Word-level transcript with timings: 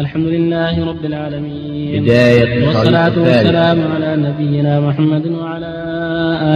الحمد 0.00 0.26
لله 0.26 0.74
رب 0.90 1.04
العالمين. 1.04 2.02
بداية 2.02 2.66
والصلاة 2.66 3.18
والسلام 3.18 3.78
على 3.92 4.10
نبينا 4.26 4.80
محمد 4.80 5.26
وعلى 5.26 5.72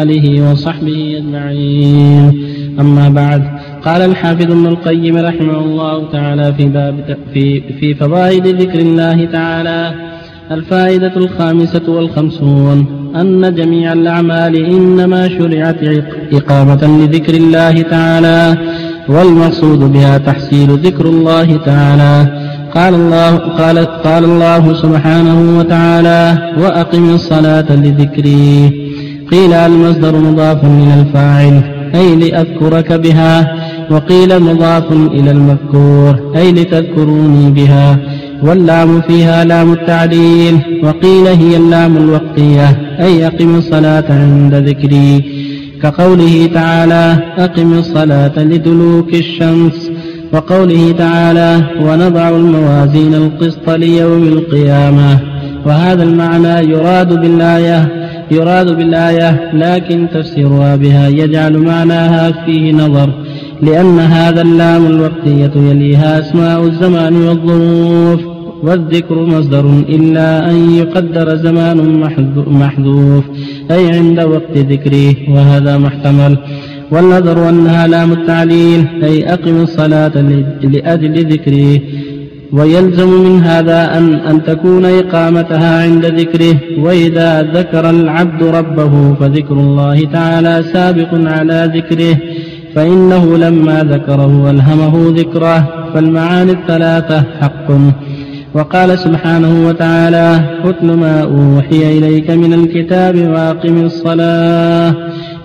آله 0.03 0.51
وصحبه 0.51 0.99
أجمعين. 1.21 2.33
أما 2.81 3.09
بعد 3.09 3.43
قال 3.85 4.03
الحافظ 4.11 4.43
ابن 4.43 4.67
القيم 4.67 5.17
رحمه 5.17 5.59
الله 5.59 6.11
تعالى 6.13 6.53
في 6.57 6.65
باب 6.65 7.17
في 7.35 7.61
في 7.81 7.95
فوائد 7.95 8.47
ذكر 8.47 8.79
الله 8.79 9.25
تعالى 9.25 9.95
الفائدة 10.51 11.17
الخامسة 11.17 11.87
والخمسون 11.89 12.79
أن 13.21 13.55
جميع 13.55 13.93
الأعمال 13.93 14.57
إنما 14.57 15.29
شرعت 15.29 15.83
إقامة 16.33 16.83
لذكر 17.01 17.35
الله 17.35 17.83
تعالى 17.83 18.57
والمقصود 19.09 19.93
بها 19.93 20.19
تحصيل 20.19 20.71
ذكر 20.71 21.05
الله 21.07 21.57
تعالى. 21.57 22.44
قال 22.75 22.95
الله 22.95 23.37
قال 23.37 23.79
قال 23.79 24.25
الله 24.25 24.75
سبحانه 24.75 25.59
وتعالى 25.59 26.39
وأقم 26.59 27.15
الصلاة 27.15 27.77
لذكري. 27.77 28.71
قيل 29.31 29.53
المصدر 29.53 30.17
مضاف 30.17 30.65
من 30.65 30.91
الفاعل 31.01 31.63
أي 31.95 32.17
لأذكرك 32.17 32.93
بها 32.93 33.55
وقيل 33.91 34.41
مضاف 34.43 34.93
إلى 34.93 35.31
المذكور 35.31 36.33
أي 36.37 36.53
لتذكروني 36.53 37.51
بها. 37.51 37.99
واللام 38.43 39.01
فيها 39.01 39.45
لام 39.45 39.73
التعليل 39.73 40.59
وقيل 40.83 41.27
هي 41.27 41.57
اللام 41.57 41.97
الوقتية 41.97 42.69
أي 43.01 43.27
أقم 43.27 43.55
الصلاة 43.55 44.05
عند 44.11 44.55
ذكري. 44.55 45.25
كقوله 45.83 46.51
تعالى 46.55 47.19
أقم 47.39 47.73
الصلاة 47.73 48.39
لدلوك 48.39 49.15
الشمس 49.15 49.91
وقوله 50.35 50.93
تعالى 50.93 51.63
ونضع 51.81 52.29
الموازين 52.29 53.15
القسط 53.15 53.71
ليوم 53.71 54.23
القيامة 54.23 55.21
وهذا 55.67 56.03
المعنى 56.03 56.71
يراد 56.71 57.21
بالآية 57.21 57.89
يراد 58.31 58.77
بالآية 58.77 59.51
لكن 59.53 60.09
تفسيرها 60.15 60.77
بها 60.77 61.09
يجعل 61.09 61.59
معناها 61.59 62.33
فيه 62.47 62.73
نظر 62.73 63.11
لأن 63.63 63.99
هذا 63.99 64.43
اللام 64.43 64.87
الوقتية 64.87 65.53
يليها 65.57 66.21
أسماء 66.21 66.65
الزمان 66.65 67.17
والظروف 67.17 68.35
والذكر 68.63 69.15
مصدر 69.25 69.71
إلا 69.89 70.51
أن 70.51 70.75
يقدر 70.75 71.37
زمان 71.37 71.77
محذوف 72.47 73.25
أي 73.71 73.91
عند 73.93 74.21
وقت 74.21 74.57
ذكره 74.57 75.15
وهذا 75.31 75.79
محتمل. 75.79 76.39
والنذر 76.95 77.49
أنها 77.49 77.87
لام 77.87 78.13
التعليل 78.13 78.87
أي 79.05 79.33
أقم 79.33 79.63
الصلاة 79.63 80.13
لأجل 80.63 81.33
ذكره. 81.33 81.81
ويلزم 82.53 83.09
من 83.09 83.41
هذا 83.41 83.99
أن, 83.99 84.15
أن 84.15 84.45
تكون 84.45 84.85
إقامتها 84.85 85.83
عند 85.83 86.07
ذكره. 86.07 86.55
وإذا 86.79 87.43
ذكر 87.43 87.91
العبد 87.91 88.43
ربه 88.43 89.15
فذكر 89.15 89.55
الله 89.55 90.05
تعالى 90.13 90.65
سابق 90.73 91.09
على 91.13 91.73
ذكره. 91.75 92.17
فإنه 92.75 93.37
لما 93.37 93.85
ذكره 93.85 94.51
ألهمه 94.51 95.15
ذكره. 95.17 95.69
فالمعاني 95.95 96.53
الثلاثة 96.53 97.25
حق. 97.41 97.71
وقال 98.55 98.99
سبحانه 98.99 99.69
وتعالى 99.69 100.41
اتل 100.65 100.87
ما 100.87 101.23
أوحي 101.23 101.99
إليك 101.99 102.31
من 102.31 102.53
الكتاب 102.53 103.17
وأقم 103.17 103.85
الصلاة. 103.85 104.95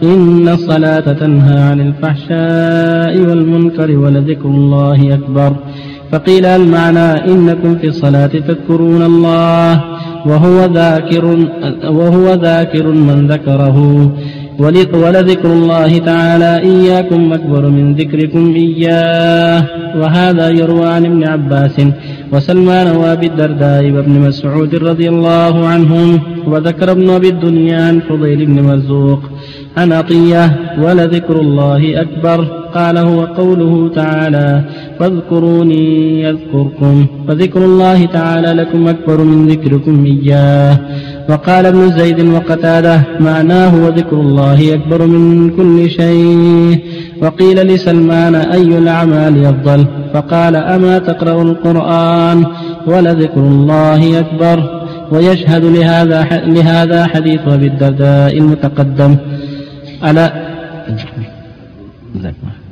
إن 0.03 0.47
الصلاة 0.47 1.13
تنهى 1.13 1.59
عن 1.69 1.79
الفحشاء 1.81 3.13
والمنكر 3.27 3.97
ولذكر 3.97 4.49
الله 4.49 5.13
أكبر. 5.13 5.55
فقيل 6.11 6.45
المعنى 6.45 7.09
إنكم 7.31 7.75
في 7.75 7.87
الصلاة 7.87 8.27
تذكرون 8.27 9.01
الله 9.01 9.83
وهو 10.25 10.65
ذاكر 10.65 11.25
وهو 11.83 12.33
ذاكر 12.33 12.87
من 12.87 13.27
ذكره. 13.27 13.77
ولذكر 15.03 15.53
الله 15.53 15.97
تعالى 15.97 16.51
إياكم 16.71 17.33
أكبر 17.33 17.69
من 17.69 17.95
ذكركم 17.95 18.53
إياه. 18.55 19.63
وهذا 19.95 20.49
يروى 20.49 20.87
عن 20.95 21.05
ابن 21.05 21.23
عباس 21.23 21.77
وسلمان 22.33 22.87
وأبي 22.95 23.27
الدرداء 23.27 23.91
وابن 23.91 24.13
مسعود 24.27 24.75
رضي 24.75 25.09
الله 25.09 25.67
عنهم 25.67 26.19
وذكر 26.47 26.91
ابن 26.91 27.09
أبي 27.09 27.29
الدنيا 27.29 27.87
عن 27.87 27.99
فضيل 28.09 28.45
بن 28.45 28.57
مرزوق 28.69 29.21
عن 29.79 29.93
عطية 29.93 30.43
ولذكر 30.83 31.35
الله 31.41 32.01
أكبر. 32.01 32.59
قال 32.73 32.97
هو 32.97 33.25
قوله 33.25 33.91
تعالى 33.95 34.63
فاذكروني 34.99 35.85
يذكركم 36.21 37.05
فذكر 37.27 37.65
الله 37.65 38.05
تعالى 38.05 38.53
لكم 38.61 38.87
أكبر 38.87 39.23
من 39.23 39.47
ذكركم 39.47 40.05
إياه. 40.05 40.77
وقال 41.29 41.65
ابن 41.65 41.91
زيد 41.91 42.19
وقتاده 42.35 43.01
معناه 43.19 43.85
وذكر 43.85 44.17
الله 44.21 44.73
أكبر 44.73 45.05
من 45.05 45.49
كل 45.49 45.89
شيء. 45.89 46.79
وقيل 47.21 47.57
لسلمان 47.67 48.35
أي 48.35 48.77
الأعمال 48.77 49.45
أفضل؟ 49.45 49.85
فقال 50.13 50.55
أما 50.55 50.97
تقرأ 50.99 51.41
القرآن 51.41 52.45
ولذكر 52.87 53.41
الله 53.41 54.19
أكبر. 54.19 54.57
ويشهد 55.11 55.65
لهذا 55.65 56.27
لهذا 56.45 57.05
حديث 57.05 57.39
أبي 57.47 57.67
الدرداء 57.67 58.37
المتقدم. 58.37 59.15
ألا؟ 60.03 60.33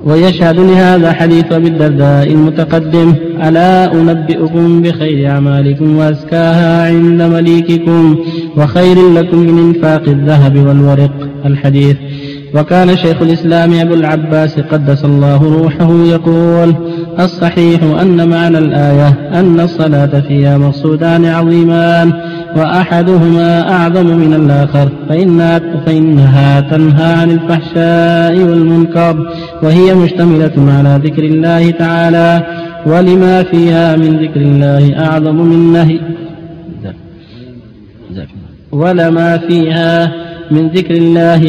ويشهد 0.06 0.60
لهذا 0.60 1.14
حديث 1.14 1.52
أبي 1.52 1.68
الدرداء 1.68 2.32
المتقدم 2.32 3.14
ألا 3.44 3.94
أنبئكم 3.94 4.82
بخير 4.82 5.32
أعمالكم 5.32 5.96
وأزكاها 5.98 6.88
عند 6.88 7.22
مليككم 7.22 8.18
وخير 8.58 9.14
لكم 9.14 9.38
من 9.38 9.58
إنفاق 9.60 10.04
الذهب 10.10 10.56
والورق. 10.56 11.12
الحديث 11.46 11.98
وكان 12.56 12.98
شيخ 12.98 13.22
الإسلام 13.22 13.74
أبو 13.74 13.94
العباس 13.94 14.60
قدس 14.60 15.06
الله 15.06 15.44
روحه 15.44 15.94
يقول 16.06 16.76
الصحيح 17.20 17.84
أن 18.02 18.30
معنى 18.30 18.58
الآية 18.58 19.08
أن 19.34 19.60
الصلاة 19.60 20.20
فيها 20.20 20.58
مقصودان 20.58 21.26
عظيمان. 21.26 22.14
وأحدهما 22.56 23.72
أعظم 23.72 24.06
من 24.06 24.34
الآخر 24.34 24.90
فإنها, 25.10 25.60
فإنها 25.86 26.60
تنهى 26.60 27.14
عن 27.14 27.32
الفحشاء 27.32 28.38
والمنكر 28.38 29.28
وهي 29.64 29.96
مشتملة 29.96 30.72
على 30.78 31.02
ذكر 31.04 31.24
الله 31.24 31.72
تعالى 31.72 32.44
ولما 32.86 33.44
فيها 33.44 33.96
من 33.96 34.18
ذكر 34.18 34.42
الله 34.42 35.06
أعظم 35.06 35.36
من 35.36 35.74
نهي. 35.74 36.00
ولما 38.72 39.38
فيها 39.38 40.12
من 40.52 40.68
ذكر 40.68 40.94
الله 40.94 41.42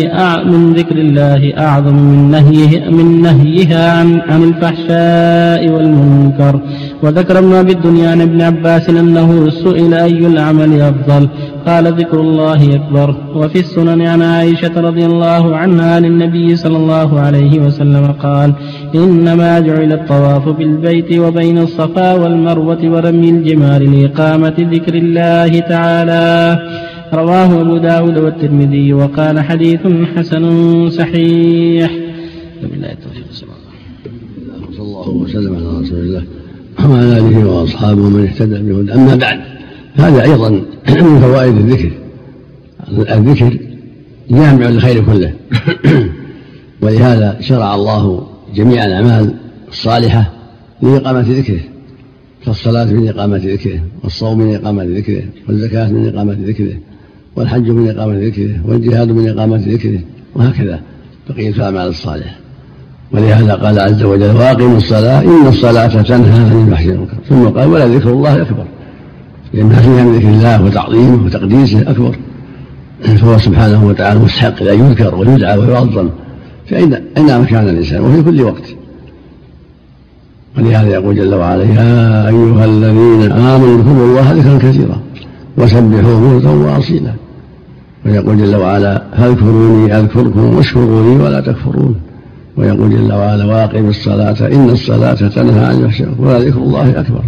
من 0.45 0.73
ذكر 0.73 0.97
الله 0.97 1.53
أعظم 1.59 1.95
من 1.95 2.31
نهيه 2.31 2.91
من 2.91 3.23
نهيها 3.23 3.99
عن 3.99 4.21
عن 4.21 4.43
الفحشاء 4.43 5.69
والمنكر. 5.69 6.61
وذكر 7.03 7.39
ابن 7.39 7.53
أبي 7.53 7.73
الدنيا 7.73 8.11
عن 8.11 8.21
ابن 8.21 8.43
عباس 8.43 8.91
أنه 8.91 9.51
سئل 9.51 9.95
أي 9.95 10.27
العمل 10.27 10.81
أفضل. 10.81 11.29
قال 11.67 11.85
ذكر 12.01 12.21
الله 12.21 12.75
أكبر. 12.75 13.15
وفي 13.35 13.59
السنن 13.59 14.03
عن 14.03 14.23
عائشة 14.23 14.81
رضي 14.81 15.07
الله 15.07 15.57
عنها 15.57 15.95
عن 15.95 16.05
النبي 16.05 16.57
صلى 16.57 16.77
الله 16.77 17.21
عليه 17.21 17.59
وسلم 17.61 18.07
قال 18.07 18.53
إنما 18.95 19.61
جعل 19.61 19.93
الطواف 19.93 20.49
بالبيت 20.49 21.19
وبين 21.19 21.59
الصفا 21.59 22.15
والمروة 22.15 22.83
ورمي 22.85 23.31
الجمار 23.31 23.83
لإقامة 23.83 24.55
ذكر 24.59 24.95
الله 24.95 25.59
تعالى. 25.59 26.59
رواه 27.15 27.61
أبو 27.61 27.77
داود 27.77 28.19
والترمذي 28.19 28.93
وقال 28.93 29.41
حديث 29.41 29.81
حسن 30.17 30.45
صحيح. 30.91 31.91
بالله 32.63 32.93
التوفيق 32.93 33.27
صلى 33.31 33.49
الله 34.79 35.09
وسلم 35.09 35.57
على 35.57 35.81
رسول 35.81 35.99
الله. 35.99 36.23
وعلى 36.87 37.19
آله 37.19 37.49
وأصحابه 37.49 38.03
ومن 38.03 38.25
اهتدى 38.25 38.73
بهدى 38.73 38.95
أما 38.95 39.15
بعد 39.15 39.41
هذا 39.97 40.23
أيضا 40.23 40.51
من 40.89 41.21
فوائد 41.21 41.57
الذكر. 41.57 41.91
الذكر 42.91 43.59
جامع 44.31 44.69
للخير 44.69 45.05
كله. 45.05 45.33
ولهذا 46.83 47.37
شرع 47.41 47.75
الله 47.75 48.27
جميع 48.55 48.85
الأعمال 48.85 49.35
الصالحة 49.69 50.33
لإقامة 50.83 51.21
ذكره. 51.29 51.61
كالصلاة 52.47 52.85
من 52.85 53.09
إقامة 53.09 53.37
ذكره 53.45 53.81
والصوم 54.05 54.39
من 54.39 54.55
إقامة 54.55 54.85
ذكره 54.85 55.23
والزكاة 55.49 55.89
من 55.89 56.09
إقامة 56.09 56.37
ذكره 56.45 56.75
والحج 57.37 57.71
من 57.71 57.89
إقامة 57.91 58.27
ذكره 58.27 58.61
والجهاد 58.65 59.11
من 59.11 59.29
إقامة 59.29 59.63
ذكره 59.67 60.01
وهكذا. 60.35 60.81
بقية 61.29 61.51
الأعمال 61.51 61.89
الصالحة. 61.89 62.48
ولهذا 63.13 63.55
قال 63.55 63.81
عز 63.81 64.03
وجل 64.03 64.37
واقم 64.37 64.77
الصلاة 64.77 65.23
إن 65.23 65.47
الصلاة 65.47 66.03
تنهى 66.03 66.41
عن 66.41 66.67
الفحشاء 66.67 66.91
والمنكر. 66.91 67.17
ثم 67.29 67.49
قال 67.49 67.69
ولا 67.69 67.87
ذكر 67.87 68.11
الله 68.11 68.43
أكبر. 68.43 68.65
لأنها 69.55 69.81
فيها 69.81 70.05
من 70.05 70.19
ذكر 70.19 70.29
الله 70.29 70.65
وتعظيمه 70.65 71.25
وتقديسه 71.25 71.81
أكبر. 71.81 72.17
فهو 73.03 73.39
سبحانه 73.39 73.87
وتعالى 73.87 74.21
مستحق 74.21 74.63
أن 74.63 74.87
يذكر 74.87 75.15
ويدعى 75.15 75.59
ويعظم 75.59 76.09
فأين 76.71 76.95
أين 77.17 77.45
كان 77.45 77.69
الإنسان 77.69 78.01
وفي 78.01 78.23
كل 78.23 78.43
وقت. 78.43 78.65
ولهذا 80.59 80.89
يقول 80.89 81.17
جل 81.17 81.35
وعلا 81.35 81.65
يا 81.65 82.29
أيها 82.29 82.65
الذين 82.65 83.33
آمنوا 83.33 83.79
اذكروا 83.79 84.07
الله 84.07 84.33
ذكرا 84.33 84.71
كثيرا 84.71 85.01
وسبحوه 85.57 86.39
بكرة 86.39 86.75
وأصيلا. 86.75 87.13
ويقول 88.07 88.39
جل 88.39 88.57
وعلا 88.57 89.03
فاذكروني 89.17 89.99
أذكركم 89.99 90.57
واشكروا 90.57 91.03
لي 91.03 91.25
ولا 91.25 91.41
تكفرون. 91.41 91.95
ويقول 92.59 92.91
جل 92.91 93.13
وعلا 93.13 93.45
واقم 93.45 93.89
الصلاة 93.89 94.37
إن 94.55 94.71
الصلاة 94.71 95.15
تنهى 95.15 95.65
عن 95.65 95.75
الفحشاء 95.75 96.15
ولذكر 96.19 96.59
الله 96.59 97.01
أكبر. 97.01 97.23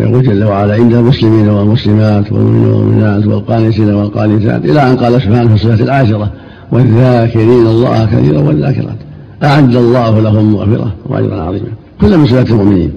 يقول 0.00 0.22
جل 0.22 0.44
وعلا 0.44 0.76
إن 0.76 0.92
المسلمين 0.92 1.48
والمسلمات 1.48 2.32
والمؤمنين 2.32 2.66
والمؤمنات 2.66 3.26
والقانتين 3.26 3.94
والقانتات 3.94 4.64
إلى 4.64 4.90
أن 4.90 4.96
قال 4.96 5.22
سبحانه 5.22 5.48
في 5.48 5.54
الصفة 5.54 5.84
العاشرة 5.84 6.32
والذاكرين 6.72 7.66
الله 7.66 8.04
كثيرا 8.06 8.40
والذاكرات. 8.40 8.96
أعد 9.42 9.76
الله 9.76 10.20
لهم 10.20 10.52
مغفرة 10.52 10.94
وأجرا 11.06 11.42
عظيما. 11.42 11.68
كل 12.00 12.18
من 12.18 12.26
صفات 12.26 12.50
المؤمنين. 12.50 12.92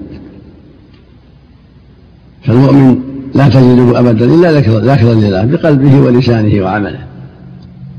فالمؤمن 2.42 2.98
لا 3.34 3.48
تجده 3.48 4.00
أبدا 4.00 4.24
إلا 4.24 4.52
ذاكرا 4.80 5.14
لله 5.14 5.44
بقلبه 5.44 6.00
ولسانه 6.00 6.64
وعمله. 6.64 6.98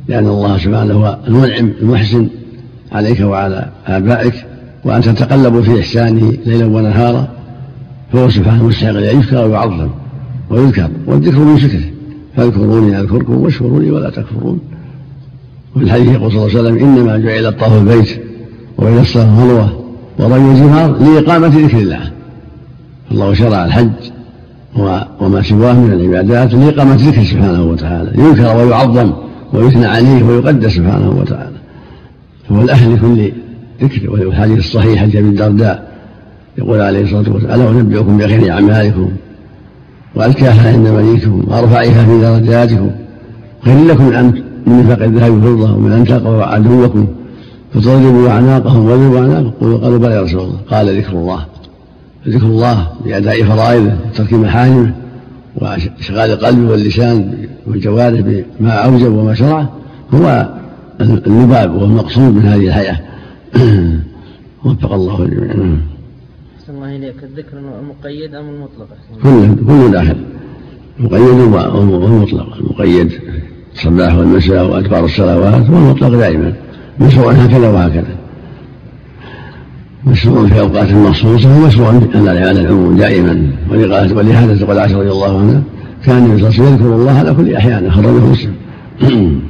لأن 0.07 0.27
الله 0.27 0.57
سبحانه 0.57 0.93
هو 0.93 1.17
المنعم 1.27 1.71
المحسن 1.81 2.27
عليك 2.92 3.19
وعلى 3.19 3.66
آبائك 3.88 4.34
وأن 4.84 5.01
تتقلب 5.01 5.62
في 5.62 5.80
إحسانه 5.80 6.34
ليلا 6.45 6.66
ونهارا 6.66 7.28
فهو 8.13 8.30
سبحانه 8.30 8.63
مستحق 8.63 8.89
أن 8.89 9.04
يذكر 9.04 9.48
ويعظم 9.48 9.89
ويذكر 10.50 10.89
والذكر 11.06 11.39
من 11.39 11.60
شكره 11.60 11.81
فاذكروني 12.36 13.00
أذكركم 13.00 13.38
واشكروني 13.38 13.92
ولا 13.92 14.10
تكفرون. 14.10 14.60
وفي 15.75 15.86
الحديث 15.86 16.12
يقول 16.12 16.31
صلى 16.31 16.45
الله 16.45 16.57
عليه 16.57 16.60
وسلم 16.60 16.78
إنما 16.78 17.18
جعل 17.18 17.45
الطاف 17.45 17.74
البيت 17.81 18.22
وإلى 18.78 19.01
الصلاة 19.01 19.36
خلوة 19.39 19.84
ورمي 20.19 20.51
الجمار 20.51 20.98
لإقامة 20.98 21.48
ذكر 21.48 21.78
الله. 21.78 22.12
الله 23.12 23.34
شرع 23.34 23.66
الحج 23.66 23.89
وما 25.19 25.42
سواه 25.42 25.74
من 25.74 25.94
العبادات 25.94 26.54
لإقامة 26.54 26.95
ذكر 26.95 27.24
سبحانه 27.24 27.63
وتعالى. 27.63 28.12
يذكر 28.24 28.57
ويعظم 28.57 29.13
ويثنى 29.54 29.86
عليه 29.86 30.24
ويقدس 30.24 30.72
سبحانه 30.72 31.10
وتعالى. 31.10 31.56
فهو 32.49 32.61
الأهل 32.61 32.94
لكل 32.94 33.31
ذكر 33.81 34.09
والحديث 34.09 34.59
الصحيح 34.59 35.01
حديث 35.01 35.15
الدرداء 35.15 35.88
يقول 36.57 36.81
عليه 36.81 37.03
الصلاة 37.03 37.33
والسلام 37.33 37.61
الا 37.61 37.69
أنبئكم 37.69 38.17
بخير 38.17 38.51
أعمالكم؟ 38.51 39.09
وأزكاها 40.15 40.73
عند 40.73 40.88
مليكم 40.88 41.44
وأرفعها 41.47 42.05
في 42.05 42.21
درجاتكم. 42.21 42.91
خير 43.61 43.85
لكم 43.85 44.03
من 44.03 44.33
من 44.67 44.79
نفاق 44.79 45.03
الذهب 45.03 45.31
والفضة 45.31 45.75
ومن 45.75 45.91
أن 45.91 46.05
تلقوا 46.05 46.44
عدوكم 46.44 47.07
فتضربوا 47.73 48.29
أعناقهم 48.29 48.85
واضربوا 48.85 49.19
اعناقهم 49.19 49.51
قالوا 49.61 49.77
قالوا 49.77 50.00
بلى 50.00 50.13
يا 50.13 50.21
رسول 50.21 50.41
الله. 50.41 50.57
قال 50.71 50.97
ذكر 50.97 51.11
الله. 51.11 51.45
ذكر 52.27 52.45
الله 52.45 52.88
باداء 53.05 53.43
فرائضه 53.43 53.93
وترك 54.05 54.33
محارمه 54.33 54.93
واشغال 55.55 56.31
القلب 56.31 56.69
واللسان 56.69 57.47
والجوارح 57.67 58.19
بما 58.59 58.71
أوجب 58.71 59.13
وما 59.13 59.33
شرع 59.33 59.67
هو 60.13 60.50
اللباب 61.01 61.75
والمقصود 61.75 62.35
من 62.35 62.41
هذه 62.41 62.67
الحياة 62.67 62.99
وفق 64.65 64.94
الله 64.94 65.23
الجميع. 65.23 65.77
أحسن 66.59 66.75
الله 66.75 66.95
إليك. 66.95 67.23
الذكر 67.23 67.57
المقيد 67.57 68.35
أم 68.35 68.49
المطلق؟ 68.49 68.88
كله 69.23 69.55
كله 69.67 69.91
داخل 69.91 70.15
مقيد 70.99 71.53
والمطلق 71.53 72.57
المقيد 72.57 73.11
الصباح 73.73 74.15
والمساء 74.15 74.65
وأدبار 74.65 75.05
الصلوات 75.05 75.69
والمطلق 75.69 76.09
دائما. 76.09 76.53
مشروع 77.00 77.31
هكذا 77.31 77.69
وهكذا. 77.69 78.15
مشروع 80.05 80.47
في 80.47 80.59
أوقات 80.59 80.91
مخصوصة 80.91 81.57
ومشروع 81.57 81.89
على 82.15 82.51
العموم 82.51 82.97
دائما. 82.97 83.51
ولهذا 83.71 84.57
تقول 84.57 84.79
عائشة 84.79 85.00
رضي 85.00 85.11
الله 85.11 85.39
عنها 85.39 85.61
كان 86.05 86.17
النبي 86.17 86.38
صلى 86.38 86.50
الله 86.50 86.59
عليه 86.59 86.63
وسلم 86.63 86.73
يذكر 86.73 86.95
الله 86.95 87.11
على 87.11 87.33
كل 87.33 87.55
أحيان 87.55 87.85
أخرجه 87.85 88.25
مسلم. 88.25 88.53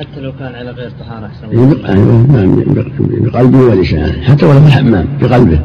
حتى 0.00 0.20
لو 0.20 0.32
كان 0.32 0.54
على 0.54 0.70
غير 0.70 0.90
طهارة 1.00 1.26
أحسن 1.26 1.48
أيوه 1.48 2.26
بقلبه 3.20 3.58
ولسانه 3.58 4.22
حتى 4.22 4.46
ولو 4.46 4.60
في 4.60 4.66
الحمام 4.66 5.08
بقلبه 5.20 5.60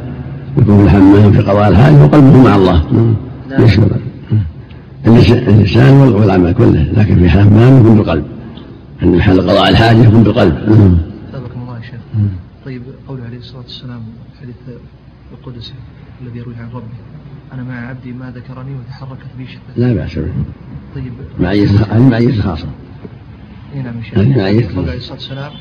يكون 0.57 0.77
في 0.77 0.83
الحمام 0.83 1.31
في 1.31 1.41
قضاء 1.41 1.69
الحاجة 1.69 2.03
وقلبه 2.03 2.43
مع 2.43 2.55
الله. 2.55 2.83
يشكر 3.59 5.47
اللسان 5.47 5.93
والعمل 5.93 6.53
كله. 6.53 6.91
لكن 6.93 7.15
في 7.15 7.25
الحمام 7.25 7.79
يكون 7.79 7.95
بالقلب 7.95 8.25
عند 9.01 9.15
محل 9.15 9.41
قضاء 9.41 9.69
الحاجة 9.69 9.97
يكون 9.97 10.23
بالقلب 10.23 10.55
سابقكم 11.31 11.61
الله 11.61 11.77
يا 11.77 11.81
شيخ. 11.81 11.99
طيب 12.65 12.81
قوله 13.07 13.23
عليه 13.23 13.37
الصلاة 13.37 13.61
والسلام 13.61 14.01
حديث 14.41 14.55
القدسي 15.31 15.73
الذي 16.21 16.39
يروي 16.39 16.55
عن 16.55 16.69
ربه. 16.73 16.83
أنا 17.53 17.63
مع 17.63 17.89
عبدي 17.89 18.11
ما 18.11 18.31
ذكرني 18.35 18.71
وتحركت 18.75 19.27
بي 19.37 19.45
شفتي 19.45 19.81
لا 19.81 19.93
بأس 19.93 20.15
به. 20.15 20.31
طيب. 20.95 21.13
معية 21.39 22.41
خاصة. 22.41 22.67
اي 23.75 23.81
نعم 23.81 23.97
يا 23.97 24.03
شيخ 24.03 24.77
عليه 24.77 24.97
الصلاة 24.97 25.13
والسلام 25.13 25.51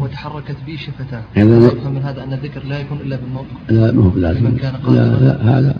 وتحركت 0.00 0.56
بي 0.66 0.76
شفتاه. 0.76 1.22
هذا 1.34 1.66
يفهم 1.66 1.94
من 1.94 2.02
هذا 2.02 2.24
أن 2.24 2.32
الذكر 2.32 2.64
لا 2.64 2.80
يكون 2.80 2.98
إلا 3.00 3.16
بالنطق 3.16 3.46
لا 3.68 3.92
ما 3.92 4.02
هو 4.02 4.18
لازم 4.18 4.40
لمن 4.40 4.56
كان 4.56 4.74
لا. 4.88 5.18
لا 5.20 5.58
هذا 5.58 5.76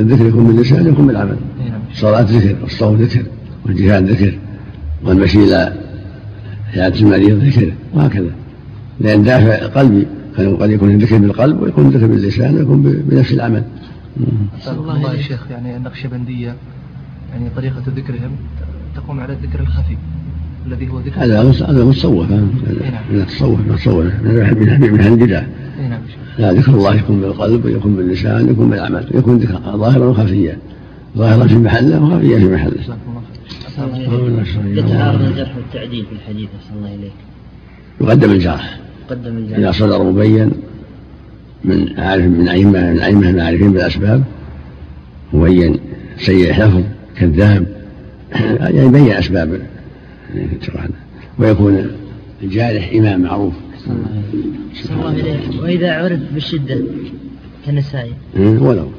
الذكر 0.00 0.26
يكون 0.26 0.46
باللسان 0.46 0.86
يكون 0.86 1.06
بالعمل. 1.06 1.36
نعم 1.58 1.80
الصلاة 1.92 2.20
ذكر 2.20 2.56
والصوم 2.62 2.96
ذكر 2.96 3.24
والجهاد 3.66 4.10
ذكر 4.10 4.38
والمشي 5.04 5.44
إلى 5.44 5.74
عيادة 6.74 7.00
المريض 7.00 7.44
ذكر 7.44 7.72
وهكذا. 7.94 8.30
لأن 9.00 9.22
دافع 9.22 9.66
قلبي 9.66 10.06
قد 10.36 10.70
يكون 10.70 10.90
الذكر 10.90 11.18
بالقلب 11.18 11.62
ويكون 11.62 11.86
الذكر 11.86 12.06
باللسان 12.06 12.54
ويكون 12.54 12.82
بنفس 12.82 13.32
العمل. 13.32 13.64
سابقكم 14.60 14.90
الله 14.90 15.14
يا 15.14 15.22
شيخ 15.22 15.50
يعني 15.50 15.76
النقشبندية 15.76 16.54
يعني 17.32 17.50
طريقة 17.56 17.82
ذكرهم 17.96 18.30
تقوم 18.96 19.20
على 19.20 19.32
الذكر 19.32 19.60
الخفي. 19.60 19.96
الذي 20.72 20.88
هو 20.88 21.00
ذكر. 21.00 21.24
هذا 21.24 21.40
هذا 21.40 21.84
متصوف 21.84 22.26
هذا 22.26 22.40
من 23.10 23.20
التصوف 23.20 23.60
متصوف 23.68 24.04
من 24.04 24.90
من 24.92 25.00
أهل 25.00 25.12
البدع 25.12 25.42
نعم. 25.90 26.00
لا 26.38 26.52
ذكر 26.52 26.72
الله 26.72 26.94
يكون 26.94 27.20
بالقلب 27.20 27.64
ويكون 27.64 27.96
باللسان 27.96 28.48
ويكون 28.48 28.70
بالعمل 28.70 29.06
يكون 29.14 29.38
ذكر 29.38 29.60
ظاهرا 29.76 30.06
وخفيا. 30.06 30.58
ظاهرا 31.16 31.46
في 31.46 31.54
محله 31.54 32.02
وخفيا 32.02 32.38
في 32.38 32.44
محله. 32.44 32.96
يتعارض 34.64 35.22
الجرح 35.22 35.56
والتعديل 35.56 36.04
في 36.04 36.12
الحديث 36.12 36.48
أحسن 36.60 36.76
الله 36.76 36.94
إليك. 36.94 37.12
يقدم 38.00 38.30
الجرح. 38.30 38.78
قدم 39.10 39.36
إذا 39.36 39.56
الجرح 39.56 39.70
صدر 39.70 40.02
مبين 40.02 40.50
من 41.64 41.98
عارف 41.98 42.24
من 42.24 42.48
أئمة 42.48 42.92
من 42.92 43.00
أئمة 43.00 43.30
العارفين 43.30 43.72
بالأسباب 43.72 44.24
مبين 45.32 45.76
سيء 46.18 46.52
حفظ 46.52 46.82
كذاب 47.16 47.66
يعني 48.60 48.86
يبين 48.86 49.12
أسباب 49.12 49.60
ويكون 51.38 51.90
الجارح 52.42 52.92
إمام 52.94 53.20
معروف. 53.20 53.54
أحسن 54.74 54.94
الله 54.94 55.10
إليك 55.10 55.62
وإذا 55.62 55.92
عرف 55.92 56.20
بالشدة 56.34 56.78
كالنسائي 57.66 58.12
ولو. 58.36 58.90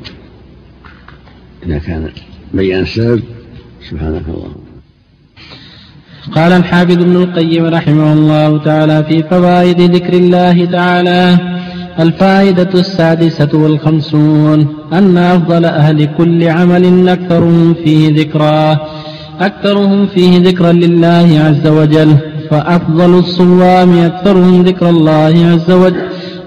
إذا 1.65 1.77
كان 1.77 2.09
بين 2.53 2.79
السبب 2.79 3.21
سبحانك 3.89 4.23
اللهم. 4.27 4.55
قال 6.35 6.51
الحافظ 6.51 7.01
ابن 7.01 7.15
القيم 7.15 7.65
رحمه 7.65 8.13
الله 8.13 8.63
تعالى 8.63 9.03
في 9.03 9.23
فوائد 9.23 9.81
ذكر 9.81 10.13
الله 10.13 10.65
تعالى 10.65 11.37
الفائدة 11.99 12.79
السادسة 12.79 13.49
والخمسون 13.53 14.67
أن 14.93 15.17
أفضل 15.17 15.65
أهل 15.65 16.15
كل 16.17 16.47
عمل 16.47 17.09
أكثرهم 17.09 17.73
فيه 17.73 18.21
ذكرا 18.21 18.79
أكثرهم 19.39 20.07
فيه 20.07 20.39
ذكرا 20.39 20.71
لله 20.71 21.27
عز 21.47 21.67
وجل 21.67 22.15
فأفضل 22.49 23.19
الصوام 23.19 23.99
أكثرهم 23.99 24.63
ذكر 24.63 24.89
الله 24.89 25.33
عز 25.53 25.71
وجل 25.71 26.01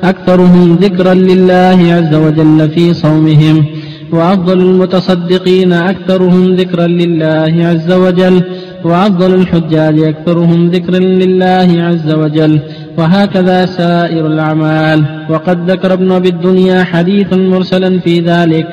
أكثرهم 0.04 0.78
ذكرا 0.80 1.14
لله 1.14 1.78
عز 1.96 2.14
وجل 2.14 2.70
في 2.74 2.94
صومهم 2.94 3.64
وأفضل 4.12 4.60
المتصدقين 4.60 5.72
أكثرهم 5.72 6.54
ذكرا 6.54 6.86
لله 6.86 7.66
عز 7.66 7.92
وجل 7.92 8.42
وأفضل 8.84 9.34
الحجاج 9.34 9.98
أكثرهم 10.02 10.68
ذكرا 10.70 10.98
لله 10.98 11.68
عز 11.82 12.12
وجل 12.12 12.60
وهكذا 12.98 13.66
سائر 13.66 14.26
الأعمال. 14.26 15.04
وقد 15.30 15.70
ذكر 15.70 15.92
ابن 15.92 16.12
أبي 16.12 16.28
الدنيا 16.28 16.84
حديثا 16.84 17.36
مرسلا 17.36 17.98
في 17.98 18.20
ذلك 18.20 18.66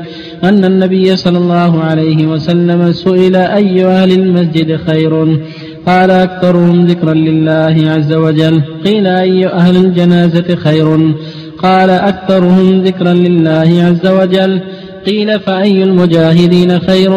أن 0.43 0.65
النبي 0.65 1.15
صلى 1.15 1.37
الله 1.37 1.83
عليه 1.83 2.27
وسلم 2.27 2.91
سئل 2.91 3.35
أي 3.35 3.85
أهل 3.85 4.11
المسجد 4.11 4.79
خير؟ 4.87 5.39
قال 5.85 6.11
أكثرهم 6.11 6.85
ذكرا 6.85 7.13
لله 7.13 7.75
عز 7.89 8.13
وجل. 8.13 8.61
قيل 8.85 9.07
أي 9.07 9.47
أهل 9.47 9.75
الجنازة 9.77 10.55
خير؟ 10.55 11.13
قال 11.57 11.89
أكثرهم 11.89 12.83
ذكرا 12.83 13.13
لله 13.13 13.69
عز 13.83 14.07
وجل. 14.07 14.61
قيل 15.05 15.39
فأي 15.39 15.83
المجاهدين 15.83 16.79
خير؟ 16.79 17.11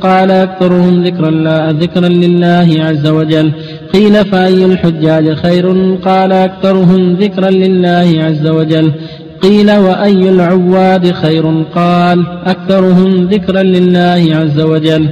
قال 0.00 0.30
أكثرهم 0.30 1.02
ذكرا 1.02 1.30
لا 1.30 1.72
ذكرا 1.72 2.08
لله 2.08 2.76
عز 2.78 3.06
وجل. 3.06 3.52
قيل 3.92 4.24
فأي 4.24 4.64
الحجاج 4.64 5.34
خير؟ 5.34 5.96
قال 6.04 6.32
أكثرهم 6.32 7.12
ذكرا 7.12 7.50
لله 7.50 8.14
عز 8.18 8.46
وجل. 8.46 8.92
قيل 9.42 9.70
وأي 9.70 10.28
العواد 10.28 11.12
خير 11.12 11.64
قال 11.74 12.26
أكثرهم 12.44 13.24
ذكرا 13.24 13.62
لله 13.62 14.36
عز 14.36 14.60
وجل. 14.60 15.08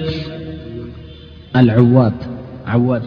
العواد 1.57 2.13
عواد. 2.67 3.03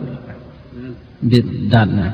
بالدال 1.23 1.95
نعم 1.95 2.11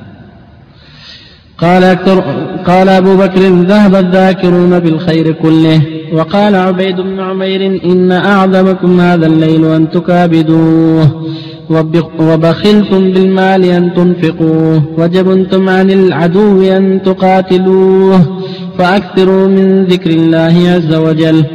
قال 1.57 1.83
أكثر 1.83 2.19
قال 2.67 2.89
أبو 2.89 3.17
بكر 3.17 3.41
ذهب 3.41 3.95
الذاكرون 3.95 4.79
بالخير 4.79 5.31
كله 5.31 5.81
وقال 6.13 6.55
عبيد 6.55 6.95
بن 6.95 7.19
عمير 7.19 7.83
إن 7.85 8.12
أعظمكم 8.12 9.00
هذا 9.00 9.25
الليل 9.25 9.65
أن 9.65 9.89
تكابدوه 9.89 11.25
وبخلتم 12.19 13.12
بالمال 13.12 13.65
أن 13.65 13.93
تنفقوه 13.93 14.83
وجبنتم 14.97 15.69
عن 15.69 15.91
العدو 15.91 16.62
أن 16.63 17.01
تقاتلوه 17.05 18.41
فأكثروا 18.77 19.48
من 19.48 19.86
ذكر 19.86 20.10
الله 20.10 20.55
عز 20.75 20.96
وجل. 20.96 21.46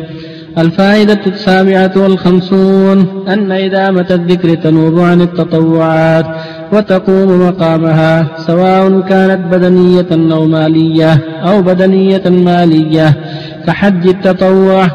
الفائدة 0.58 1.20
السابعة 1.26 1.92
والخمسون 1.96 3.24
أن 3.28 3.52
إدامة 3.52 4.06
الذكر 4.10 4.54
تنوب 4.54 4.98
عن 4.98 5.20
التطوعات 5.20 6.26
وتقوم 6.72 7.48
مقامها 7.48 8.26
سواء 8.46 9.00
كانت 9.00 9.54
بدنية 9.54 10.34
أو 10.34 10.44
مالية 10.44 11.12
أو 11.42 11.62
بدنية 11.62 12.22
مالية 12.26 13.16
كحج 13.66 14.08
التطوع. 14.08 14.86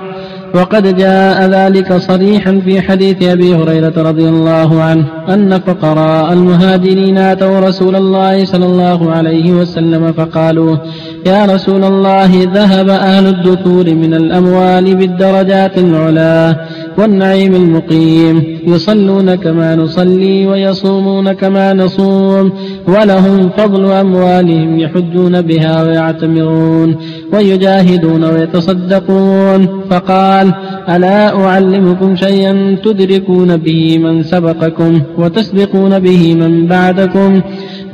وقد 0.55 0.97
جاء 0.97 1.49
ذلك 1.49 1.93
صريحا 1.93 2.61
في 2.65 2.81
حديث 2.81 3.23
أبي 3.23 3.55
هريرة 3.55 3.93
رضي 3.97 4.29
الله 4.29 4.81
عنه 4.81 5.05
أن 5.29 5.59
فقراء 5.59 6.33
المهاجرين 6.33 7.17
أتوا 7.17 7.59
رسول 7.59 7.95
الله 7.95 8.45
صلى 8.45 8.65
الله 8.65 9.11
عليه 9.11 9.51
وسلم 9.51 10.11
فقالوا 10.11 10.77
يا 11.25 11.45
رسول 11.45 11.83
الله 11.83 12.31
ذهب 12.53 12.89
أهل 12.89 13.25
الدثور 13.27 13.85
من 13.95 14.13
الأموال 14.13 14.95
بالدرجات 14.95 15.77
العلا 15.77 16.55
والنعيم 16.97 17.55
المقيم. 17.55 18.43
يصلون 18.67 19.35
كما 19.35 19.75
نصلي 19.75 20.47
ويصومون 20.47 21.31
كما 21.31 21.73
نصوم 21.73 22.51
ولهم 22.87 23.49
فضل 23.57 23.85
أموالهم 23.91 24.79
يحجون 24.79 25.41
بها 25.41 25.83
ويعتمرون 25.83 26.95
ويجاهدون 27.33 28.23
ويتصدقون. 28.23 29.67
فقال 29.89 30.53
ألا 30.89 31.45
أعلمكم 31.45 32.15
شيئا 32.15 32.77
تدركون 32.83 33.57
به 33.57 33.97
من 33.97 34.23
سبقكم 34.23 35.01
وتسبقون 35.17 35.99
به 35.99 36.35
من 36.35 36.67
بعدكم؟ 36.67 37.41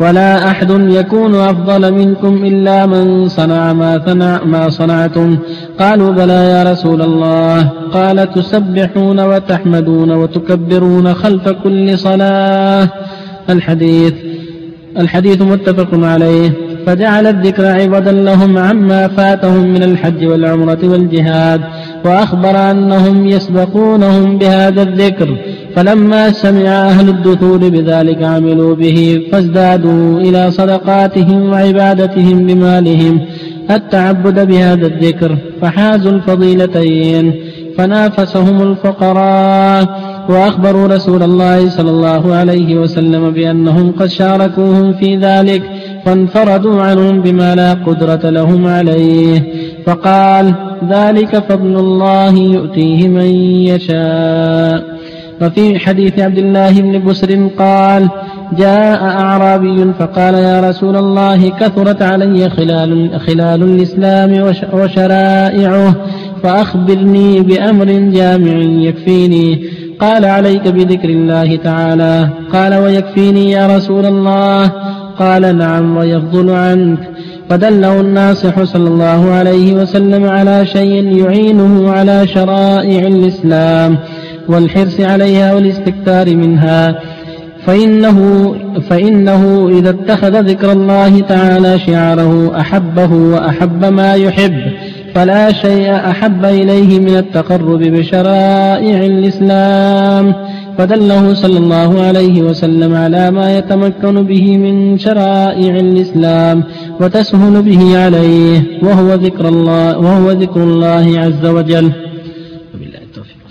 ولا 0.01 0.51
أحد 0.51 0.71
يكون 0.71 1.35
أفضل 1.35 1.93
منكم 1.93 2.45
إلا 2.45 2.85
من 2.85 3.27
صنع 3.27 3.73
ما, 3.73 4.01
صنع 4.05 4.43
ما 4.43 4.69
صنعتم. 4.69 5.37
قالوا 5.79 6.11
بلى 6.11 6.33
يا 6.33 6.71
رسول 6.71 7.01
الله. 7.01 7.69
قال 7.93 8.33
تسبحون 8.33 9.19
وتحمدون 9.19 10.11
وتكبرون 10.11 11.13
خلف 11.13 11.49
كل 11.49 11.97
صلاة. 11.97 12.89
الحديث 13.49 14.13
الحديث 14.99 15.41
متفق 15.41 16.05
عليه. 16.05 16.51
فجعل 16.85 17.27
الذكر 17.27 17.65
عوضا 17.65 18.11
لهم 18.11 18.57
عما 18.57 19.07
فاتهم 19.07 19.73
من 19.73 19.83
الحج 19.83 20.25
والعمرة 20.25 20.79
والجهاد. 20.83 21.61
وأخبر 22.05 22.71
أنهم 22.71 23.25
يسبقونهم 23.25 24.37
بهذا 24.37 24.81
الذكر 24.81 25.37
فلما 25.75 26.31
سمع 26.31 26.69
أهل 26.69 27.09
الدثور 27.09 27.57
بذلك 27.57 28.23
عملوا 28.23 28.75
به 28.75 29.21
فازدادوا 29.31 30.19
إلى 30.19 30.51
صدقاتهم 30.51 31.49
وعبادتهم 31.49 32.45
بمالهم 32.47 33.21
التعبد 33.71 34.47
بهذا 34.47 34.87
الذكر 34.87 35.37
فحازوا 35.61 36.11
الفضيلتين 36.11 37.33
فنافسهم 37.77 38.61
الفقراء 38.61 39.99
وأخبروا 40.29 40.87
رسول 40.87 41.23
الله 41.23 41.69
صلى 41.69 41.89
الله 41.89 42.33
عليه 42.33 42.75
وسلم 42.75 43.31
بأنهم 43.31 43.91
قد 43.91 44.07
شاركوهم 44.07 44.93
في 44.93 45.15
ذلك 45.15 45.63
فانفردوا 46.05 46.81
عنهم 46.81 47.21
بما 47.21 47.55
لا 47.55 47.73
قدرة 47.73 48.29
لهم 48.29 48.67
عليه 48.67 49.43
فقال 49.85 50.70
ذلك 50.89 51.43
فضل 51.49 51.79
الله 51.79 52.33
يؤتيه 52.37 53.07
من 53.07 53.25
يشاء. 53.65 55.01
وفي 55.41 55.79
حديث 55.79 56.19
عبد 56.19 56.37
الله 56.37 56.81
بن 56.81 57.05
بسر 57.05 57.49
قال 57.59 58.09
جاء 58.57 59.03
أعرابي 59.03 59.93
فقال 59.99 60.33
يا 60.33 60.69
رسول 60.69 60.97
الله 60.97 61.49
كثرت 61.49 62.01
علي 62.01 62.49
خلال, 62.49 63.19
خلال 63.19 63.63
الإسلام 63.63 64.53
وشرائعه 64.73 65.95
فأخبرني 66.43 67.39
بأمر 67.39 67.85
جامع 67.85 68.57
يكفيني. 68.57 69.63
قال 69.99 70.25
عليك 70.25 70.67
بذكر 70.67 71.09
الله 71.09 71.55
تعالى. 71.55 72.29
قال 72.53 72.75
ويكفيني 72.75 73.51
يا 73.51 73.77
رسول 73.77 74.05
الله. 74.05 74.71
قال 75.19 75.57
نعم 75.57 75.97
ويفضل 75.97 76.49
عنك. 76.49 77.10
فدله 77.51 77.99
الناصح 78.01 78.63
صلى 78.63 78.89
الله 78.89 79.31
عليه 79.31 79.73
وسلم 79.73 80.25
على 80.25 80.65
شيء 80.65 81.17
يعينه 81.17 81.91
على 81.91 82.27
شرائع 82.27 83.07
الإسلام 83.07 83.97
والحرص 84.47 84.99
عليها 84.99 85.53
والاستكثار 85.53 86.35
منها. 86.35 86.99
فإنه, 87.65 88.55
فإنه 88.89 89.69
إذا 89.79 89.89
اتخذ 89.89 90.41
ذكر 90.41 90.71
الله 90.71 91.19
تعالى 91.19 91.79
شعاره 91.79 92.59
أحبه 92.59 93.13
وأحب 93.13 93.85
ما 93.85 94.13
يحب. 94.13 94.61
فلا 95.13 95.51
شيء 95.51 95.95
أحب 95.95 96.45
إليه 96.45 96.99
من 96.99 97.15
التقرب 97.17 97.79
بشرائع 97.79 99.05
الإسلام. 99.05 100.35
فدله 100.77 101.33
صلى 101.33 101.57
الله 101.57 102.01
عليه 102.01 102.41
وسلم 102.41 102.95
على 102.95 103.31
ما 103.31 103.57
يتمكن 103.57 104.23
به 104.23 104.57
من 104.57 104.97
شرائع 104.97 105.75
الإسلام 105.75 106.63
وتسهل 107.01 107.61
به 107.61 107.97
عليه 107.97 108.79
وهو 108.83 109.13
ذكر 109.13 109.47
الله 109.47 109.97
وهو 109.97 110.31
ذكر 110.31 110.63
الله 110.63 111.19
عز 111.19 111.45
وجل. 111.45 111.91
وبالله 112.75 113.01
التوفيق. 113.07 113.41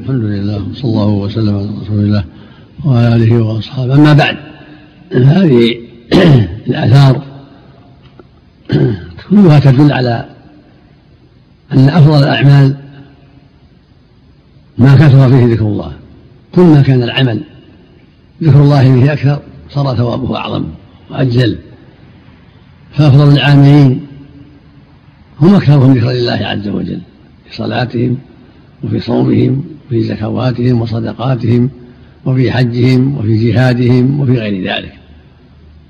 الحمد 0.00 0.24
لله 0.24 0.62
وصلى 0.70 0.90
الله 0.90 1.08
وسلم 1.08 1.56
على 1.56 1.68
رسول 1.82 1.98
الله 1.98 2.24
وعلى 2.84 3.16
آله 3.16 3.42
وأصحابه. 3.42 3.94
أما 3.94 4.12
بعد 4.12 4.36
هذه 5.12 5.74
الآثار 6.68 7.22
كلها 9.30 9.58
تدل 9.58 9.92
على 9.92 10.28
أن 11.72 11.88
أفضل 11.88 12.18
الأعمال 12.18 12.76
ما 14.78 14.94
كثر 14.94 15.30
فيه 15.30 15.54
ذكر 15.54 15.66
الله. 15.66 15.92
كل 16.54 16.62
ما 16.62 16.82
كان 16.82 17.02
العمل 17.02 17.40
ذكر 18.42 18.60
الله 18.60 18.82
فيه 18.82 19.12
أكثر 19.12 19.40
صار 19.70 19.96
ثوابه 19.96 20.36
أعظم 20.36 20.64
وأجزل. 21.10 21.58
فأفضل 22.92 23.32
العاملين 23.32 24.06
هم 25.40 25.54
أكثرهم 25.54 25.94
ذكرا 25.94 26.12
لله 26.12 26.46
عز 26.46 26.68
وجل 26.68 27.00
في 27.48 27.56
صلاتهم 27.56 28.18
وفي 28.84 29.00
صومهم 29.00 29.64
وفي 29.86 30.02
زكواتهم 30.02 30.80
وصدقاتهم 30.80 31.70
وفي 32.24 32.52
حجهم 32.52 33.18
وفي 33.18 33.50
جهادهم 33.50 34.20
وفي 34.20 34.38
غير 34.38 34.74
ذلك. 34.74 34.92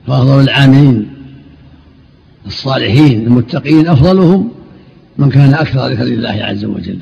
فأفضل 0.07 0.41
العاملين 0.41 1.14
الصالحين 2.47 3.27
المتقين 3.27 3.89
أفضلهم 3.89 4.49
من 5.19 5.31
كان 5.31 5.55
أكثر 5.55 5.89
ذكر 5.89 6.03
لله 6.03 6.29
عز 6.31 6.65
وجل 6.65 6.99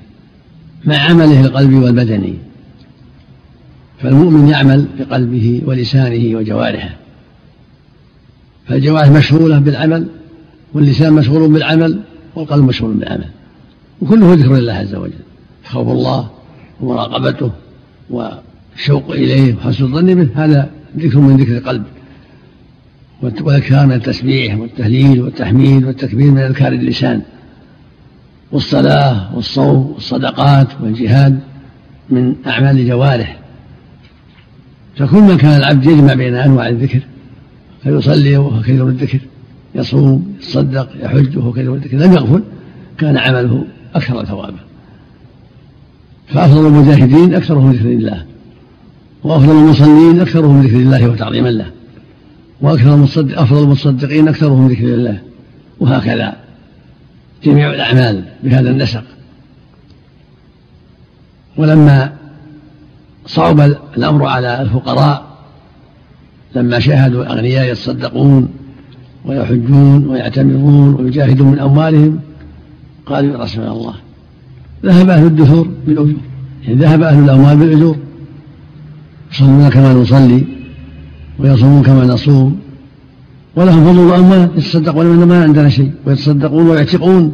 مع 0.85 0.97
عمله 0.97 1.41
القلبي 1.41 1.75
والبدني. 1.75 2.35
فالمؤمن 4.01 4.49
يعمل 4.49 4.87
بقلبه 4.99 5.63
ولسانه 5.67 6.39
وجوارحه. 6.39 6.97
فالجوارح 8.69 9.09
مشغولة 9.09 9.59
بالعمل 9.59 10.07
واللسان 10.75 11.13
مشغول 11.13 11.53
بالعمل 11.53 12.01
والقلب 12.35 12.65
مشغول 12.65 12.95
بالعمل. 12.95 13.29
وكله 14.01 14.35
ذكر 14.35 14.55
لله 14.55 14.73
عز 14.73 14.95
وجل 14.95 15.13
خوف 15.65 15.89
الله 15.89 16.31
ومراقبته 16.81 17.51
والشوق 18.11 19.11
إليه 19.11 19.55
وحسن 19.55 19.85
الظن 19.85 20.15
به 20.15 20.45
هذا 20.45 20.71
ذكر 20.99 21.19
من 21.19 21.37
ذكر 21.37 21.57
القلب. 21.57 21.85
والأذكار 23.23 23.87
من 23.87 23.93
التسبيح 23.93 24.59
والتهليل 24.59 25.23
والتحميد 25.23 25.85
والتكبير 25.85 26.31
من 26.31 26.39
أذكار 26.39 26.73
اللسان. 26.73 27.23
والصلاة 28.53 29.37
والصوم 29.37 29.93
والصدقات 29.95 30.69
والجهاد 30.81 31.41
من 32.11 32.35
أعمال 32.47 32.79
الجوارح 32.79 33.39
فكل 34.97 35.21
ما 35.21 35.37
كان 35.37 35.57
العبد 35.57 35.87
يجمع 35.87 36.15
بين 36.15 36.35
أنواع 36.35 36.69
الذكر 36.69 37.01
فيصلي 37.83 38.37
وهو 38.37 38.61
كثير 38.61 38.89
الذكر 38.89 39.19
يصوم 39.75 40.35
يتصدق 40.39 40.89
يحج 41.03 41.39
وهو 41.39 41.53
كثير 41.53 41.75
الذكر 41.75 41.97
لم 41.97 42.13
يغفل 42.13 42.43
كان 42.99 43.17
عمله 43.17 43.65
أكثر 43.95 44.25
ثوابا. 44.25 44.61
فأفضل 46.29 46.67
المجاهدين 46.67 47.35
أكثرهم 47.35 47.73
ذكر 47.73 47.89
الله 47.89 48.25
وأفضل 49.25 49.53
المصلين 49.53 50.21
أكثرهم 50.21 50.63
ذكر 50.63 50.77
الله 50.77 51.09
وتعظيما 51.09 51.49
له. 51.49 51.67
وأكثر 52.63 52.95
المصدق 52.95 53.41
أفضل 53.41 53.63
المصدقين 53.63 54.29
أكثرهم 54.29 54.69
ذكر 54.69 54.85
الله. 54.85 55.19
وهكذا 55.81 56.37
جميع 57.45 57.75
الأعمال 57.75 58.25
بهذا 58.45 58.71
النسق. 58.71 59.05
ولما 61.57 62.13
صعب 63.27 63.61
الأمر 63.97 64.27
على 64.27 64.63
الفقراء 64.63 65.33
لما 66.55 66.79
شاهدوا 66.79 67.23
الأغنياء 67.23 67.73
يتصدقون 67.73 68.49
ويحجون 69.25 70.07
ويعتمرون 70.07 70.95
ويجاهدون 70.95 71.49
من 71.49 71.59
أموالهم 71.59 72.21
قالوا 73.07 73.33
يا 73.33 73.39
رسول 73.39 73.65
الله 73.65 73.95
ذهب 74.85 75.11
أهل 75.11 75.27
الدثور 75.27 75.69
بالأجور 75.87 76.15
يعني 76.65 76.75
ذهب 76.75 77.03
أهل 77.03 77.25
الأموال 77.25 77.57
بالأجور 77.57 77.97
يصلون 79.33 79.69
كما 79.69 79.93
نصلي. 79.93 80.45
ويصومون 81.43 81.83
كما 81.83 82.05
نصوم 82.05 82.61
ولهم 83.57 83.85
فضل 83.85 84.09
الأموال 84.09 84.49
يتصدقون 84.57 85.07
من 85.07 85.27
ما 85.29 85.43
عندنا 85.43 85.69
شيء 85.69 85.93
ويتصدقون 86.07 86.69
ويعتقون. 86.69 87.33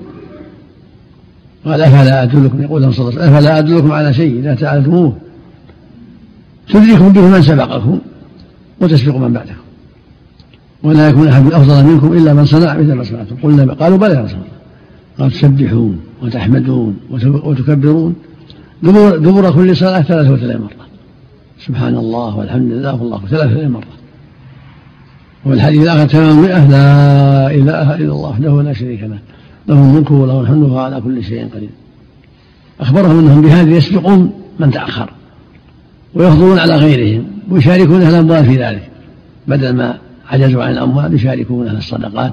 قال 1.64 1.80
أفلا 1.80 2.22
أدلكم؟ 2.22 2.62
يقول 2.62 2.82
لهم 2.82 2.92
صلى 2.92 3.08
الله 3.08 3.20
عليه 3.20 3.22
وسلم 3.22 3.36
أفلا 3.36 3.58
أدلكم 3.58 3.92
على 3.92 4.14
شيء 4.14 4.38
إذا 4.38 4.54
تعلموه؟ 4.54 5.16
تدركم 6.68 7.08
به 7.08 7.28
من 7.28 7.42
سبقكم 7.42 7.98
وتسبق 8.80 9.16
من 9.16 9.32
بعدكم. 9.32 9.52
ولا 10.82 11.08
يكون 11.08 11.28
أحد 11.28 11.52
أفضل 11.52 11.84
منكم 11.84 12.12
إلا 12.12 12.34
من 12.34 12.44
صنع 12.44 12.74
مثل 12.74 12.92
ما 12.92 13.04
صنعتم. 13.04 13.36
قلنا 13.42 13.74
قالوا 13.74 13.98
بلى 13.98 14.14
يا 14.14 14.20
رسول 14.20 14.38
الله. 14.38 14.58
قال 15.18 15.30
تسبحون 15.30 16.00
وتحمدون 16.22 16.96
وتكبرون. 17.44 18.14
دبر, 18.82 19.16
دبر 19.16 19.50
كل 19.50 19.76
صلاة 19.76 20.02
ثلاثة 20.02 20.32
وثلاثين 20.32 20.60
مرة. 20.60 20.87
سبحان 21.66 21.96
الله 21.96 22.36
والحمد 22.36 22.72
لله 22.72 22.94
والله 22.94 23.24
وثلاثين 23.24 23.70
مرة. 23.70 23.82
والحديث 25.44 25.82
الآخر 25.82 26.08
تمام 26.08 26.42
مئة 26.42 26.68
لا 26.68 27.50
إله 27.50 27.94
إلا 27.94 28.12
الله 28.12 28.28
وحده 28.28 28.62
لا 28.62 28.72
شريك 28.72 29.02
له 29.02 29.18
له 29.68 29.74
الملك 29.74 30.10
وله 30.10 30.40
الحمد 30.40 30.62
وهو 30.62 30.78
على 30.78 31.00
كل 31.00 31.24
شيء 31.24 31.48
قدير. 31.54 31.70
أخبرهم 32.80 33.18
أنهم 33.18 33.42
بهذه 33.42 33.70
يسبقون 33.70 34.32
من 34.58 34.70
تأخر 34.70 35.10
ويفضلون 36.14 36.58
على 36.58 36.76
غيرهم 36.76 37.24
ويشاركون 37.50 38.02
أهل 38.02 38.14
الأموال 38.14 38.44
في 38.44 38.56
ذلك. 38.56 38.90
بدل 39.46 39.72
ما 39.72 39.98
عجزوا 40.28 40.64
عن 40.64 40.72
الأموال 40.72 41.14
يشاركون 41.14 41.68
أهل 41.68 41.76
الصدقات 41.76 42.32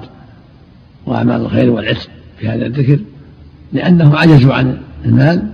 وأعمال 1.06 1.40
الخير 1.40 1.70
والعتق 1.70 2.08
في 2.38 2.48
هذا 2.48 2.66
الذكر 2.66 2.98
لأنهم 3.72 4.16
عجزوا 4.16 4.54
عن 4.54 4.76
المال 5.04 5.50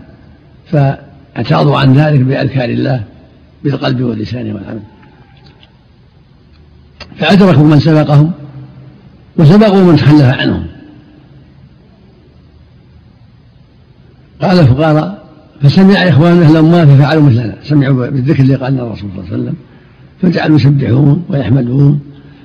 فاعتاضوا 0.67 1.79
عن 1.79 1.93
ذلك 1.95 2.21
بأذكار 2.21 2.69
الله. 2.69 3.05
بالقلب 3.65 4.03
واللسان 4.03 4.53
والعمل. 4.53 4.83
فأدركوا 7.17 7.65
من 7.65 7.81
سبقهم 7.81 8.33
وسبقوا 9.37 9.85
من 9.85 9.97
تخلف 9.97 10.23
عنهم. 10.23 10.67
قال 14.43 14.61
الفقراء 14.61 15.25
فسمع 15.63 16.09
إخوان 16.09 16.43
أهل 16.43 16.53
الأموال 16.53 16.87
ففعلوا 16.87 17.23
مثلنا. 17.23 17.57
سمعوا 17.63 18.07
بالذكر 18.07 18.43
اللي 18.43 18.55
قال 18.55 18.81
الرسول 18.81 19.11
صلى 19.11 19.21
الله 19.21 19.33
عليه 19.33 19.43
وسلم. 19.43 19.55
فجعلوا 20.23 20.57
يسبحون 20.57 21.25
ويحمدون 21.29 22.01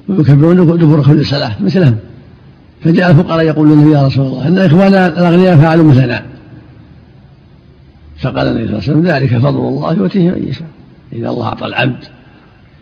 ويكبرون 0.10 0.78
دبر 0.78 1.04
كل 1.04 1.26
صلاة 1.26 1.64
مثلهم. 1.64 1.98
فجاء 2.84 3.12
الفقراء 3.12 3.46
يقولون 3.46 3.92
يا 3.92 4.08
رسول 4.08 4.26
الله 4.26 4.48
إن 4.48 4.58
اخواننا 4.58 5.08
الأغنياء 5.08 5.58
فعلوا 5.58 5.92
مثلنا. 5.92 6.26
فقال 8.20 8.48
النبي 8.48 8.68
صلى 8.68 8.78
الله 8.78 8.84
عليه 8.84 8.92
وسلم 8.92 9.08
ذلك 9.08 9.38
فضل 9.38 9.60
الله 9.60 9.94
يؤتيه 9.94 10.32
من 10.32 10.48
يشاء. 10.48 10.68
إذا 11.14 11.30
الله 11.30 11.46
أعطى 11.48 11.66
العبد 11.66 12.04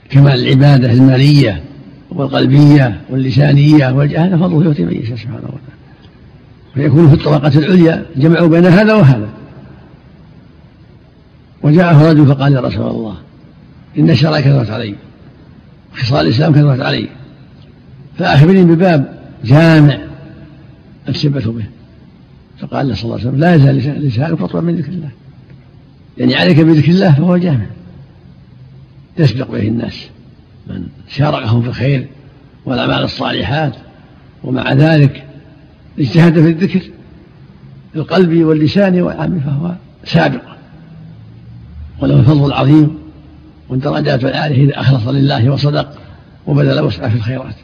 كمال 0.09 0.47
العبادة 0.47 0.91
المالية 0.91 1.63
والقلبية 2.09 3.01
واللسانية 3.09 3.91
والجهاله 3.91 4.37
فضله 4.37 4.65
يؤتي 4.65 4.85
من 4.85 4.93
يشاء 4.93 5.17
سبحانه 5.17 5.37
وتعالى. 5.37 5.75
فيكون 6.73 7.07
في 7.07 7.13
الطبقه 7.13 7.59
العليا 7.59 8.05
جمعوا 8.15 8.47
بين 8.47 8.65
هذا 8.65 8.93
وهذا. 8.93 9.29
وجاءه 11.63 12.09
رجل 12.09 12.27
فقال 12.27 12.53
يا 12.53 12.59
رسول 12.59 12.87
الله 12.87 13.15
إن 13.97 14.09
الشرع 14.09 14.39
كثرت 14.39 14.69
علي 14.69 14.95
خصال 15.93 16.25
الإسلام 16.25 16.53
كثرت 16.53 16.79
علي 16.79 17.09
فأخبرني 18.17 18.63
بباب 18.63 19.19
جامع 19.43 19.97
السبة 21.09 21.51
به. 21.51 21.65
فقال 22.59 22.97
صلى 22.97 23.03
الله 23.03 23.15
عليه 23.15 23.27
وسلم 23.27 23.39
لا 23.39 23.55
يزال 23.55 24.05
لسانك 24.07 24.41
رطبا 24.41 24.61
من 24.61 24.75
ذكر 24.75 24.91
الله. 24.91 25.09
يعني 26.17 26.35
عليك 26.35 26.59
بذكر 26.59 26.91
الله 26.91 27.13
فهو 27.13 27.37
جامع. 27.37 27.65
يسبق 29.17 29.51
به 29.51 29.67
الناس. 29.67 30.07
من 30.67 30.87
شاركهم 31.09 31.61
في 31.61 31.67
الخير 31.67 32.07
والأعمال 32.65 33.03
الصالحات 33.03 33.75
ومع 34.43 34.73
ذلك 34.73 35.23
اجتهد 35.99 36.33
في 36.33 36.49
الذكر 36.49 36.81
القلب 37.95 38.43
واللسان 38.43 39.01
والعمل 39.01 39.39
فهو 39.39 39.71
سابق. 40.03 40.41
وله 42.01 42.19
الفضل 42.19 42.45
العظيم 42.45 42.97
والدرجات 43.69 44.25
العالية 44.25 44.63
إذا 44.63 44.79
أخلص 44.79 45.07
لله 45.07 45.49
وصدق 45.49 45.97
وبذل 46.47 46.79
وسعة 46.79 47.09
في 47.09 47.15
الخيرات. 47.15 47.55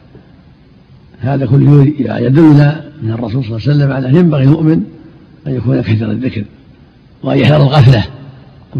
هذا 1.20 1.46
كله 1.46 1.94
يدلنا 1.98 2.84
من 3.02 3.10
الرسول 3.10 3.44
صلى 3.44 3.56
الله 3.56 3.60
عليه 3.68 3.76
وسلم 3.76 3.92
على 3.92 4.08
أن 4.08 4.16
ينبغي 4.16 4.44
المؤمن 4.44 4.82
أن 5.46 5.56
يكون 5.56 5.80
كثير 5.80 6.10
الذكر 6.10 6.44
وأن 7.22 7.38
يحذر 7.38 7.56
الغفلة 7.56 8.04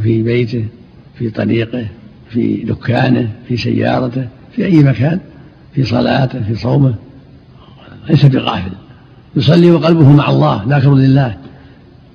في 0.02 0.22
بيته 0.22 0.64
في 1.18 1.30
طريقه 1.30 1.86
في 2.32 2.56
دكانه 2.56 3.28
في 3.48 3.56
سيارته 3.56 4.28
في 4.56 4.64
أي 4.64 4.82
مكان 4.82 5.20
في 5.74 5.84
صلاته 5.84 6.42
في 6.42 6.54
صومه 6.54 6.94
ليس 8.10 8.26
بغافل. 8.26 8.72
يصلي 9.36 9.70
وقلبه 9.70 10.12
مع 10.12 10.30
الله 10.30 10.64
ذاكر 10.68 10.94
لله. 10.94 11.36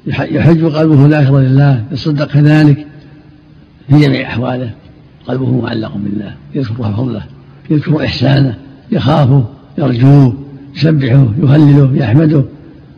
يحج 0.08 0.64
وقلبه 0.64 1.08
ذاكر 1.08 1.40
لله. 1.40 1.84
يصدق 1.92 2.28
كذلك 2.28 2.88
في 3.90 4.00
جميع 4.00 4.30
أحواله. 4.30 4.72
قلبه 5.28 5.62
معلق 5.62 5.98
بالله 5.98 6.34
يذكر 6.56 6.84
فضله 6.84 7.24
يذكر 7.70 8.06
إحسانه 8.06 8.58
يخافه 8.92 9.46
يرجوه 9.78 10.38
يسبحه 10.76 11.28
يهلله 11.44 11.92
يحمده 11.96 12.44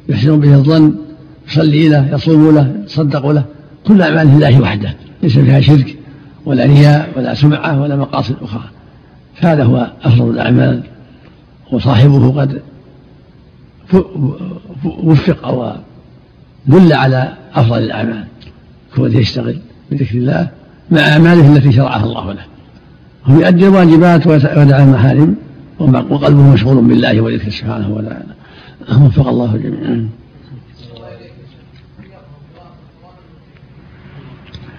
يحسن 0.09 0.39
به 0.39 0.55
الظن 0.55 0.95
يصلي 1.47 1.89
له 1.89 2.13
يصوم 2.13 2.55
له 2.55 2.75
يتصدق 2.83 3.31
له. 3.31 3.43
كل 3.87 4.01
أعمال 4.01 4.27
الله 4.27 4.61
وحده 4.61 4.95
ليس 5.23 5.37
فيها 5.37 5.61
شرك. 5.61 5.98
ولا 6.45 6.65
رياء 6.65 7.13
ولا 7.17 7.33
سمعة 7.33 7.81
ولا 7.81 7.95
مقاصد 7.95 8.35
أخرى. 8.41 8.69
فهذا 9.35 9.63
هو 9.63 9.91
أفضل 10.03 10.29
الأعمال 10.29 10.83
وصاحبه 11.71 12.41
قد 12.41 12.61
وفق 14.83 15.47
أو 15.47 15.73
دل 16.67 16.93
على 16.93 17.33
أفضل 17.55 17.77
الأعمال. 17.77 18.23
كونه 18.95 19.17
يشتغل 19.17 19.59
بذكر 19.91 20.17
الله 20.17 20.49
مع 20.91 20.99
أعماله 20.99 21.55
التي 21.55 21.71
شرعها 21.71 22.03
الله 22.03 22.33
له. 22.33 22.43
هو 23.25 23.39
يؤدي 23.39 23.67
الواجبات 23.67 24.27
ويدع 24.27 24.83
المحارم 24.83 25.35
وقلبه 25.79 26.41
مشغول 26.41 26.85
بالله 26.85 27.21
وذكره 27.21 27.49
سبحانه 27.49 27.89
وتعالى. 27.89 28.33
وفق 29.05 29.27
الله 29.27 29.57
جميعا. 29.57 30.09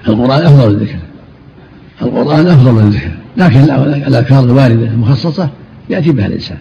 القرآن 0.08 0.42
أفضل 0.42 0.70
الذكر. 0.70 0.98
القرآن 2.10 2.46
أفضل 2.46 2.72
من 2.72 2.78
الذكر. 2.78 3.10
لكن 3.36 3.60
الأذكار 4.08 4.44
الواردة 4.44 4.86
المخصصة 4.86 5.48
يأتي 5.90 6.12
بها 6.12 6.26
الإنسان. 6.26 6.58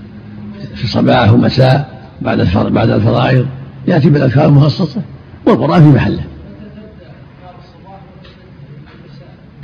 في 0.75 0.83
الصباح 0.83 1.33
ومساء 1.33 1.99
بعد 2.21 2.47
بعد 2.71 2.89
الفرائض 2.89 3.45
يأتي 3.87 4.09
بالأذكار 4.09 4.45
المخصصة 4.45 5.01
والقرآن 5.45 5.81
في 5.81 5.87
محله. 5.87 6.23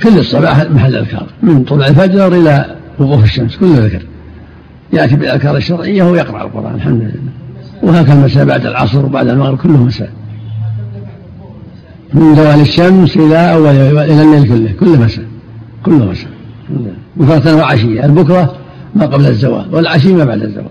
كل 0.02 0.18
الصباح 0.18 0.70
محل 0.70 0.96
أذكار 0.96 1.26
من 1.42 1.64
طلوع 1.64 1.86
الفجر 1.86 2.32
إلى 2.32 2.76
وقوف 2.98 3.24
الشمس 3.24 3.56
كله 3.56 3.86
ذكر. 3.86 4.02
يأتي 4.92 5.16
بالأذكار 5.16 5.56
الشرعية 5.56 6.02
ويقرأ 6.02 6.42
القرآن 6.42 6.74
الحمد 6.74 7.02
لله. 7.02 7.32
وهكذا 7.82 8.12
المساء 8.12 8.44
بعد 8.44 8.66
العصر 8.66 9.06
وبعد 9.06 9.28
المغرب 9.28 9.58
كله 9.58 9.84
مساء. 9.84 10.10
من 12.14 12.34
زوال 12.34 12.60
الشمس 12.60 13.16
إلى 13.16 13.52
أول 13.54 13.70
إلى 13.70 14.22
الليل 14.22 14.48
كله 14.48 14.72
كله 14.80 15.04
مساء. 15.04 15.24
كله 15.86 16.04
مساء 16.04 16.30
بكرة 17.16 17.56
وعشية 17.56 18.04
البكرة 18.04 18.56
ما 18.94 19.06
قبل 19.06 19.26
الزوال 19.26 19.74
والعشي 19.74 20.12
ما 20.12 20.24
بعد 20.24 20.42
الزوال 20.42 20.68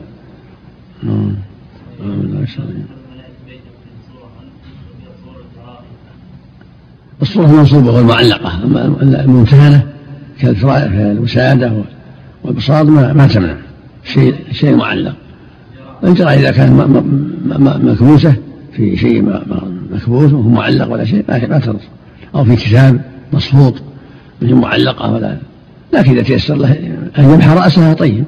الصورة 7.21 7.45
المنصوبة 7.45 7.91
والمعلقة 7.91 8.63
أما 8.63 8.85
الممتهنة 9.01 9.83
كالوسادة 10.39 11.73
والبساط 12.43 12.85
ما, 12.85 13.13
ما 13.13 13.27
تمنع. 13.27 13.55
شيء 14.03 14.35
شيء 14.51 14.75
معلق. 14.75 15.15
الجرى 16.03 16.29
إذا 16.29 16.51
كان 16.51 16.73
مكبوسة 17.83 18.35
في 18.73 18.97
شيء 18.97 19.21
مكبوس 19.91 20.33
وهو 20.33 20.49
معلق 20.49 20.91
ولا 20.91 21.05
شيء 21.05 21.25
ما 21.27 21.59
تضر 21.59 21.79
أو 22.35 22.43
في 22.43 22.55
كتاب 22.55 23.01
مصفوط. 23.33 23.73
وهي 24.41 24.53
معلقة 24.53 25.13
ولا 25.13 25.37
لكن 25.93 26.11
إذا 26.11 26.23
تيسر 26.23 26.55
له 26.55 26.71
أن 27.17 27.23
يمحى 27.23 27.55
رأسها 27.55 27.93
طيب. 27.93 28.25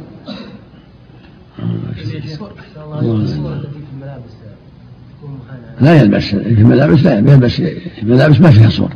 لا 5.82 6.02
يلبس 6.02 6.24
في 6.24 6.62
الملابس 6.62 7.04
لا 7.04 7.18
يلبس 7.18 7.62
الملابس 8.04 8.42
ما 8.42 8.52
فيها 8.52 8.70
صور. 8.70 8.92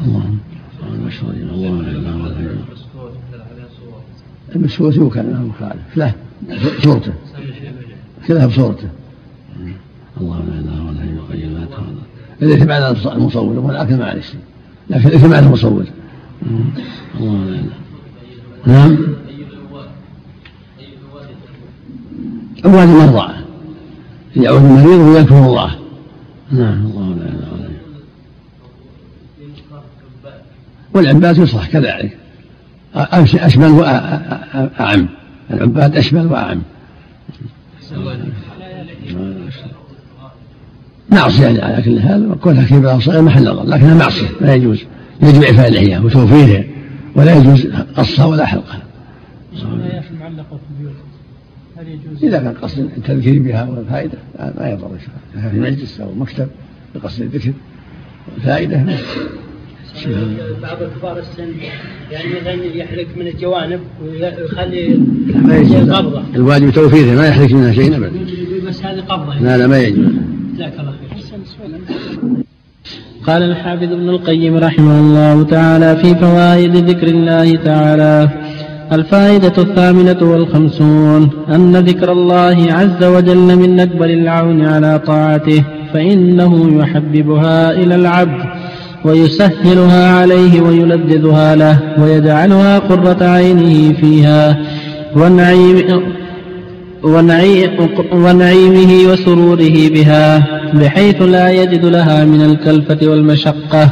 اللهم 0.00 0.38
المسكوت 4.56 4.96
يوكل 4.96 5.22
مخالف. 5.22 5.96
لا 5.96 6.12
صورته. 6.82 7.12
كلها 8.26 8.46
بصورته. 8.46 8.88
الله 10.20 10.38
لا 10.38 10.60
اله 10.60 10.60
الا 10.60 10.82
هو 10.82 10.90
الحي 10.90 11.08
القيوم 11.10 11.52
لا 12.40 12.46
اذا 12.46 12.64
تبع 12.64 13.12
المصور 13.12 13.58
ولكن 13.58 13.98
ما 13.98 14.04
عليه 14.04 14.22
لكن 14.90 15.08
ليس 15.08 15.24
معنى 15.24 15.46
المصور. 15.46 15.84
الله 17.20 17.64
نعم 18.66 18.98
أموال 22.66 22.84
المرضى 22.84 23.34
يعود 24.36 24.64
المريض 24.64 25.00
ويذكر 25.00 25.38
الله 25.38 25.70
نعم. 26.52 26.86
الله 26.86 27.08
لا 27.08 27.22
إله 27.22 27.28
إلا 27.28 27.48
هو 27.48 27.56
والعباد 30.94 31.38
يصلح 31.38 31.66
كذلك. 31.66 32.16
أشمل 32.94 33.70
وأعم 33.70 35.08
العباد 35.50 35.96
أشمل 35.96 36.26
وأعم. 36.26 36.62
معصية 41.10 41.44
يعني 41.44 41.62
على 41.62 41.82
كل 41.82 42.00
حال. 42.00 42.30
وكونها 42.30 42.66
كبيرة 42.66 42.98
صغيرة 42.98 43.20
محل 43.20 43.44
نظر 43.44 43.64
لكنها 43.64 43.94
معصية 43.94 44.28
لا 44.40 44.54
يجوز. 44.54 44.84
يجب 45.22 45.42
إعفاء 45.42 45.68
اللحية 45.68 45.98
وتوفيرها 45.98 46.64
ولا 47.14 47.36
يجوز 47.36 47.66
قصها 47.96 48.26
ولا 48.26 48.46
حلقها. 48.46 48.82
إذا 52.22 52.38
كان 52.38 52.54
قصد 52.54 52.78
التذكير 52.96 53.42
بها 53.42 53.64
والفائدة 53.64 54.18
ما 54.38 54.70
يضر 54.70 54.90
في 55.50 55.60
مجلس 55.60 56.00
أو 56.00 56.14
مكتب 56.14 56.48
بقصد 56.94 57.22
الذكر. 57.22 57.52
والفائدة 58.34 58.84
بعض 60.62 60.78
كبار 60.98 61.18
السن 61.18 61.48
يعني 62.10 62.28
مثلا 62.40 62.52
يحرق 62.52 63.06
من 63.16 63.26
الجوانب 63.26 63.80
ويخلي 64.04 64.94
قبضة. 65.92 66.22
الواجب 66.34 66.70
توفيره 66.70 67.16
ما 67.16 67.28
يحرق 67.28 67.52
منها 67.52 67.72
شيء 67.72 67.96
ابدا. 67.96 68.10
بس 68.68 68.82
هذه 68.84 69.00
قبضة 69.00 69.38
لا 69.40 69.58
لا 69.58 69.66
ما 69.66 69.78
يجوز. 69.78 70.06
جزاك 70.54 70.80
الله 70.80 70.92
خير. 70.92 71.05
قال 73.26 73.42
الحافظ 73.42 73.92
ابن 73.92 74.08
القيم 74.08 74.56
رحمه 74.56 75.00
الله 75.00 75.42
تعالى 75.42 75.96
في 75.96 76.14
فوائد 76.14 76.76
ذكر 76.76 77.06
الله 77.06 77.56
تعالى. 77.56 78.28
الفائدة 78.92 79.52
الثامنة 79.58 80.30
والخمسون 80.30 81.30
أن 81.54 81.76
ذكر 81.76 82.12
الله 82.12 82.66
عز 82.70 83.04
وجل 83.04 83.56
من 83.56 83.80
أكبر 83.80 84.04
العون 84.04 84.66
على 84.66 84.98
طاعته 85.06 85.64
فإنه 85.92 86.52
يحببها 86.80 87.70
إلى 87.70 87.94
العبد 87.94 88.40
ويسهلها 89.04 90.12
عليه 90.18 90.60
ويلذذها 90.60 91.56
له 91.56 91.78
ويجعلها 92.00 92.78
قرة 92.78 93.24
عينه 93.24 93.92
فيها 94.00 94.58
والنعيم 95.16 95.76
ونعيمه 98.12 98.92
وسروره 99.10 99.76
بها. 99.94 100.26
بحيث 100.74 101.22
لا 101.22 101.50
يجد 101.50 101.84
لها 101.84 102.24
من 102.24 102.42
الكلفة 102.42 102.98
والمشقة. 103.02 103.90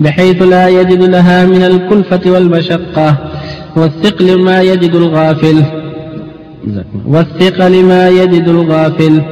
بحيث 0.00 0.42
لا 0.42 0.68
يجد 0.68 1.02
لها 1.02 1.46
من 1.46 1.62
الكلفة 1.62 2.30
والمشقة. 2.30 3.16
والثقل 3.76 4.38
ما 4.38 4.62
يجد 4.62 4.94
الغافل. 4.94 5.62
والثقل 7.06 7.84
ما 7.84 8.08
يجد 8.08 8.48
الغافل. 8.48 9.22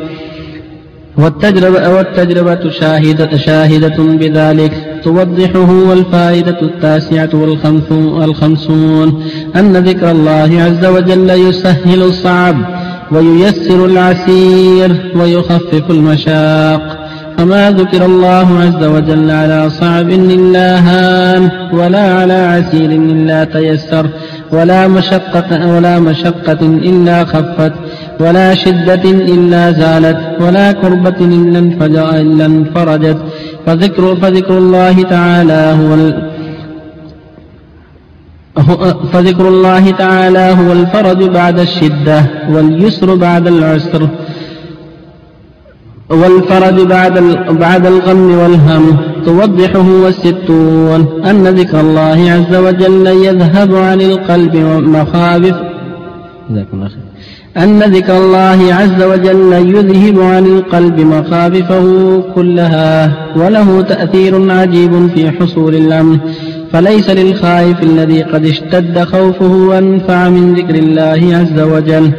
والتجربة, 1.18 1.94
والتجربة 1.94 2.70
شاهدة, 2.70 3.36
شاهدة 3.36 3.96
بذلك. 3.98 5.00
توضحه 5.04 5.70
والفائدة 5.88 6.62
التاسعة 6.62 7.30
والخمسون. 7.90 9.24
أن 9.56 9.76
ذكر 9.76 10.10
الله 10.10 10.62
عز 10.62 10.84
وجل 10.86 11.30
يسهل 11.30 12.02
الصعب. 12.02 12.79
وييسر 13.12 13.84
العسير 13.84 15.12
ويخفف 15.16 15.90
المشاق. 15.90 16.96
فما 17.38 17.70
ذكر 17.70 18.04
الله 18.06 18.48
عز 18.60 18.84
وجل 18.84 19.30
على 19.30 19.70
صعب 19.70 20.08
إلا 20.10 20.78
هان 20.78 21.50
ولا 21.72 22.14
على 22.14 22.32
عسير 22.32 22.90
إلا 22.90 23.44
تيسر 23.44 24.06
ولا 24.52 24.88
مشقة 24.88 25.50
ولا 25.74 25.98
مشقة 25.98 26.58
إلا 26.62 27.24
خفت 27.24 27.72
ولا 28.20 28.54
شدة 28.54 29.04
إلا 29.04 29.72
زالت 29.72 30.18
ولا 30.40 30.72
كربة 30.72 31.18
إلا 31.20 32.46
انفرجت. 32.46 33.18
فذكر 33.66 34.16
فذكر 34.16 34.58
الله 34.58 35.02
تعالى 35.02 35.76
هو 35.80 35.90
فذكر 39.12 39.48
الله 39.48 39.90
تعالى 39.90 40.56
هو 40.58 40.72
الفرج 40.72 41.24
بعد 41.24 41.58
الشدة 41.58 42.24
واليسر 42.50 43.14
بعد 43.14 43.46
العسر 43.46 44.08
والفرج 46.10 46.80
بعد 46.80 47.18
بعد 47.50 47.86
الغم 47.86 48.38
والهم 48.38 48.96
توضحه 49.24 49.88
والستون 50.04 51.24
أن 51.24 51.48
ذكر 51.48 51.80
الله 51.80 52.30
عز 52.30 52.56
وجل 52.56 53.06
يذهب 53.06 53.74
عن 53.74 54.00
القلب 54.00 54.56
مخاوف 54.96 55.54
أن 57.56 57.78
ذكر 57.82 58.16
الله 58.18 58.74
عز 58.74 59.02
وجل 59.02 59.52
يذهب 59.52 60.20
عن 60.20 60.46
القلب 60.46 61.00
مخاوفه 61.00 62.22
كلها 62.34 63.12
وله 63.36 63.80
تأثير 63.80 64.50
عجيب 64.52 65.08
في 65.14 65.30
حصول 65.30 65.74
الأمن 65.74 66.18
فليس 66.72 67.10
للخائف 67.10 67.82
الذي 67.82 68.22
قد 68.22 68.46
اشتد 68.46 69.04
خوفه 69.04 69.78
أنفع 69.78 70.28
من 70.28 70.54
ذكر 70.54 70.74
الله 70.74 71.36
عز 71.36 71.60
وجل. 71.60 72.12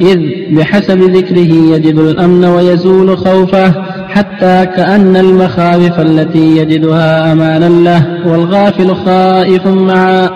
إذ 0.00 0.20
بحسب 0.56 0.98
ذكره 0.98 1.52
يجد 1.74 1.98
الأمن 1.98 2.44
ويزول 2.44 3.18
خوفه 3.18 3.72
حتى 4.08 4.66
كأن 4.76 5.16
المخاوف 5.16 6.00
التي 6.00 6.56
يجدها 6.56 7.32
أمانا 7.32 7.68
له 7.68 8.28
والغافل 8.30 8.94
خائف 8.94 9.66
مع 9.66 10.30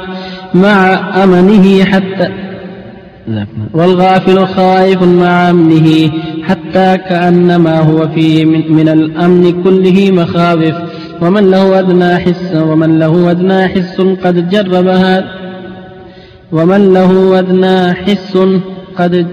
مع 0.54 1.00
أمنه 1.24 1.84
حتى 1.84 2.28
والغافل 3.74 4.46
خائف 4.46 5.02
مع 5.02 5.50
أمنه 5.50 6.10
حتى 6.42 6.98
كأنما 7.08 7.80
هو 7.80 8.08
فيه 8.08 8.44
من, 8.44 8.72
من 8.72 8.88
الأمن 8.88 9.62
كله 9.64 10.10
مخاوف. 10.10 10.74
ومن 11.22 11.50
له 11.50 11.78
أدنى 11.78 12.16
حس 12.16 12.54
ومن 12.54 12.98
له 12.98 13.30
أدنى 13.30 13.68
حس 13.68 14.00
قد 14.00 14.50
جربها. 14.50 15.24
ومن 16.52 16.92
له 16.92 17.38
أدنى 17.38 17.92
حس 17.92 18.38
قد 18.98 19.26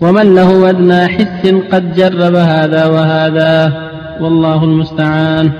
ومن 0.00 0.34
له 0.34 0.70
أدنى 0.70 1.06
حس 1.06 1.46
قد 1.72 1.94
جرب 1.94 2.34
هذا 2.34 2.86
وهذا. 2.86 3.86
والله 4.20 4.64
المستعان. 4.64 5.50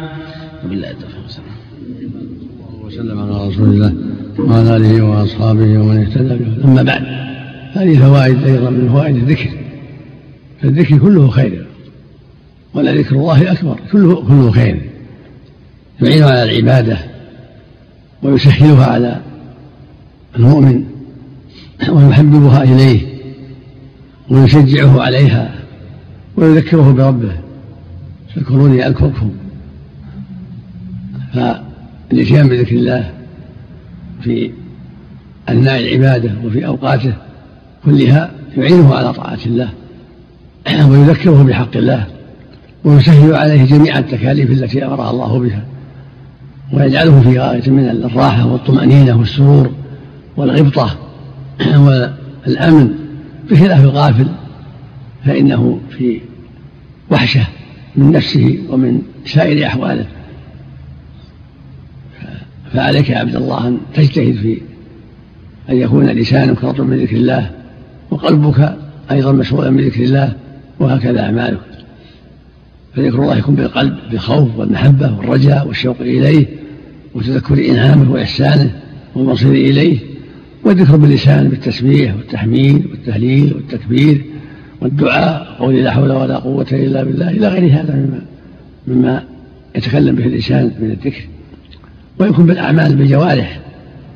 وبالله 0.64 0.90
التوفيق 0.90 1.16
وسلم 2.86 3.18
على 3.18 3.48
رسول 3.48 3.68
الله 3.68 3.92
وعلى 4.38 4.76
آله 4.76 5.02
وأصحابه 5.04 5.78
ومن 5.78 5.96
اهتدى 6.00 6.34
به. 6.44 6.64
أما 6.64 6.82
بعد 6.82 7.02
هذه 7.74 7.98
فوائد 7.98 8.44
أيضا 8.46 8.70
من 8.70 8.88
فوائد 8.88 9.16
الذكر. 9.16 9.50
فالذكر 10.62 10.98
كله 10.98 11.28
خير. 11.28 11.66
ولذكر 12.76 13.16
الله 13.16 13.52
أكبر 13.52 13.80
كله 13.92 14.14
كله 14.14 14.50
خير. 14.50 14.90
يعين 16.02 16.22
على 16.22 16.42
العبادة 16.42 16.98
ويسهلها 18.22 18.86
على 18.86 19.20
المؤمن 20.36 20.84
ويحببها 21.88 22.62
إليه 22.62 23.00
ويشجعه 24.30 25.02
عليها 25.02 25.54
ويذكره 26.36 26.92
بربه. 26.92 27.32
فاذكروني 28.34 28.86
أذكركم. 28.86 29.30
فالإتيان 31.34 32.48
بذكر 32.48 32.76
الله 32.76 33.10
في 34.22 34.50
أثناء 35.48 35.80
العبادة 35.80 36.32
وفي 36.44 36.66
أوقاته 36.66 37.14
كلها 37.84 38.30
يعينه 38.56 38.94
على 38.94 39.12
طاعة 39.12 39.38
الله 39.46 39.68
ويذكره 40.88 41.42
بحق 41.42 41.76
الله. 41.76 42.15
ويسهل 42.86 43.34
عليه 43.34 43.64
جميع 43.64 43.98
التكاليف 43.98 44.50
التي 44.50 44.84
أمرها 44.84 45.10
الله 45.10 45.38
بها 45.38 45.64
ويجعله 46.72 47.20
في 47.20 47.38
غاية 47.38 47.70
من 47.70 47.88
الراحة 47.88 48.46
والطمأنينة 48.46 49.18
والسرور 49.18 49.70
والغبطة 50.36 50.98
والأمن. 51.86 52.90
بخلاف 53.50 53.84
الغافل 53.84 54.26
فإنه 55.24 55.80
في 55.90 56.20
وحشة 57.10 57.46
من 57.96 58.12
نفسه 58.12 58.58
ومن 58.70 59.02
سائر 59.24 59.66
أحواله. 59.66 60.06
فعليك 62.72 63.10
يا 63.10 63.18
عبد 63.18 63.36
الله 63.36 63.68
أن 63.68 63.78
تجتهد 63.94 64.34
في 64.34 64.60
أن 65.70 65.76
يكون 65.76 66.06
لسانك 66.06 66.64
رطب 66.64 66.84
من 66.84 66.96
ذكر 66.96 67.16
الله 67.16 67.50
وقلبك 68.10 68.76
أيضا 69.10 69.32
مشغولا 69.32 69.70
بذكر 69.70 70.02
الله 70.02 70.32
وهكذا 70.80 71.20
أعمالك. 71.20 71.75
فذكر 72.96 73.22
الله 73.22 73.38
يكون 73.38 73.54
بالقلب 73.54 73.96
بالخوف 74.10 74.58
والمحبة 74.58 75.16
والرجاء 75.16 75.68
والشوق 75.68 76.00
إليه 76.00 76.46
وتذكر 77.14 77.70
إنعامه 77.70 78.12
وإحسانه 78.12 78.70
والمصير 79.14 79.52
إليه 79.52 79.98
والذكر 80.64 80.96
باللسان 80.96 81.48
بالتسبيح 81.48 82.14
والتحميد 82.14 82.86
والتهليل 82.86 83.54
والتكبير 83.54 84.24
والدعاء 84.80 85.56
قول 85.58 85.74
لا 85.74 85.90
حول 85.90 86.12
ولا 86.12 86.36
قوة 86.36 86.66
إلا 86.72 87.04
بالله 87.04 87.30
إلى 87.30 87.48
غير 87.48 87.72
هذا 87.72 87.94
مما 87.94 88.22
مما 88.86 89.24
يتكلم 89.76 90.16
به 90.16 90.24
اللسان 90.24 90.70
من 90.80 90.90
الذكر 90.90 91.26
ويكون 92.18 92.46
بالأعمال 92.46 92.96
بالجوارح 92.96 93.60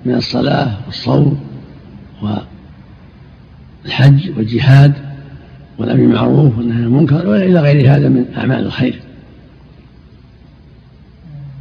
من 0.07 0.15
الصلاة 0.15 0.77
والصوم 0.87 1.41
والحج 3.85 4.31
والجهاد 4.37 5.10
والأمر 5.81 6.01
بالمعروف 6.01 6.59
والنهي 6.59 6.77
عن 6.77 6.85
المنكر 6.85 7.29
وإلى 7.29 7.61
غير 7.61 7.97
هذا 7.97 8.09
من 8.09 8.25
أعمال 8.37 8.67
الخير. 8.67 9.01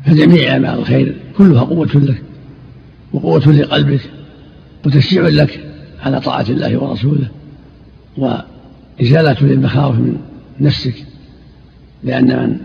فجميع 0.05 0.53
أعمال 0.53 0.79
الخير 0.79 1.15
كلها 1.37 1.63
قوة 1.63 1.87
لك 1.95 2.21
وقوة 3.13 3.51
لقلبك 3.51 4.01
وتشجيع 4.85 5.27
لك 5.27 5.59
على 6.01 6.19
طاعة 6.19 6.45
الله 6.49 6.77
ورسوله 6.77 7.27
وإزالة 8.17 9.37
للمخاوف 9.41 9.95
من 9.95 10.17
نفسك 10.59 10.95
لأن 12.03 12.27
من 12.27 12.57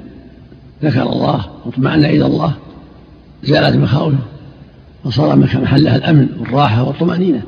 ذكر 0.82 1.02
الله 1.02 1.46
واطمأن 1.64 2.04
إلى 2.04 2.26
الله 2.26 2.54
زالت 3.44 3.76
مخاوفه 3.76 4.18
وصار 5.04 5.36
محلها 5.36 5.96
الأمن 5.96 6.28
والراحة 6.40 6.82
والطمأنينة 6.82 7.42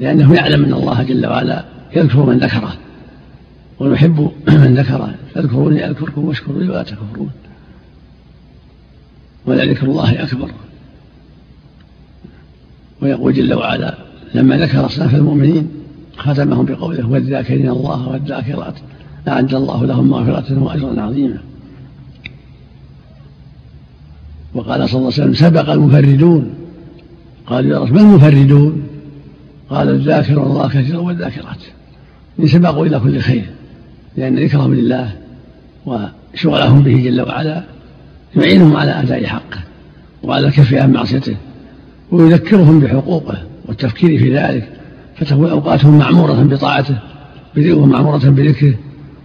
لأنه 0.00 0.34
يعلم 0.34 0.64
أن 0.64 0.72
الله 0.72 1.02
جل 1.02 1.26
وعلا 1.26 1.64
يذكر 1.96 2.26
من 2.26 2.38
ذكره. 2.38 2.76
ويحب 3.78 4.30
من 4.48 4.74
ذكره. 4.74 5.14
فاذكروني 5.34 5.90
أذكركم 5.90 6.24
واشكروا 6.24 6.60
لي 6.60 6.68
ولا 6.68 6.82
تكفرون. 6.82 7.30
ولذكر 9.46 9.86
الله 9.86 10.22
أكبر. 10.22 10.50
ويقول 13.02 13.34
جل 13.34 13.54
وعلا 13.54 13.98
لما 14.34 14.56
ذكر 14.56 14.86
أصناف 14.86 15.14
المؤمنين 15.14 15.68
ختمهم 16.16 16.64
بقوله 16.64 17.08
والذاكرين 17.08 17.68
الله 17.68 18.08
والذاكرات 18.08 18.74
أعد 19.28 19.54
الله 19.54 19.86
لهم 19.86 20.08
مغفرة 20.08 20.62
وأجرا 20.62 21.02
عظيما. 21.02 21.38
وقال 24.54 24.88
صلى 24.88 24.98
الله 24.98 25.12
عليه 25.12 25.22
وسلم 25.22 25.34
سبق 25.34 25.70
المفردون 25.70 26.54
قالوا 27.46 27.70
يا 27.70 27.78
رسول 27.78 27.94
ما 27.94 28.00
المفردون؟ 28.00 28.82
قال 29.70 29.88
الذاكر 29.88 30.42
الله 30.42 30.68
كثيرا 30.68 30.98
والذاكرات 30.98 31.62
سبقوا 32.44 32.86
إلى 32.86 33.00
كل 33.00 33.18
خير 33.18 33.44
لأن 34.16 34.38
ذكرهم 34.38 34.74
لله 34.74 35.12
وشغلهم 35.86 36.82
به 36.82 37.02
جل 37.04 37.20
وعلا 37.20 37.64
يعينهم 38.36 38.76
على 38.76 38.90
أداء 38.90 39.26
حقه 39.26 39.58
وعلى 40.22 40.46
الكف 40.46 40.74
عن 40.74 40.92
معصيته 40.92 41.36
ويذكرهم 42.10 42.80
بحقوقه 42.80 43.42
والتفكير 43.66 44.18
في 44.18 44.36
ذلك 44.36 44.68
فتكون 45.16 45.50
أوقاتهم 45.50 45.98
معمورة 45.98 46.42
بطاعته 46.42 46.98
ومعمورة 47.56 48.30
بذكره 48.30 48.74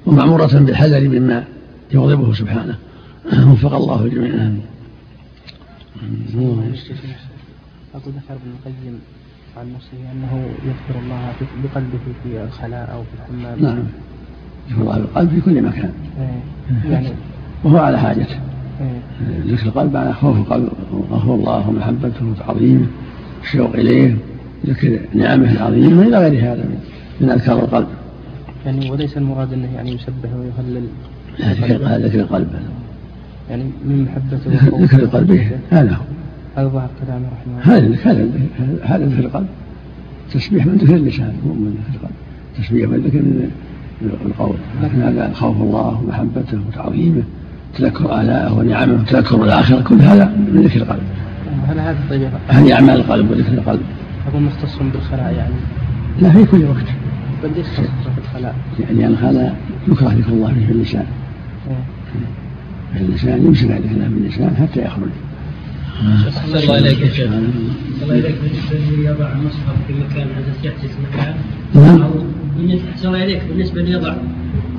ومعمورة 0.05 0.59
بالحذر 0.59 1.09
مما 1.09 1.43
يغضبه 1.91 2.33
سبحانه. 2.33 2.75
وفق 3.51 3.73
الله 3.73 4.05
الجميع 4.05 4.33
أقول 7.95 8.13
ذكر 8.13 8.33
ابن 8.33 8.51
القيم 8.59 8.99
عن 9.57 9.73
نفسه 9.75 10.11
أنه 10.11 10.45
يذكر 10.65 10.99
الله 11.03 11.31
بقلبه 11.63 11.99
في 12.23 12.43
الخلاء 12.43 12.93
أو 12.93 13.03
في 13.03 13.09
الحمام 13.19 13.59
نعم. 13.61 13.83
يذكر 14.69 14.81
الله 14.81 14.97
بالقلب 14.97 15.29
في 15.29 15.41
كل 15.41 15.61
مكان. 15.61 15.91
إيه. 16.19 16.91
يعني 16.91 17.09
وهو 17.63 17.77
على 17.77 17.99
حاجته. 17.99 18.39
إيه. 18.81 19.53
ذكر 19.53 19.65
القلب 19.65 19.95
على 19.95 20.13
خوف 20.13 20.37
القلب. 20.37 20.69
وهو 21.09 21.35
الله 21.35 21.69
ومحبته 21.69 22.25
وتعظيمه 22.25 22.85
الشوق 23.43 23.73
إليه. 23.73 24.17
ذكر 24.65 24.99
نعمه 25.13 25.51
العظيمة 25.51 26.01
إلى 26.01 26.17
غير 26.17 26.53
هذا 26.53 26.65
من 27.21 27.29
أذكار 27.29 27.59
القلب. 27.59 27.87
يعني 28.65 28.91
وليس 28.91 29.17
المراد 29.17 29.53
أنه 29.53 29.75
يعني 29.75 29.91
يسبح 29.91 30.29
ويهلل. 30.35 30.87
ذكر 32.05 32.19
القلب. 32.19 32.49
يعني 33.49 33.63
من 33.63 34.03
محبته 34.03 34.69
ذكر 34.79 34.99
القلب. 35.03 35.51
هذا 35.71 35.93
هو. 35.93 36.03
هذا 36.57 36.67
ظاهر 36.67 36.89
كلامه 37.05 37.25
رحمه 37.27 37.77
الله. 37.77 37.77
هذا 37.77 38.11
هذا 38.11 38.29
هذا 38.83 39.05
ذكر 39.05 39.25
القلب؟ 39.25 39.47
تسبيح 40.33 40.65
من 40.65 40.75
ذكر 40.75 40.95
اللسان 40.95 41.33
مو 41.45 41.53
من 41.53 41.75
ذكر 41.77 41.95
القلب. 41.95 42.15
تسبيح 42.57 42.89
من 42.89 42.97
ذكر 42.97 43.17
من 43.17 43.49
القول. 44.25 44.55
لكن 44.83 45.01
هذا 45.01 45.33
خوف 45.33 45.61
الله 45.61 46.03
ومحبته 46.03 46.59
وتعظيمه 46.67 47.23
تذكر 47.77 48.21
آلاءه 48.21 48.57
ونعمه 48.57 48.93
وتذكر 48.93 49.43
الآخرة 49.43 49.81
كل 49.81 50.01
هذا 50.01 50.25
من 50.25 50.61
ذكر 50.61 50.81
القلب. 50.81 51.03
هل 51.67 51.79
هذا 51.79 51.97
طيب؟ 52.09 52.29
هذه 52.47 52.73
أعمال 52.73 52.95
القلب 52.95 53.31
وذكر 53.31 53.53
القلب؟ 53.53 53.81
هذا 54.27 54.39
مختص 54.39 54.77
بالخلاء 54.93 55.33
يعني. 55.33 55.53
لا 56.21 56.29
في 56.29 56.45
كل 56.45 56.63
وقت. 56.63 56.85
بل 57.43 57.49
ليس 57.55 57.67
في 57.67 57.81
الخلاء 58.17 58.55
يعني 58.89 59.15
هذا 59.15 59.55
يكره 59.87 60.07
ذكر 60.07 60.29
الله 60.29 60.53
في 60.67 60.71
اللسان 60.71 61.05
إيه. 61.69 63.01
اللسان 63.01 63.45
يمسك 63.45 63.71
على 63.71 63.87
كلام 63.95 64.13
اللسان 64.13 64.55
حتى 64.55 64.85
يخرج. 64.85 65.09
أحسن 65.99 66.57
الله 66.57 66.77
إليك 66.79 66.99
يا 66.99 67.09
شيخ. 67.09 67.31
الله 68.03 68.15
إليك. 68.19 68.35
بالنسبة 68.41 68.77
لي 68.97 69.05
يضع 69.05 69.33
مصحف 69.33 69.75
في 69.87 69.93
مكان 69.93 70.27
هذا 70.27 70.53
يحجز 70.63 70.91
مكان 71.13 71.35
نعم. 71.75 72.01
أو 72.01 72.11
أحسن 72.93 73.07
الله 73.07 73.23
إليك. 73.23 73.41
بالنسبة 73.49 73.81
لي 73.81 73.91
يضع 73.91 74.13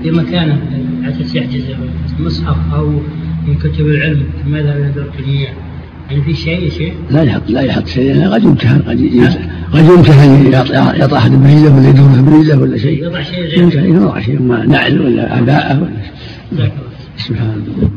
في 0.03 0.11
مكانه 0.11 0.61
عسى 1.03 1.39
يحجز 1.39 1.65
مصحف 2.21 2.75
أو 2.75 2.91
من 3.47 3.55
كتب 3.55 3.87
العلم. 3.87 4.25
ماذا 4.47 4.93
ذكرت 4.97 5.21
الإياه 5.21 5.53
يعني 6.11 6.23
في 6.23 6.35
شيء 6.35 6.63
يا 6.65 6.71
شيخ؟ 6.71 6.93
لا 7.11 7.23
يحط 7.23 7.51
لا 7.51 7.61
يحط 7.61 7.87
شيء. 7.87 8.05
يعني 8.05 8.27
قد 8.27 8.45
يمتهن 8.45 8.83
قد 8.83 9.01
قد 9.73 9.85
يمتهن 9.85 10.53
يعطى 11.01 11.17
أحد 11.17 11.31
بريده 11.31 11.71
ولا 11.75 11.89
يدور 11.89 12.21
بريده 12.21 12.59
ولا 12.59 12.79
شيء. 12.79 13.05
يضع 13.05 13.23
شيء 13.23 13.45
غير 13.45 13.59
يمتهن 13.59 13.97
يضع 13.97 14.21
شيء. 14.21 14.43
ما 14.43 14.67
نعل 14.67 15.01
ولا 15.01 15.35
عباءه 15.35 15.81
ولا 16.53 16.65
شيء. 16.65 16.73
سبحان 17.17 17.65
الله. 17.79 17.91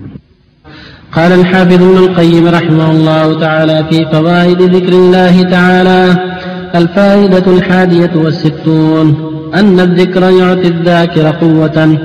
قال 1.15 1.31
الحافظ 1.31 1.73
ابن 1.73 1.97
القيم 1.97 2.47
رحمه 2.47 2.91
الله 2.91 3.39
تعالى 3.39 3.85
في 3.89 4.05
فوائد 4.11 4.61
ذكر 4.61 4.93
الله 4.93 5.41
تعالى 5.43 6.15
الفائدة 6.75 7.57
الحادية 7.57 8.11
والستون 8.15 9.33
أن 9.55 9.79
الذكر 9.79 10.23
يعطي 10.23 10.67
الذاكر 10.67 11.27
قوة 11.41 11.97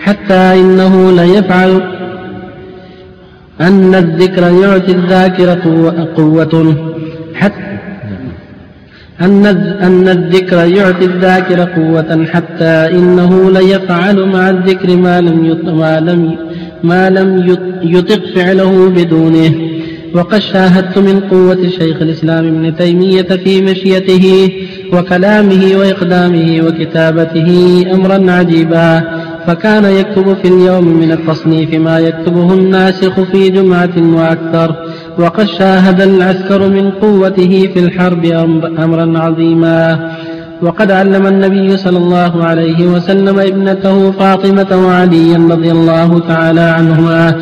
حتى 0.00 0.60
إنه 0.60 1.12
ليفعل 1.12 1.82
أن 3.60 3.94
الذكر 3.94 4.42
يعطي 4.42 4.92
الذاكر 4.92 5.48
قوة 6.16 6.76
حتى 7.34 7.72
أن 9.20 9.46
أن 9.82 10.08
الذكر 10.08 10.56
يعطي 10.56 11.04
الذاكر 11.04 11.60
قوة 11.60 12.26
حتى 12.32 12.98
إنه 12.98 13.50
ليفعل 13.50 14.26
مع 14.26 14.50
الذكر 14.50 14.96
ما 14.96 15.20
لم 15.20 15.58
ما 15.64 16.00
لم 16.00 16.36
ما 16.84 17.10
لم 17.10 17.56
يطق 17.82 18.22
فعله 18.34 18.88
بدونه. 18.88 19.54
وقد 20.14 20.38
شاهدت 20.38 20.98
من 20.98 21.20
قوة 21.20 21.68
شيخ 21.78 22.02
الإسلام 22.02 22.46
ابن 22.46 22.76
تيمية 22.76 23.22
في 23.22 23.62
مشيته 23.62 24.50
وكلامه 24.92 25.72
وإقدامه 25.76 26.60
وكتابته 26.66 27.84
أمرا 27.94 28.30
عجيبا. 28.30 29.02
فكان 29.46 29.84
يكتب 29.84 30.36
في 30.42 30.48
اليوم 30.48 30.84
من 30.84 31.12
التصنيف 31.12 31.74
ما 31.74 31.98
يكتبه 31.98 32.54
الناسخ 32.54 33.20
في 33.20 33.48
جمعة 33.48 33.96
وأكثر. 34.16 34.76
وقد 35.18 35.46
شاهد 35.46 36.00
العسكر 36.00 36.68
من 36.68 36.90
قوته 36.90 37.70
في 37.74 37.78
الحرب 37.78 38.24
أمرا 38.78 39.18
عظيما. 39.18 40.11
وقد 40.62 40.90
علم 40.90 41.26
النبي 41.26 41.76
صلى 41.76 41.98
الله 41.98 42.44
عليه 42.44 42.86
وسلم 42.86 43.38
ابنته 43.38 44.10
فاطمة 44.10 44.86
وعليا 44.86 45.38
رضي 45.50 45.70
الله 45.70 46.18
تعالى 46.18 46.60
عنهما. 46.60 47.34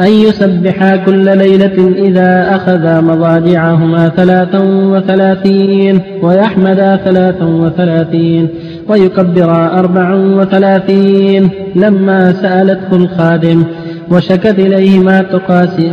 أن 0.00 0.08
يسبحا 0.08 0.96
كل 0.96 1.38
ليلة 1.38 1.94
إذا 2.08 2.56
أخذا 2.56 3.00
مضاجعهما 3.00 4.08
ثلاثا 4.08 4.58
وثلاثين 4.92 6.00
ويحمدا 6.22 6.96
ثلاثا 6.96 7.44
وثلاثين 7.44 8.48
ويكبرا 8.88 9.78
أربعا 9.78 10.14
وثلاثين 10.14 11.50
لما 11.76 12.32
سألته 12.32 12.96
الخادم 12.96 13.64
وشكت 14.10 14.58
إليه 14.58 14.98
ما 14.98 15.22
تقاسي 15.22 15.92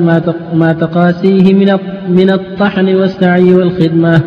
ما, 0.53 0.73
تقاسيه 0.73 1.53
من 2.09 2.29
الطحن 2.29 2.95
والسعي 2.95 3.53
والخدمة. 3.53 4.21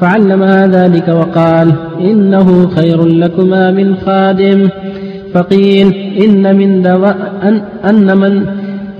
فعلمها 0.00 0.66
ذلك 0.66 1.08
وقال 1.08 1.72
إنه 2.00 2.68
خير 2.68 3.04
لكما 3.04 3.70
من 3.70 3.96
خادم. 3.96 4.68
فقيل 5.34 5.94
إن 6.24 6.56
من 6.56 6.82
دواء 6.82 7.16
أن, 7.42 7.60
أن 7.84 8.18
من 8.18 8.46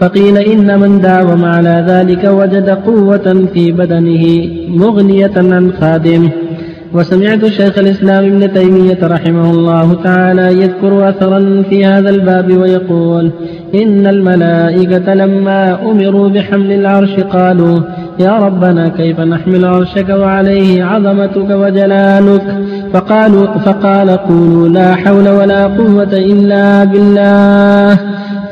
فقيل 0.01 0.39
إن 0.39 0.81
من 0.81 1.01
داوم 1.01 1.45
على 1.45 1.85
ذلك 1.89 2.25
وجد 2.25 2.71
قوة 2.71 3.47
في 3.55 3.73
بدنه 3.73 4.49
مغنية 4.69 5.33
عن 5.37 5.73
خادم. 5.81 6.29
وسمعت 6.95 7.47
شيخ 7.47 7.79
الإسلام 7.79 8.25
ابن 8.25 8.53
تيمية 8.53 8.99
رحمه 9.03 9.51
الله 9.51 9.95
تعالى 9.95 10.63
يذكر 10.63 11.09
أثرا 11.09 11.63
في 11.71 11.85
هذا 11.85 12.11
الباب 12.11 12.57
ويقول 12.57 13.31
إن 13.75 14.07
الملائكة 14.07 15.15
لما 15.15 15.91
أمروا 15.91 16.29
بحمل 16.29 16.73
العرش 16.73 17.21
قالوا 17.21 17.81
يا 18.21 18.39
ربنا 18.39 18.89
كيف 18.89 19.21
نحمل 19.21 19.65
عرشك 19.65 20.09
وعليه 20.09 20.85
عظمتك 20.85 21.51
وجلالك؟ 21.51 22.59
فقالوا 22.93 23.47
فقال 23.47 24.11
قولوا 24.11 24.69
لا 24.69 24.95
حول 24.95 25.29
ولا 25.29 25.67
قوة 25.67 26.13
إلا 26.13 26.85
بالله. 26.85 27.99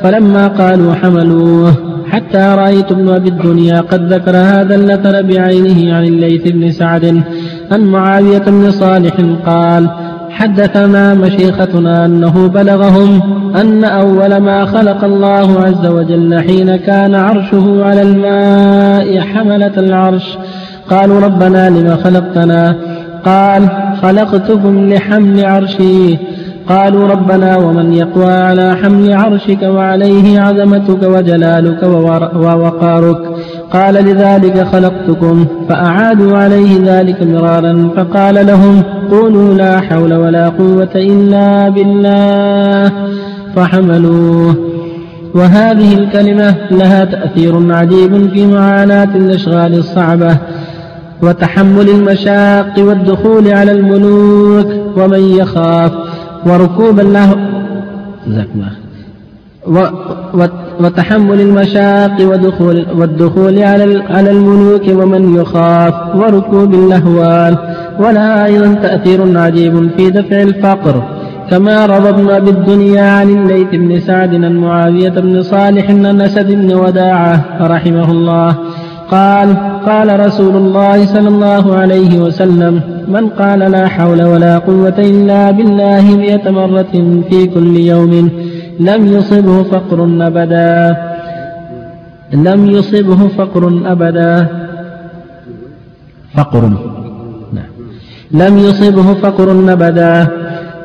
فلما 0.01 0.47
قالوا 0.47 0.93
حملوه 0.93 1.73
حتى 2.11 2.55
رأيت 2.57 2.91
ابن 2.91 3.09
أبي 3.09 3.29
الدنيا 3.29 3.81
قد 3.81 4.13
ذكر 4.13 4.37
هذا 4.37 4.75
الأثر 4.75 5.21
بعينه 5.21 5.95
عن 5.95 6.03
الليث 6.03 6.47
بن 6.47 6.71
سعد 6.71 7.23
عن 7.71 7.81
معاوية 7.81 8.37
بن 8.47 8.71
صالح 8.71 9.15
قال 9.45 9.89
حدثنا 10.35 11.13
مشيختنا 11.13 12.05
أنه 12.05 12.47
بلغهم 12.47 13.21
أن 13.55 13.83
أول 13.83 14.37
ما 14.37 14.65
خلق 14.65 15.03
الله 15.03 15.61
عز 15.61 15.85
وجل 15.87 16.39
حين 16.39 16.75
كان 16.75 17.15
عرشه 17.15 17.85
على 17.85 18.01
الماء 18.01 19.19
حملة 19.19 19.71
العرش. 19.77 20.37
قالوا 20.89 21.19
ربنا 21.19 21.69
لما 21.69 21.95
خلقتنا؟ 21.95 22.75
قال 23.25 23.69
خلقتكم 24.01 24.89
لحمل 24.89 25.45
عرشي. 25.45 26.17
قالوا 26.69 27.07
ربنا 27.07 27.57
ومن 27.57 27.93
يقوى 27.93 28.33
على 28.33 28.75
حمل 28.83 29.13
عرشك 29.13 29.63
وعليه 29.63 30.39
عظمتك 30.39 31.03
وجلالك 31.03 31.83
ووقارك. 32.35 33.21
قال 33.75 33.93
لذلك 33.93 34.67
خلقتكم 34.67 35.45
فأعادوا 35.69 36.37
عليه 36.37 36.79
ذلك 36.83 37.23
مرارا 37.23 37.89
فقال 37.95 38.47
لهم 38.47 38.83
قولوا 39.11 39.53
لا 39.53 39.79
حول 39.79 40.13
ولا 40.13 40.49
قوة 40.49 40.89
إلا 40.95 41.69
بالله 41.69 42.91
فحملوه. 43.55 44.55
وهذه 45.35 45.93
الكلمة 45.93 46.55
لها 46.71 47.05
تأثير 47.05 47.73
عجيب 47.73 48.29
في 48.29 48.47
معاناة 48.47 49.15
الأشغال 49.15 49.73
الصعبة 49.73 50.37
وتحمل 51.21 51.89
المشاق 51.89 52.73
والدخول 52.77 53.47
على 53.47 53.71
الملوك 53.71 54.67
ومن 54.97 55.19
يخاف. 55.19 55.91
وركوب 56.45 56.99
الله 56.99 57.35
وتحمل 60.79 61.41
المشاق 61.41 62.21
ودخول 62.21 62.85
والدخول 62.99 63.63
على 63.63 64.03
على 64.09 64.31
الملوك 64.31 64.81
ومن 64.89 65.35
يخاف 65.35 65.93
وركوب 66.15 66.73
الأهوال. 66.73 67.57
ولها 67.99 68.45
أيضا 68.45 68.73
تأثير 68.73 69.39
عجيب 69.39 69.89
في 69.97 70.09
دفع 70.09 70.41
الفقر. 70.41 71.03
كما 71.51 71.85
رضبنا 71.85 72.39
بالدنيا 72.39 73.11
عن 73.11 73.29
الليث 73.29 73.67
بن 73.71 73.99
سعد 73.99 74.35
عن 74.35 74.55
معاوية 74.57 75.09
بن 75.09 75.41
صالح 75.41 75.89
عن 75.89 76.21
أسد 76.21 76.51
بن 76.51 76.73
وداعة 76.73 77.45
رحمه 77.61 78.11
الله. 78.11 78.55
قال 79.11 79.55
قال 79.85 80.19
رسول 80.19 80.55
الله 80.55 81.05
صلى 81.05 81.27
الله 81.27 81.75
عليه 81.75 82.19
وسلم 82.19 82.81
من 83.07 83.27
قال 83.27 83.59
لا 83.59 83.87
حول 83.87 84.23
ولا 84.23 84.57
قوة 84.57 84.95
إلا 84.99 85.51
بالله 85.51 86.15
مئة 86.17 86.49
مرة 86.51 87.21
في 87.29 87.47
كل 87.47 87.79
يوم 87.79 88.29
لم 88.79 89.07
يصبه 89.07 89.63
فقر 89.63 90.03
أبدا. 90.21 90.97
لم 92.33 92.65
يصبه 92.65 93.27
فقر 93.27 93.81
أبدا. 93.85 94.47
فقر. 96.33 96.61
نعم. 97.53 97.71
لم 98.31 98.57
يصبه 98.57 99.13
فقر 99.13 99.73
أبدا. 99.73 100.27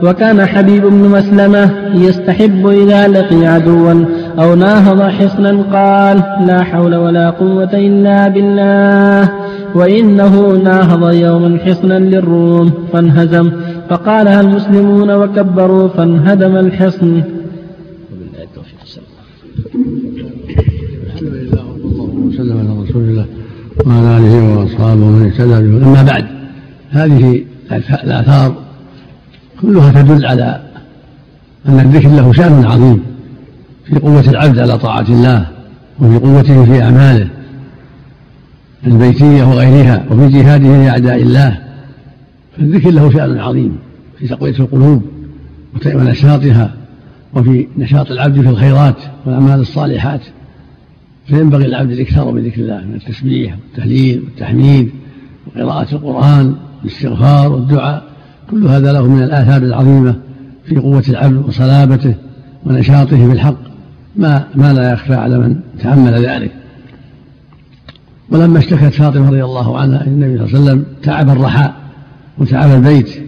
وكان 0.02 0.46
حبيب 0.46 0.82
بن 0.86 1.08
مسلمة 1.08 1.70
يستحب 1.94 2.66
إذا 2.66 3.08
لقي 3.08 3.46
عدوا 3.46 4.04
أو 4.38 4.54
ناهض 4.54 5.02
حصنا 5.02 5.62
قال 5.72 6.46
لا 6.46 6.62
حول 6.62 6.94
ولا 6.94 7.30
قوة 7.30 7.70
إلا 7.74 8.28
بالله 8.28 9.30
وإنه 9.74 10.60
ناهض 10.64 11.14
يوما 11.14 11.58
حصنا 11.66 11.98
للروم 11.98 12.72
فانهزم. 12.92 13.50
فقالها 13.90 14.40
المسلمون 14.40 15.10
وكبروا 15.10 15.88
فانهدم 15.88 16.56
الحصن. 16.56 17.22
الحمد 19.66 21.32
لله 21.32 21.64
والله 21.84 22.14
وسلم 22.28 22.58
على 22.58 22.82
رسول 22.82 23.02
الله 23.02 23.26
وعلى 23.86 24.16
آله 24.18 24.58
وأصحابه 24.58 25.02
ومن 25.02 25.26
اهتدى 25.26 25.68
به 25.68 25.86
أما 25.86 26.02
بعد 26.02 26.26
هذه 26.90 27.44
الآثار 28.04 28.54
كلها 29.60 30.02
تدل 30.02 30.26
على 30.26 30.60
أن 31.68 31.80
الذكر 31.80 32.08
له 32.08 32.32
شأن 32.32 32.64
عظيم 32.64 33.02
في 33.84 33.98
قوة 33.98 34.20
العبد 34.20 34.58
على 34.58 34.78
طاعة 34.78 35.06
الله 35.08 35.46
وفي 36.00 36.18
قوته 36.18 36.64
في 36.64 36.82
أعماله 36.82 37.28
البيتية 38.86 39.44
وغيرها 39.44 40.04
وفي 40.10 40.28
جهاده 40.28 40.84
لأعداء 40.84 41.22
الله. 41.22 41.58
فالذكر 42.56 42.90
له 42.90 43.10
شأن 43.10 43.38
عظيم 43.38 43.76
في 44.18 44.28
تقوية 44.28 44.54
القلوب 44.58 45.02
ونشاطها 45.86 46.79
وفي 47.34 47.66
نشاط 47.78 48.10
العبد 48.10 48.40
في 48.40 48.48
الخيرات 48.48 48.96
والأعمال 49.26 49.60
الصالحات 49.60 50.20
فينبغي 51.26 51.66
العبد 51.66 51.90
الإكثار 51.90 52.32
من 52.32 52.44
ذكر 52.44 52.60
الله 52.60 52.84
من 52.84 52.94
التسبيح 52.94 53.54
والتهليل 53.54 54.20
والتحميد 54.20 54.90
وقراءة 55.46 55.94
القرآن 55.94 56.54
والاستغفار 56.82 57.52
والدعاء 57.52 58.04
كل 58.50 58.66
هذا 58.66 58.92
له 58.92 59.06
من 59.06 59.22
الآثار 59.22 59.62
العظيمة 59.62 60.16
في 60.66 60.76
قوة 60.76 61.04
العبد 61.08 61.48
وصلابته 61.48 62.14
ونشاطه 62.66 63.26
في 63.26 63.32
الحق 63.32 63.56
ما 64.16 64.44
ما 64.54 64.72
لا 64.72 64.92
يخفى 64.92 65.14
على 65.14 65.38
من 65.38 65.56
تأمل 65.82 66.26
ذلك. 66.26 66.50
ولما 68.30 68.58
اشتكت 68.58 68.92
فاطمة 68.94 69.28
رضي 69.28 69.44
الله 69.44 69.78
عنها 69.78 70.06
النبي 70.06 70.38
صلى 70.38 70.46
الله 70.46 70.70
عليه 70.70 70.70
وسلم 70.70 70.84
تعب 71.02 71.30
الرحاء 71.30 71.74
وتعب 72.38 72.70
البيت 72.70 73.22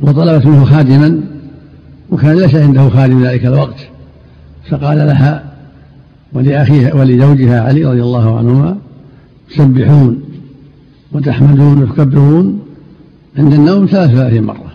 وطلبت 0.00 0.46
منه 0.46 0.64
خادما 0.64 1.20
وكان 2.10 2.36
ليس 2.36 2.54
عنده 2.54 2.88
خادم 2.88 3.26
ذلك 3.26 3.46
الوقت. 3.46 3.88
فقال 4.70 4.98
لها 4.98 5.44
ولأخيها 6.32 6.94
ولزوجها 6.94 7.60
علي 7.60 7.84
رضي 7.84 8.02
الله 8.02 8.38
عنهما 8.38 8.76
تسبحون 9.50 10.22
وتحمدون 11.12 11.82
وتكبرون 11.82 12.60
عند 13.38 13.52
النوم 13.52 13.86
ثلاث 13.86 14.10
ثلاثين 14.10 14.44
مرة. 14.44 14.72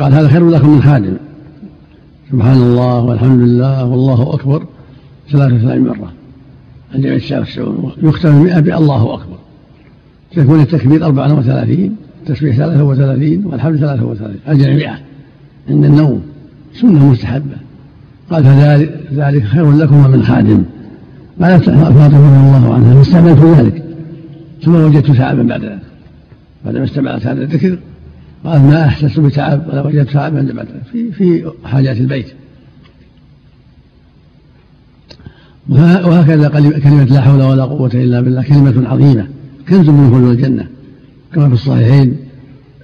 قال 0.00 0.12
هذا 0.14 0.28
خير 0.28 0.50
لكم 0.50 0.70
من 0.70 0.82
خادم. 0.82 1.16
سبحان 2.32 2.56
الله 2.56 3.00
والحمد 3.00 3.40
لله 3.40 3.84
والله 3.84 4.34
أكبر. 4.34 4.66
ثلاث 5.32 5.52
وثلاثين 5.52 5.84
مرة. 5.84 6.12
عند 6.94 7.06
والسعود 7.06 7.92
يختم 8.02 8.28
المئة 8.28 8.60
بالله 8.60 9.14
أكبر. 9.14 9.38
تكون 10.36 10.60
التكبير 10.60 11.04
أربعة 11.06 11.38
وثلاثين 11.38 11.96
التسبيح 12.22 12.56
ثلاثة 12.56 12.84
وثلاثين 12.84 13.46
والحمد 13.46 13.76
ثلاثة 13.76 14.04
وثلاثين. 14.04 14.40
أجل 14.46 14.76
مئة 14.76 15.07
عند 15.70 15.84
النوم 15.84 16.22
سنة 16.80 17.10
مستحبة. 17.10 17.56
قال 18.30 18.44
فذلك 18.44 19.00
ذلك 19.12 19.44
خير 19.44 19.72
لكم 19.72 20.10
من 20.10 20.22
خادم. 20.22 20.62
قالت 21.42 21.64
فاطمة 21.64 22.06
رضي 22.06 22.16
الله 22.16 22.74
عنها 22.74 22.94
فاستعملت 22.94 23.38
ذلك. 23.38 23.84
ثم 24.62 24.74
وجدت 24.74 25.10
تعبا 25.10 25.42
بعد 25.42 25.64
ذلك. 25.64 25.82
بعدما 26.64 26.84
استمعت 26.84 27.26
هذا 27.26 27.42
الذكر 27.42 27.78
قال 28.44 28.62
ما 28.62 28.84
أحسست 28.84 29.20
بتعب 29.20 29.68
ولا 29.68 29.86
وجدت 29.86 30.10
تعبا 30.10 30.40
بعد 30.42 30.66
ذلك. 30.66 30.82
في 30.92 31.12
في 31.12 31.50
حاجات 31.64 31.96
البيت. 31.96 32.26
وهكذا 35.68 36.48
كلمة 36.78 37.04
لا 37.04 37.20
حول 37.20 37.42
ولا 37.42 37.64
قوة 37.64 37.90
إلا 37.94 38.20
بالله 38.20 38.42
كلمة 38.42 38.88
عظيمة. 38.88 39.26
كنز 39.68 39.88
من 39.88 40.10
كنوز 40.10 40.30
الجنة. 40.30 40.66
كما 41.34 41.48
في 41.48 41.54
الصحيحين 41.54 42.16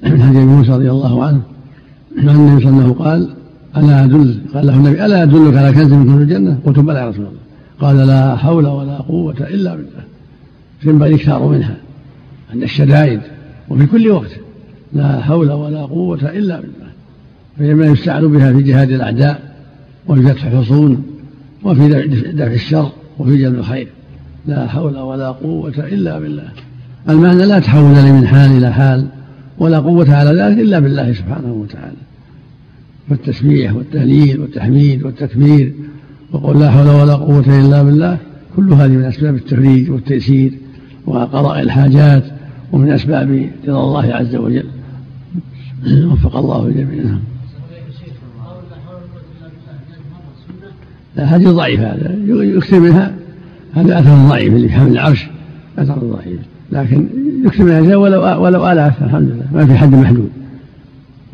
من 0.02 0.22
حديث 0.22 0.40
موسى 0.40 0.70
رضي 0.70 0.90
الله 0.90 1.24
عنه 1.24 1.40
أن 2.18 2.28
النبي 2.28 2.64
صلى 2.64 2.70
الله 2.70 2.82
عليه 2.82 2.92
وسلم 2.92 3.04
قال 3.04 3.28
ألا 3.76 4.04
أدل 4.04 4.40
قال 4.54 4.66
له 4.66 4.76
النبي 4.76 5.04
ألا 5.04 5.22
أدلك 5.22 5.56
على 5.56 5.72
كنز 5.72 5.92
من 5.92 6.04
كنوز 6.04 6.20
الجنة؟ 6.20 6.58
قلت 6.66 6.78
بلى 6.78 6.98
يا 6.98 7.08
رسول 7.08 7.26
الله. 7.26 7.38
قال 7.80 8.06
لا 8.06 8.36
حول 8.36 8.66
ولا 8.66 8.98
قوة 8.98 9.36
إلا 9.40 9.74
بالله. 9.74 10.04
فينبغي 10.80 11.08
الإكثار 11.08 11.48
منها 11.48 11.76
عند 12.52 12.62
الشدائد 12.62 13.20
وفي 13.68 13.86
كل 13.86 14.10
وقت 14.10 14.30
لا 14.92 15.20
حول 15.20 15.52
ولا 15.52 15.82
قوة 15.82 16.30
إلا 16.30 16.60
بالله. 16.60 16.90
فينبغي 17.58 17.88
يستعان 17.88 18.28
بها 18.28 18.52
في 18.52 18.62
جهاد 18.62 18.90
الأعداء 18.90 19.54
وفي 20.08 20.22
فتح 20.22 20.44
الحصون 20.44 21.02
وفي 21.64 21.88
دفع 22.32 22.52
الشر 22.52 22.92
وفي 23.18 23.36
جلب 23.36 23.54
الخير. 23.54 23.88
لا 24.46 24.66
حول 24.66 24.98
ولا 24.98 25.28
قوة 25.30 25.74
إلا 25.78 26.18
بالله. 26.18 26.48
المعنى 27.08 27.46
لا 27.46 27.58
تحول 27.58 28.12
من 28.12 28.26
حال 28.26 28.50
إلى 28.50 28.72
حال 28.72 29.06
ولا 29.58 29.78
قوة 29.78 30.14
على 30.14 30.42
ذلك 30.42 30.58
إلا 30.58 30.78
بالله 30.78 31.12
سبحانه 31.12 31.52
وتعالى. 31.52 32.03
فالتسبيح 33.10 33.74
والتهليل 33.74 34.40
والتحميد 34.40 35.02
والتكبير 35.02 35.72
وقول 36.32 36.60
لا 36.60 36.70
حول 36.70 36.88
ولا 36.88 37.14
قوة 37.14 37.60
إلا 37.60 37.82
بالله 37.82 38.18
كل 38.56 38.72
هذه 38.72 38.90
من 38.90 39.04
أسباب 39.04 39.34
التفريج 39.34 39.90
والتيسير 39.90 40.52
وقضاء 41.06 41.60
الحاجات 41.60 42.24
ومن 42.72 42.90
أسباب 42.90 43.50
رضا 43.68 43.80
الله 43.80 44.14
عز 44.14 44.36
وجل. 44.36 44.64
وفق 45.86 46.36
الله 46.36 46.66
الجميع 46.66 47.04
لا 51.16 51.24
هذه 51.24 51.48
ضعيف 51.48 51.80
هذا 51.80 52.16
يكثر 52.28 52.80
منها 52.80 53.14
هذا 53.74 53.98
أثر 53.98 54.28
ضعيف 54.28 54.54
اللي 54.54 54.68
في 54.68 54.74
حمل 54.74 54.92
العرش 54.92 55.26
أثر 55.78 55.98
ضعيف 55.98 56.40
لكن 56.72 57.08
يكثر 57.44 57.64
منها 57.64 57.96
ولو 57.96 58.42
ولو 58.42 58.72
آلاف 58.72 59.02
الحمد 59.02 59.28
لله 59.28 59.46
ما 59.52 59.66
في 59.66 59.74
حد 59.74 59.94
محدود. 59.94 60.30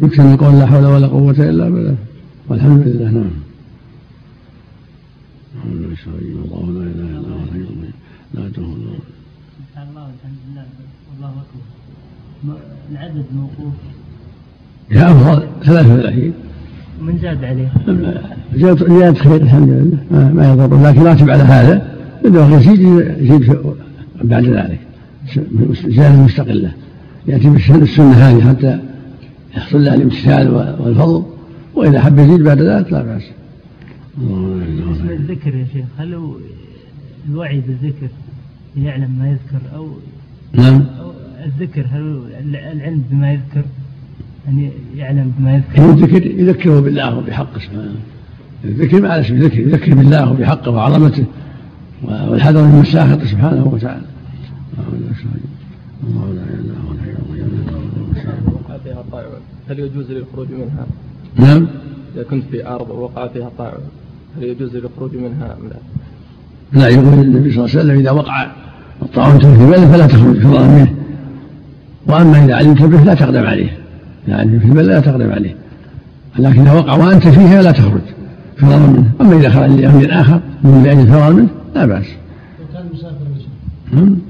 يكثر 0.03 0.23
من 0.23 0.37
قول 0.37 0.59
لا 0.59 0.67
حول 0.67 0.85
ولا 0.87 1.07
قوة 1.07 1.31
إلا 1.31 1.69
بالله. 1.69 1.97
والحمد 2.49 2.89
لله 2.89 3.11
نعم. 3.11 3.31
الله 5.65 6.73
لا 6.73 6.83
إله 6.83 7.19
إلا 7.19 7.29
هو 7.29 7.45
الحي 7.45 7.59
القيوم 7.59 7.85
لا 8.35 8.41
تاخذه 8.49 8.63
الله. 8.63 8.99
الحمد 9.77 10.39
لله 10.51 10.65
والله 11.13 11.29
أكبر. 11.29 12.59
العدد 12.93 13.25
موقوف. 13.35 13.75
يا 14.91 15.13
افضل 15.13 15.47
33 15.65 16.33
من 17.03 17.19
زاد 17.19 17.45
عليه؟ 17.45 17.73
زيادة 18.55 19.15
خير 19.15 19.43
الحمد 19.43 19.69
لله. 19.69 20.33
ما, 20.35 20.53
يضر 20.53 20.83
لكن 20.83 21.03
راتب 21.03 21.31
على 21.31 21.43
هذا 21.43 21.97
بدأ 22.25 22.47
يزيد 22.47 22.81
يزيد 23.19 23.57
بعد 24.25 24.45
ذلك. 24.45 24.81
زيادة 25.87 26.17
مستقلة 26.17 26.73
يأتي 27.27 27.49
بالسنة 27.49 28.13
هذه 28.13 28.49
حتى 28.49 28.90
يحصل 29.57 29.85
له 29.85 29.95
الامتثال 29.95 30.49
والفضل 30.81 31.25
وإذا 31.75 32.01
حب 32.01 32.19
يزيد 32.19 32.43
بعد 32.43 32.61
ذلك 32.63 32.93
لا 32.93 33.03
بأس. 33.03 33.23
بالنسبة 34.19 35.15
للذكر 35.15 35.55
يا 35.55 35.67
شيخ 35.73 35.85
هل 35.99 36.35
الوعي 37.29 37.61
بالذكر 37.61 38.09
يعلم 38.77 39.11
ما 39.19 39.29
يذكر 39.29 39.77
أو 39.77 39.89
نعم. 40.53 40.85
أو 41.01 41.13
الذكر 41.45 41.87
هل 41.93 42.23
العلم 42.73 43.05
بما 43.11 43.33
يذكر؟ 43.33 43.65
يعني 44.47 44.71
يعلم 44.97 45.33
بما 45.39 45.55
يذكر. 45.55 45.91
الذكر 45.91 46.27
يذكره 46.27 46.81
بالله 46.81 47.19
وبحقه 47.19 47.59
سبحانه 47.59 47.95
الذكر 48.65 49.01
ما 49.01 49.21
اسم 49.21 49.39
ذكر 49.39 49.59
يذكر 49.59 49.95
بالله 49.95 50.31
وبحقه 50.31 50.71
وعظمته 50.71 51.25
والحذر 52.03 52.63
من 52.63 52.81
مساخطه 52.81 53.27
سبحانه 53.27 53.67
وتعالى. 53.67 54.03
الله 56.09 56.33
لا 56.33 56.43
آله 56.43 56.55
الا 56.55 56.75
هو 56.75 57.20
هل 59.69 59.79
يجوز 59.79 60.11
للخروج 60.11 60.49
منها؟ 60.51 60.87
نعم. 61.37 61.67
إذا 62.15 62.23
كنت 62.23 62.45
في 62.51 62.67
أرض 62.67 62.91
ووقع 62.91 63.29
فيها 63.29 63.51
طاعون 63.59 63.85
هل 64.37 64.45
يجوز 64.45 64.77
الخروج 64.77 65.17
منها 65.17 65.57
أم 65.61 65.69
لا؟ 65.69 65.77
لا 66.81 66.89
يقول 66.89 67.15
النبي 67.15 67.51
صلى 67.51 67.65
الله 67.65 67.71
عليه 67.71 67.81
وسلم 67.81 67.99
إذا 67.99 68.11
وقع 68.11 68.51
الطاعون 69.03 69.39
في 69.39 69.47
البلد 69.47 69.85
فلا 69.85 70.07
تخرج 70.07 70.39
فرارا 70.39 70.67
منه. 70.67 70.95
وأما 72.07 72.45
إذا 72.45 72.55
علمت 72.55 72.83
به 72.83 73.05
لا 73.05 73.15
تقدم 73.15 73.47
عليه. 73.47 73.79
يعني 74.29 74.61
في 74.61 74.67
البلد 74.67 74.87
لا 74.87 75.01
تقدم 75.01 75.33
عليه. 75.33 75.55
لكن 76.39 76.61
إذا 76.61 76.73
وقع 76.73 76.97
وأنت 76.97 77.29
فيها 77.29 77.63
لا 77.63 77.73
تخرج 77.73 78.01
فرارا 78.57 78.87
منه. 78.87 79.11
أما 79.21 79.37
إذا 79.37 79.51
خرج 79.51 79.71
لأمر 79.71 80.09
آخر 80.11 80.41
من 80.65 80.83
لأجل 80.85 81.01
الفرار 81.01 81.33
منه 81.33 81.49
لا 81.75 81.87
بأس. 81.87 82.07
كان 82.73 82.85
مسافرا 82.93 83.29
مسافرا 83.37 83.51
إلى 83.93 83.93
تلك 83.93 83.93
البلاد 83.93 84.30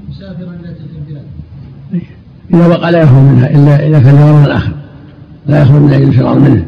إذا 2.53 2.67
وقع 2.67 2.89
لا 2.89 3.01
يخرج 3.01 3.21
منها 3.23 3.49
إلا 3.49 3.87
إذا 3.87 3.99
كان 3.99 4.15
لغرض 4.15 4.49
آخر 4.49 4.71
لا 5.47 5.61
يخرج 5.61 5.81
من 5.81 5.93
أجل 5.93 6.07
الفرار 6.07 6.39
منه. 6.39 6.65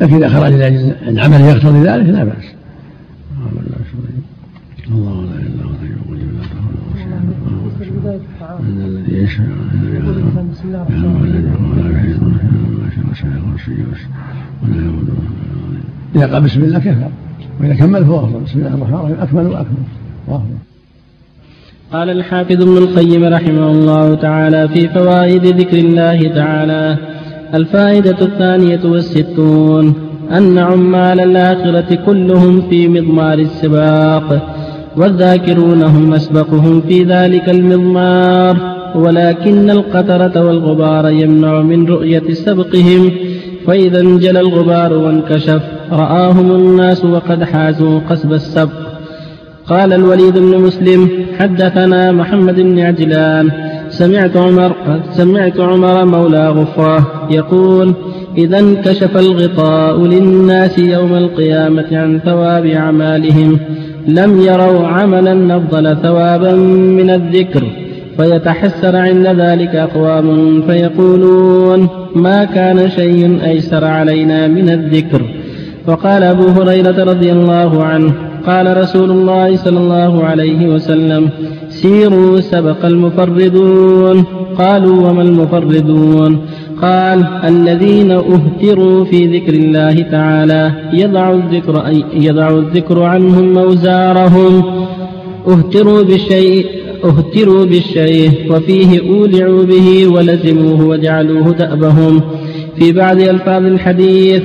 لكن 0.00 0.14
إذا 0.14 0.28
خرج 0.28 0.52
لأجل 0.52 0.94
العمل 1.08 1.40
يقتضي 1.40 1.78
ذلك 1.78 2.06
لا 2.06 2.24
بأس. 2.24 2.44
الله 4.90 5.24
لا 5.24 5.34
إله 5.34 5.46
إلا 5.46 5.64
هو 5.64 5.70
الحي 5.70 5.86
القيوم 5.86 6.18
لا 6.34 6.42
تاخذه 6.50 6.84
سنه 6.98 8.04
إن 8.60 8.80
الذي 8.84 9.14
يشاء 9.22 9.46
بسم 10.52 10.68
الله 10.68 10.86
ولا 14.62 14.84
يؤوده 14.84 15.12
إذا 16.16 16.26
قال 16.32 16.42
بسم 16.42 16.64
الله 16.64 16.78
كفى 16.78 17.08
وإذا 17.60 17.74
كمل 17.74 18.04
فهو 18.04 18.24
أفضل. 18.24 18.40
بسم 18.40 18.58
الله 18.58 18.74
الرحمن 18.74 18.94
الرحيم. 18.94 19.16
أكمل 19.20 19.46
وأكمل. 19.46 19.84
وافضل 20.28 20.56
قال 21.94 22.10
الحافظ 22.10 22.62
ابن 22.62 22.76
القيم 22.76 23.24
رحمه 23.24 23.70
الله 23.70 24.14
تعالى 24.14 24.68
في 24.68 24.88
فوائد 24.88 25.46
ذكر 25.46 25.78
الله 25.78 26.28
تعالى 26.28 26.96
الفائدة 27.54 28.16
الثانية 28.22 28.80
والستون 28.84 29.94
أن 30.30 30.58
عمال 30.58 31.20
الآخرة 31.20 31.94
كلهم 32.06 32.62
في 32.70 32.88
مضمار 32.88 33.38
السباق 33.38 34.54
والذاكرون 34.96 35.82
هم 35.82 36.14
أسبقهم 36.14 36.80
في 36.80 37.04
ذلك 37.04 37.48
المضمار 37.48 38.56
ولكن 38.94 39.70
القطرة 39.70 40.46
والغبار 40.46 41.08
يمنع 41.10 41.62
من 41.62 41.86
رؤية 41.86 42.32
سبقهم 42.32 43.10
فإذا 43.66 44.00
انجلى 44.00 44.40
الغبار 44.40 44.92
وانكشف 44.92 45.62
رآهم 45.92 46.50
الناس 46.50 47.04
وقد 47.04 47.44
حازوا 47.44 48.00
قصب 48.10 48.32
السبق. 48.32 48.83
قال 49.68 49.92
الوليد 49.92 50.38
بن 50.38 50.58
مسلم 50.58 51.08
حدثنا 51.38 52.12
محمد 52.12 52.60
بن 52.60 52.78
عجلان 52.78 53.50
سمعت 53.88 54.36
عمر 54.36 54.72
سمعت 55.12 55.60
عمر 55.60 56.04
مولى 56.04 56.48
غفرة 56.48 57.26
يقول 57.30 57.94
إذا 58.38 58.58
انكشف 58.58 59.16
الغطاء 59.16 60.06
للناس 60.06 60.78
يوم 60.78 61.14
القيامة 61.14 61.86
عن 61.92 62.20
ثواب 62.24 62.66
أعمالهم 62.66 63.58
لم 64.08 64.40
يروا 64.40 64.86
عملا 64.86 65.56
أفضل 65.56 65.96
ثوابا 66.02 66.52
من 66.98 67.10
الذكر 67.10 67.62
فيتحسر 68.16 68.96
عند 68.96 69.26
ذلك 69.26 69.74
أقوام 69.74 70.62
فيقولون 70.62 71.88
ما 72.14 72.44
كان 72.44 72.90
شيء 72.90 73.38
أيسر 73.44 73.84
علينا 73.84 74.46
من 74.46 74.70
الذكر 74.70 75.22
فقال 75.86 76.22
أبو 76.22 76.48
هريرة 76.48 77.04
رضي 77.04 77.32
الله 77.32 77.84
عنه 77.84 78.33
قال 78.46 78.76
رسول 78.76 79.10
الله 79.10 79.56
صلى 79.56 79.78
الله 79.78 80.24
عليه 80.24 80.66
وسلم 80.66 81.30
سيروا 81.68 82.40
سبق 82.40 82.84
المفردون. 82.84 84.24
قالوا 84.58 85.08
وما 85.08 85.22
المفردون؟ 85.22 86.38
قال 86.82 87.26
الذين 87.44 88.10
أهتروا 88.10 89.04
في 89.04 89.38
ذكر 89.38 89.54
الله 89.54 89.94
تعالى 90.10 90.72
يضع 90.92 91.32
الذكر 91.32 91.86
أي 91.86 92.04
يضع 92.14 92.48
الذكر 92.48 93.02
عنهم 93.02 93.52
موزارهم 93.52 94.62
اهتروا 95.48 96.02
بالشيء 96.02 96.66
اهتروا 97.04 97.64
بالشيء 97.64 98.30
وفيه 98.50 99.00
أولعوا 99.10 99.62
به 99.62 100.06
ولزموه 100.06 100.84
وجعلوه 100.88 101.52
دأبهم. 101.52 102.20
في 102.78 102.92
بعض 102.92 103.20
ألفاظ 103.20 103.64
الحديث 103.66 104.42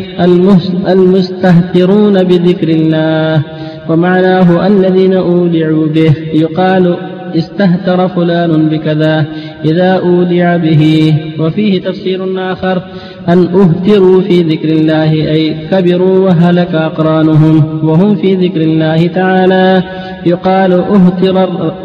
المستهترون 0.87 2.23
بذكر 2.23 2.69
الله. 2.69 3.43
ومعناه 3.89 4.67
الذين 4.67 5.13
أولعوا 5.13 5.87
به. 5.87 6.13
يقال 6.33 6.95
استهتر 7.35 8.07
فلان 8.07 8.69
بكذا 8.69 9.25
إذا 9.65 9.91
أودع 9.93 10.57
به. 10.57 11.13
وفيه 11.39 11.81
تفسير 11.81 12.51
آخر 12.53 12.81
أن 13.29 13.39
أهتروا 13.45 14.21
في 14.21 14.41
ذكر 14.41 14.69
الله 14.69 15.11
أي 15.11 15.67
كبروا 15.71 16.19
وهلك 16.19 16.75
أقرانهم 16.75 17.79
وهم 17.83 18.15
في 18.15 18.35
ذكر 18.35 18.61
الله 18.61 19.07
تعالى. 19.07 19.83
يقال 20.25 20.73
أهتر, 20.73 21.37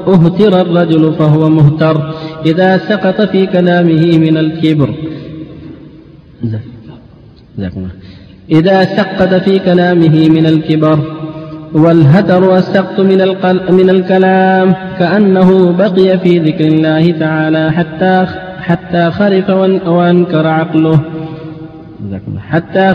أهتر 0.08 0.60
الرجل 0.60 1.12
فهو 1.18 1.48
مهتر 1.48 2.14
إذا 2.46 2.78
سقط 2.78 3.20
في 3.20 3.46
كلامه 3.46 4.18
من 4.18 4.36
الكبر. 4.36 4.94
إذا 8.50 8.84
سقط 8.84 9.34
في 9.34 9.58
كلامه 9.58 10.28
من 10.28 10.46
الكبر. 10.46 11.23
والهتر 11.74 12.56
السقط 12.56 13.00
من, 13.00 13.18
من 13.70 13.90
الكلام 13.90 14.74
كأنه 14.98 15.72
بقي 15.72 16.18
في 16.18 16.38
ذكر 16.38 16.64
الله 16.64 17.10
تعالى 17.10 17.72
حتى 17.72 18.26
حتى 18.60 19.10
خرف 19.10 19.50
وأنكر 19.88 20.46
عقله. 20.46 21.00
حتى 22.50 22.94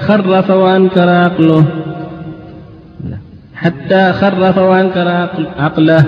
خرف 0.00 0.50
وأنكر 0.50 1.08
عقله. 1.08 1.64
حتى 3.54 4.12
خرف 4.12 4.58
وأنكر 4.58 5.08
عقله. 5.58 6.04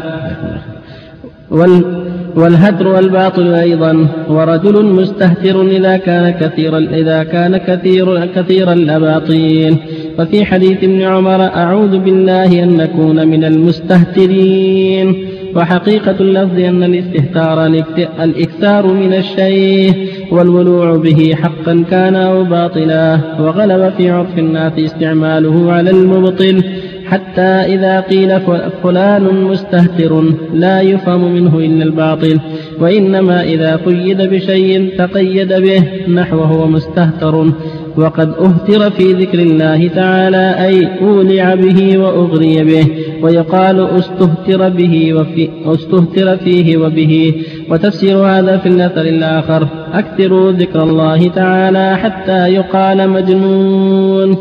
والهدر 2.36 2.88
والباطل 2.88 3.54
أيضا 3.54 4.08
ورجل 4.28 4.84
مستهتر 4.84 5.62
إذا 5.62 5.96
كان 5.96 6.30
كثيرا 6.30 6.78
إذا 6.78 7.22
كان 7.22 7.56
كثير 7.56 8.26
كثير 8.26 8.72
الأباطيل. 8.72 9.76
وفي 10.18 10.44
حديث 10.44 10.84
ابن 10.84 11.02
عمر 11.02 11.42
أعوذ 11.42 11.98
بالله 11.98 12.62
أن 12.62 12.76
نكون 12.76 13.28
من 13.28 13.44
المستهترين. 13.44 15.26
وحقيقة 15.56 16.16
اللفظ 16.20 16.58
أن 16.58 16.82
الاستهتار 16.82 17.66
الإكثار 18.22 18.86
من 18.86 19.14
الشيء 19.14 20.08
والولوع 20.30 20.96
به 20.96 21.34
حقا 21.42 21.84
كان 21.90 22.16
أو 22.16 22.44
باطلا 22.44 23.18
وغلب 23.40 23.92
في 23.96 24.10
عرف 24.10 24.38
الناس 24.38 24.72
استعماله 24.78 25.72
على 25.72 25.90
المبطل. 25.90 26.62
حتى 27.12 27.74
إذا 27.74 28.00
قيل 28.00 28.40
فلان 28.82 29.24
مستهتر 29.44 30.22
لا 30.54 30.80
يفهم 30.80 31.34
منه 31.34 31.58
إلا 31.58 31.84
الباطل. 31.84 32.40
وإنما 32.80 33.42
إذا 33.42 33.76
قيد 33.76 34.22
بشيء 34.22 34.90
تقيد 34.98 35.52
به 35.52 35.82
نحوه 36.08 36.62
ومستهتر 36.62 37.52
وقد 37.96 38.28
أهتر 38.28 38.90
في 38.90 39.12
ذكر 39.12 39.38
الله 39.38 39.88
تعالى 39.88 40.54
أي 40.66 40.88
أولع 41.00 41.54
به 41.54 41.98
وأغري 41.98 42.64
به. 42.64 42.86
ويقال 43.22 43.86
استهتر 43.98 44.68
به 44.68 45.14
وفي 45.14 45.48
استهتر 45.66 46.36
فيه 46.36 46.76
وبه. 46.76 47.34
وتفسير 47.70 48.16
هذا 48.16 48.56
في 48.56 48.68
الأثر 48.68 49.00
الآخر 49.00 49.68
أكثروا 49.92 50.52
ذكر 50.52 50.82
الله 50.82 51.28
تعالى 51.28 51.96
حتى 51.96 52.48
يقال 52.48 53.10
مجنون. 53.10 54.36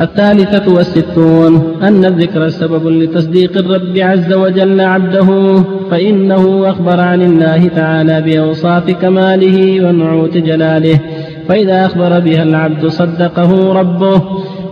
الثالثة 0.00 0.74
والستون 0.74 1.82
أن 1.82 2.04
الذكر 2.04 2.48
سبب 2.48 2.86
لتصديق 2.86 3.58
الرب 3.58 3.98
عز 3.98 4.32
وجل 4.32 4.80
عبده 4.80 5.62
فإنه 5.90 6.70
أخبر 6.70 7.00
عن 7.00 7.22
الله 7.22 7.68
تعالى 7.68 8.22
بأوصاف 8.22 8.90
كماله 8.90 9.88
ونعوت 9.88 10.36
جلاله 10.36 11.00
فإذا 11.48 11.86
أخبر 11.86 12.20
بها 12.20 12.42
العبد 12.42 12.86
صدقه 12.86 13.72
ربه 13.72 14.22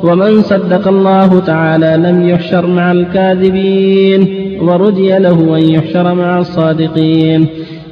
ومن 0.02 0.42
صدق 0.42 0.88
الله 0.88 1.40
تعالى 1.40 2.08
لم 2.08 2.28
يحشر 2.28 2.66
مع 2.66 2.92
الكاذبين 2.92 4.48
ورجي 4.62 5.18
له 5.18 5.56
أن 5.56 5.62
يحشر 5.62 6.14
مع 6.14 6.38
الصادقين. 6.38 7.46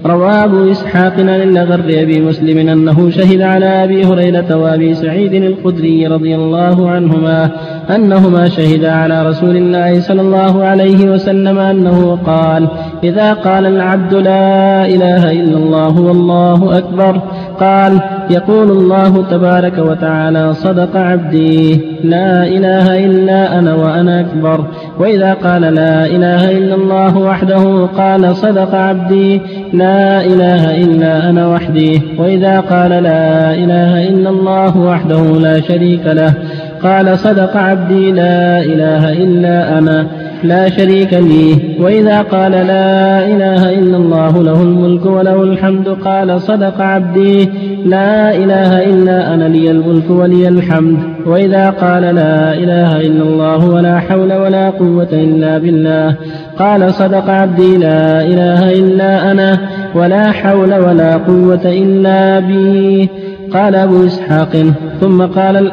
روى 0.07 0.31
أبو 0.31 0.71
إسحاق 0.71 1.13
عن 1.19 1.29
الأغر 1.29 1.81
أبي 1.89 2.21
مسلم 2.21 2.69
أنه 2.69 3.11
شهد 3.11 3.41
على 3.41 3.85
أبي 3.85 4.05
هريرة 4.05 4.57
وأبي 4.57 4.95
سعيد 4.95 5.35
الخدري 5.35 6.07
رضي 6.07 6.35
الله 6.35 6.91
عنهما 6.91 7.51
أنهما 7.91 8.49
شهدا 8.49 8.93
على 8.93 9.29
رسول 9.29 9.57
الله 9.57 10.01
صلى 10.01 10.21
الله 10.21 10.65
عليه 10.65 11.11
وسلم 11.11 11.59
أنه 11.59 12.19
قال 12.27 12.69
إذا 13.05 13.33
قال 13.33 13.67
العبد 13.67 14.15
لا 14.15 14.87
إله 14.87 15.33
إلا 15.33 15.57
الله 15.57 16.01
والله 16.01 16.79
أكبر 16.79 17.21
قال 17.61 18.01
يقول 18.31 18.71
الله 18.71 19.25
تبارك 19.31 19.79
وتعالى 19.79 20.55
صدق 20.55 20.97
عبدي 20.97 21.81
لا 22.05 22.47
إله 22.47 23.07
إلا 23.07 23.59
أنا 23.59 23.75
وأنا 23.75 24.21
أكبر 24.21 24.65
وإذا 24.99 25.35
قال 25.35 25.63
لا 25.63 26.07
إله 26.07 26.51
إلا 26.51 26.75
الله 26.75 27.19
وحده 27.19 27.87
قال 27.87 28.37
صدق 28.37 28.75
عبدي 28.75 29.41
لا 29.73 30.25
إله 30.25 30.83
إلا 30.83 31.31
أنا 31.31 31.49
وحدي. 31.49 32.03
وإذا 32.19 32.61
قال 32.61 32.91
لا 32.91 33.55
إله 33.55 34.09
إلا 34.09 34.31
الله 34.31 34.77
وحده 34.77 35.23
لا 35.41 35.61
شريك 35.61 36.07
له 36.07 36.35
قال 36.83 37.19
صدق 37.19 37.57
عبدي 37.57 38.13
لا 38.13 38.59
إله 38.61 39.13
إلا 39.13 39.79
أنا. 39.79 40.26
لا 40.49 40.69
شريك 40.69 41.15
لي. 41.15 41.57
وإذا 41.81 42.23
قال 42.23 42.53
لا 42.53 43.27
إله 43.27 43.79
إلا 43.79 43.97
الله 43.97 44.43
له 44.43 44.63
الملك 44.63 45.07
وله 45.07 45.43
الحمد 45.43 45.89
قال 45.89 46.41
صدق 46.41 46.81
عبدي. 46.81 47.49
لا 47.85 48.37
إله 48.37 48.85
إلا 48.85 49.35
أنا 49.35 49.45
لي 49.45 49.71
الملك 49.71 50.11
ولي 50.11 50.49
الحمد. 50.49 50.99
وإذا 51.27 51.71
قال 51.71 52.03
لا 52.03 52.55
إله 52.55 53.01
إلا 53.01 53.23
الله 53.23 53.69
ولا 53.69 53.99
حول 53.99 54.33
ولا 54.33 54.71
قوة 54.71 55.09
إلا 55.13 55.59
بالله 55.59 56.15
قال 56.59 56.95
صدق 56.95 57.31
عبدي 57.31 57.77
لا 57.77 58.23
إله 58.23 58.73
إلا 58.73 59.33
أنا 59.33 59.59
ولا 59.95 60.33
حول 60.33 60.75
ولا 60.75 61.17
قوة 61.17 61.65
إلا 61.65 62.39
بي. 62.41 63.09
قال 63.53 63.75
أبو 63.75 64.07
إسحاق 64.07 64.57
ثم 65.01 65.23
قال 65.23 65.73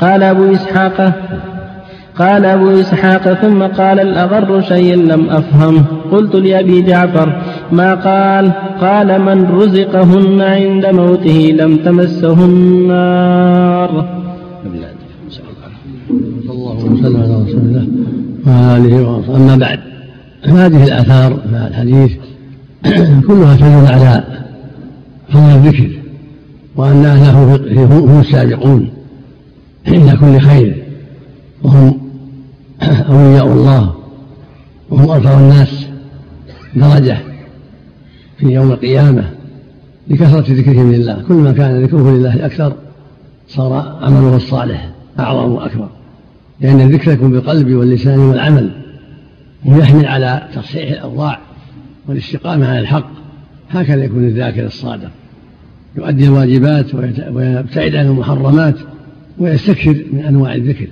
قال 0.00 0.22
أبو 0.22 0.52
إسحاق 0.52 1.12
قال 2.18 2.44
أبو 2.44 2.70
إسحاق 2.70 3.32
ثم 3.42 3.62
قال 3.62 4.00
الأغر 4.00 4.60
شيء 4.60 4.96
لم 4.96 5.30
أفهم. 5.30 5.84
قلت 6.12 6.34
لأبي 6.34 6.82
جعفر 6.82 7.42
ما 7.72 7.94
قال؟ 7.94 8.52
قال 8.80 9.20
من 9.20 9.44
رزقهن 9.50 10.40
عند 10.40 10.86
موته 10.86 11.56
لم 11.60 11.76
تمسه 11.76 12.44
النار. 12.44 14.18
الله 16.50 16.76
وسلم 16.84 17.16
على 17.16 17.34
رسول 17.42 17.60
الله 17.60 17.86
أما 19.36 19.56
بعد 19.56 19.80
هذه 20.44 20.84
الآثار 20.84 21.38
مع 21.52 21.66
الحديث 21.66 22.12
كلها 23.28 23.56
تدل 23.56 23.86
على 23.86 24.24
فضل 25.32 25.42
الذكر 25.42 25.90
وأن 26.76 27.04
أهله 27.04 27.56
هم 27.86 28.20
السابقون 28.20 28.88
إلى 29.88 30.16
كل 30.20 30.40
خير. 30.40 30.84
وهم 31.62 32.07
أولياء 33.10 33.46
الله 33.46 33.94
وهم 34.90 35.10
أرفع 35.10 35.38
الناس 35.38 35.86
درجة 36.76 37.18
في 38.38 38.46
يوم 38.46 38.72
القيامة 38.72 39.30
لكثرة 40.08 40.44
ذكرهم 40.52 40.92
لله. 40.92 41.22
كل 41.28 41.34
ما 41.34 41.52
كان 41.52 41.82
ذكره 41.82 42.10
لله 42.10 42.46
أكثر 42.46 42.72
صار 43.48 43.98
عمله 44.02 44.36
الصالح 44.36 44.90
أعظم 45.18 45.52
وأكبر. 45.52 45.88
لأن 46.60 46.80
الذكر 46.80 47.12
يكون 47.12 47.30
بالقلب 47.30 47.70
واللسان 47.70 48.18
والعمل 48.18 48.70
ويحمل 49.66 50.06
على 50.06 50.48
تصحيح 50.54 50.90
الأوضاع 50.90 51.38
والاستقامة 52.08 52.68
على 52.68 52.78
الحق. 52.78 53.10
هكذا 53.70 54.04
يكون 54.04 54.24
الذاكر 54.24 54.66
الصادق. 54.66 55.10
يؤدي 55.96 56.24
الواجبات 56.24 56.94
ويبتعد 57.30 57.94
عن 57.94 58.06
المحرمات 58.06 58.74
ويستكثر 59.38 60.04
من 60.12 60.24
أنواع 60.28 60.54
الذكر. 60.54 60.86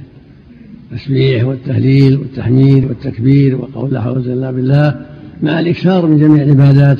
التسبيح 0.93 1.45
والتهليل 1.45 2.17
والتحميد 2.17 2.85
والتكبير 2.85 3.57
وقول 3.57 3.95
لا 3.95 4.03
حول 4.03 4.19
إلا 4.19 4.51
بالله 4.51 5.07
مع 5.43 5.61
الإكثار 5.61 6.07
من 6.07 6.19
جميع 6.19 6.43
العبادات 6.43 6.99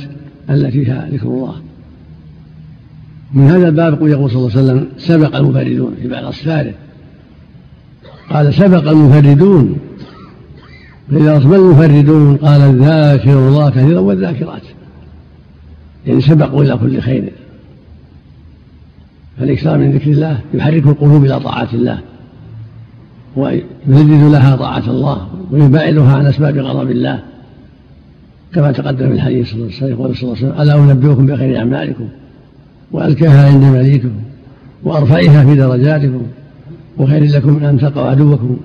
التي 0.51 0.85
فيها 0.85 1.09
ذكر 1.13 1.27
الله. 1.27 1.55
من 3.35 3.47
هذا 3.47 3.69
الباب 3.69 4.07
يقول 4.07 4.31
صلى 4.31 4.39
الله 4.39 4.51
عليه 4.57 4.63
وسلم 4.63 4.89
سبق 4.99 5.37
المفردون 5.37 5.95
في 6.03 6.09
بعض 6.09 6.25
أسفاره. 6.25 6.75
قال 8.31 8.55
سبق 8.55 8.91
المفردون. 8.91 9.77
فإذا 11.11 11.39
ما 11.39 11.57
المفردون 11.57 12.37
قال 12.37 12.61
الذاكر 12.61 13.49
الله 13.49 13.71
كثيرا 13.71 14.01
والذاكرات. 14.01 14.63
يعني 16.07 16.21
سبقوا 16.21 16.63
إلى 16.63 16.77
كل 16.77 17.01
خير. 17.01 17.33
فالإكثار 19.39 19.79
من 19.79 19.93
ذكر 19.93 20.11
الله 20.11 20.41
يحرك 20.55 20.87
القلوب 20.87 21.25
إلى 21.25 21.41
طاعات 21.41 21.75
الله. 21.75 22.01
ويجدد 23.37 24.33
لها 24.33 24.57
طاعة 24.57 24.91
الله 24.91 25.27
ويبعدها 25.51 26.17
عن 26.17 26.27
أسباب 26.27 26.59
غضب 26.59 26.91
الله. 26.91 27.23
كما 28.55 28.73
تقدم 28.73 29.07
في 29.09 29.13
الحديث 29.13 29.51
صلى 29.51 29.63
الله 29.83 30.05
عليه 30.05 30.33
وسلم 30.33 30.61
ألا 30.61 30.75
أنبئكم 30.75 31.27
بخير 31.27 31.59
أعمالكم 31.59 32.09
وأزكاها 32.93 33.47
عند 33.53 33.65
مليككم 33.65 34.13
وأرفعها 34.85 35.45
في 35.45 35.55
درجاتكم 35.55 36.23
وخير 36.99 37.25
لكم 37.25 37.53
من 37.53 37.65
أن 37.65 37.79
تلقوا 37.79 38.03
عدوكم 38.03 38.57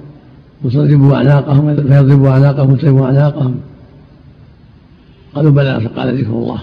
وتضربوا 0.63 1.15
أعناقهم 1.15 1.75
فيضربوا 1.75 2.29
أعناقهم 2.29 2.71
وتضربوا 2.71 3.05
أعناقهم. 3.05 3.55
قالوا 5.35 5.51
بلى 5.51 5.81
فقال 5.81 6.21
ذكر 6.21 6.29
الله. 6.29 6.59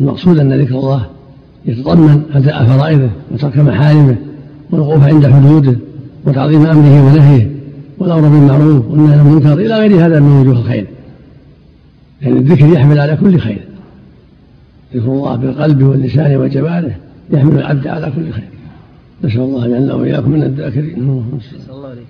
المقصود 0.00 0.38
أن 0.38 0.60
ذكر 0.60 0.74
الله 0.74 1.06
يتضمن 1.66 2.22
أداء 2.34 2.66
فرائضه 2.66 3.10
وترك 3.30 3.58
محارمه 3.58 4.16
والوقوف 4.70 5.04
عند 5.04 5.26
حدوده. 5.26 5.76
وتعظيم 6.24 6.66
أمره 6.66 7.06
ونهيه 7.06 7.50
والأمر 7.98 8.28
بالمعروف 8.28 8.86
والنهي 8.86 9.14
عن 9.14 9.26
المنكر 9.26 9.52
إلى 9.52 9.74
غير 9.74 10.06
هذا 10.06 10.20
من 10.20 10.40
وجوه 10.40 10.58
الخير. 10.58 10.86
لأن 12.22 12.32
يعني 12.32 12.38
الذكر 12.38 12.66
يحمل 12.66 13.00
على 13.00 13.16
كل 13.16 13.38
خير. 13.38 13.60
ذكر 14.94 15.06
الله 15.06 15.36
بالقلب 15.36 15.82
واللسان 15.82 16.36
والجوارح 16.36 16.98
يحمل 17.30 17.58
العبد 17.58 17.86
على 17.86 18.12
كل 18.16 18.30
خير. 18.30 18.48
نسأل 19.24 19.40
الله 19.40 19.64
أن 19.64 19.70
يجعلنا 19.70 19.94
وإياكم 19.94 20.30
من 20.30 20.42
الذاكرين. 20.42 20.94
الله 20.94 21.88
عليك 21.88 22.06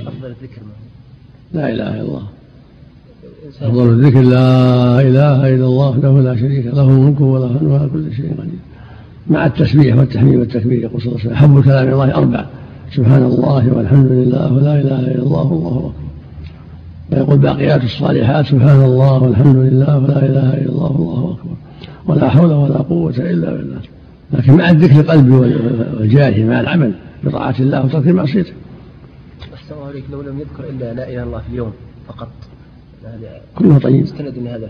أفضل 0.00 0.26
الذكر 0.26 0.62
لا 1.52 1.68
إله 1.68 1.94
إلا 1.94 2.02
الله. 2.02 2.22
أفضل 3.62 3.88
الذكر 3.88 4.20
لا 4.20 5.00
إله 5.00 5.54
إلا 5.54 5.66
الله 5.66 5.88
وحده 5.88 6.20
لا 6.20 6.36
شريك 6.36 6.66
له 6.66 6.82
الملك 6.82 7.20
وله 7.20 7.78
على 7.80 7.90
كل 7.92 8.14
شيء 8.16 8.34
قدير. 8.38 8.52
مع 9.30 9.46
التسبيح 9.46 9.96
والتحميد 9.96 10.38
والتكبير 10.38 10.78
يقول 10.82 11.02
صلى 11.02 11.12
الله 11.12 11.20
عليه 11.20 11.30
وسلم 11.30 11.36
حب 11.36 11.64
كلام 11.64 11.88
الله 11.88 12.14
أربع. 12.14 12.46
سبحان 12.96 13.22
الله 13.22 13.72
والحمد 13.72 14.12
لله 14.12 14.52
ولا 14.52 14.80
إله 14.80 15.00
إلا 15.00 15.22
الله 15.22 15.52
والله 15.52 15.78
اكبر 15.78 15.92
ويقول 17.12 17.38
باقيات 17.38 17.84
الصالحات 17.84 18.46
سبحان 18.46 18.82
الله 18.84 19.22
والحمد 19.22 19.56
لله 19.56 19.98
ولا 19.98 20.18
إله 20.18 20.54
إلا 20.54 20.68
الله 20.68 21.00
والله 21.00 21.36
أكبر. 21.38 21.56
ولا 22.06 22.28
حول 22.28 22.52
ولا 22.52 22.78
قوة 22.78 23.14
إلا 23.18 23.50
بالله. 23.50 23.80
لكن 24.32 24.56
مع 24.56 24.70
الذكر 24.70 25.00
القلب 25.00 25.32
والجارح 26.00 26.38
مع 26.38 26.60
العمل 26.60 26.92
بطاعة 27.24 27.54
الله 27.60 27.84
وترك 27.84 28.06
معصيته. 28.06 28.52
أحسن 29.54 29.74
الله 29.74 29.86
عليك 29.86 30.04
لو 30.12 30.22
لم 30.22 30.38
يذكر 30.40 30.64
إلا 30.70 30.94
لا 30.94 31.08
إله 31.08 31.14
إلا 31.14 31.22
الله 31.22 31.38
في 31.38 31.48
اليوم 31.52 31.72
فقط. 32.08 32.28
كله 33.58 33.78
طيب. 33.78 34.06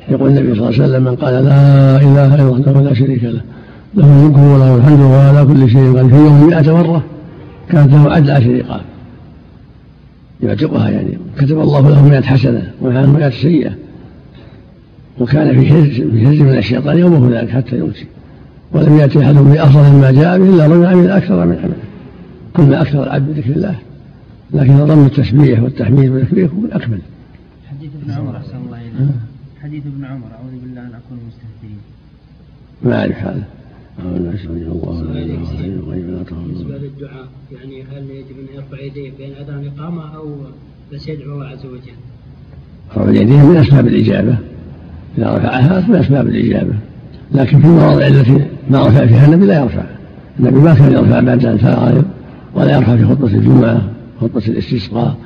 يقول 0.08 0.28
النبي 0.30 0.54
صلى 0.54 0.68
الله 0.68 0.82
عليه 0.82 0.84
وسلم 0.84 1.04
من 1.04 1.16
قال 1.16 1.34
لا 1.44 1.96
إله 1.96 2.34
إلا 2.34 2.42
الله 2.42 2.82
لا 2.82 2.94
شريك 2.94 3.24
له 3.24 3.42
له 3.94 4.06
الملك 4.06 4.36
وله 4.38 4.76
الحمد 4.76 5.00
وهو 5.00 5.14
على 5.14 5.44
كل 5.44 5.70
شيء 5.70 5.96
قال 5.96 6.10
في 6.10 6.16
يوم 6.16 6.46
مئة 6.46 6.72
مرة. 6.72 7.04
كانت 7.70 7.92
له 7.92 8.12
عدل 8.12 8.30
عشر 8.30 8.58
رقاب 8.58 8.80
يعتقها 10.42 10.90
يعني. 10.90 11.18
كتب 11.38 11.60
الله 11.60 11.90
له 11.90 12.08
مئة 12.08 12.22
حسنة 12.22 12.72
وعنه 12.82 13.12
مئة 13.12 13.30
سيئة. 13.30 13.72
وكان 15.18 15.60
في 15.60 15.68
حرز 15.68 16.10
في 16.10 16.26
حرز 16.26 16.40
من 16.40 16.58
الشيطان 16.58 16.98
يومه 16.98 17.40
ذلك 17.40 17.50
حتى 17.50 17.78
يمسي 17.78 18.06
ولم 18.72 18.98
يأتي 18.98 19.24
أحد 19.24 19.34
بأفضل 19.34 19.92
مما 19.92 20.10
جاء 20.10 20.38
به 20.38 20.48
إلا 20.48 20.66
رجل 20.66 20.86
عمل 20.86 21.10
أكثر 21.10 21.46
من 21.46 21.58
عمله 21.58 21.74
كنا 22.54 22.82
أكثر 22.82 23.02
العبد 23.02 23.34
بذكر 23.34 23.50
الله. 23.50 23.78
لكن 24.54 24.84
ضم 24.86 25.06
التسبيح 25.06 25.62
والتحميد 25.62 26.10
والتكبير 26.10 26.50
هو 26.50 26.64
الأكمل. 26.64 26.98
حديث 27.70 27.90
ابن 28.02 28.12
عمر 28.12 28.36
أحسن 28.36 28.56
الله 28.66 28.78
إليك. 28.78 29.10
حديث 29.62 29.82
ابن 29.86 30.04
عمر 30.04 30.26
أعوذ 30.32 30.52
بالله 30.62 30.80
أن 30.80 30.86
أكون 30.86 31.18
مستهترين 31.28 31.78
ما 32.82 33.00
أعرف 33.00 33.18
هذا. 33.18 33.42
الله 33.98 34.30
بالنسبة 36.46 36.78
للدعاء 36.78 37.28
يعني 37.52 37.82
هل 37.82 38.10
يجب 38.10 38.38
أن 38.38 38.46
يرفع 38.54 38.80
يديه 38.80 39.12
بين 39.18 39.32
أذان 39.34 39.58
الإقامة 39.58 40.16
أو 40.16 40.36
بس 40.92 41.08
يدعو 41.08 41.34
الله 41.34 41.46
عز 41.46 41.66
وجل؟ 41.66 41.92
رفع 42.90 43.08
اليدين 43.10 43.44
من 43.44 43.56
أسباب 43.56 43.86
الإجابة. 43.86 44.36
إذا 45.18 45.36
رفعها 45.36 45.86
من 45.88 45.94
أسباب 45.94 46.26
الإجابة. 46.26 46.74
لكن 47.34 47.60
في 47.60 47.66
المواضع 47.66 48.06
التي 48.06 48.44
ما 48.70 48.86
رفع 48.86 49.06
فيها 49.06 49.26
النبي 49.26 49.46
لا 49.46 49.60
يرفع. 49.62 49.84
النبي 50.40 50.58
ما 50.58 50.74
كان 50.74 50.92
يرفع 50.92 51.20
بعد 51.20 51.46
الفرائض 51.46 52.04
ولا 52.54 52.76
يرفع 52.76 52.96
في 52.96 53.04
خطبة 53.04 53.26
الجمعة 53.26 53.82
خطبة 54.20 54.42
الاستسقاء 54.48 55.16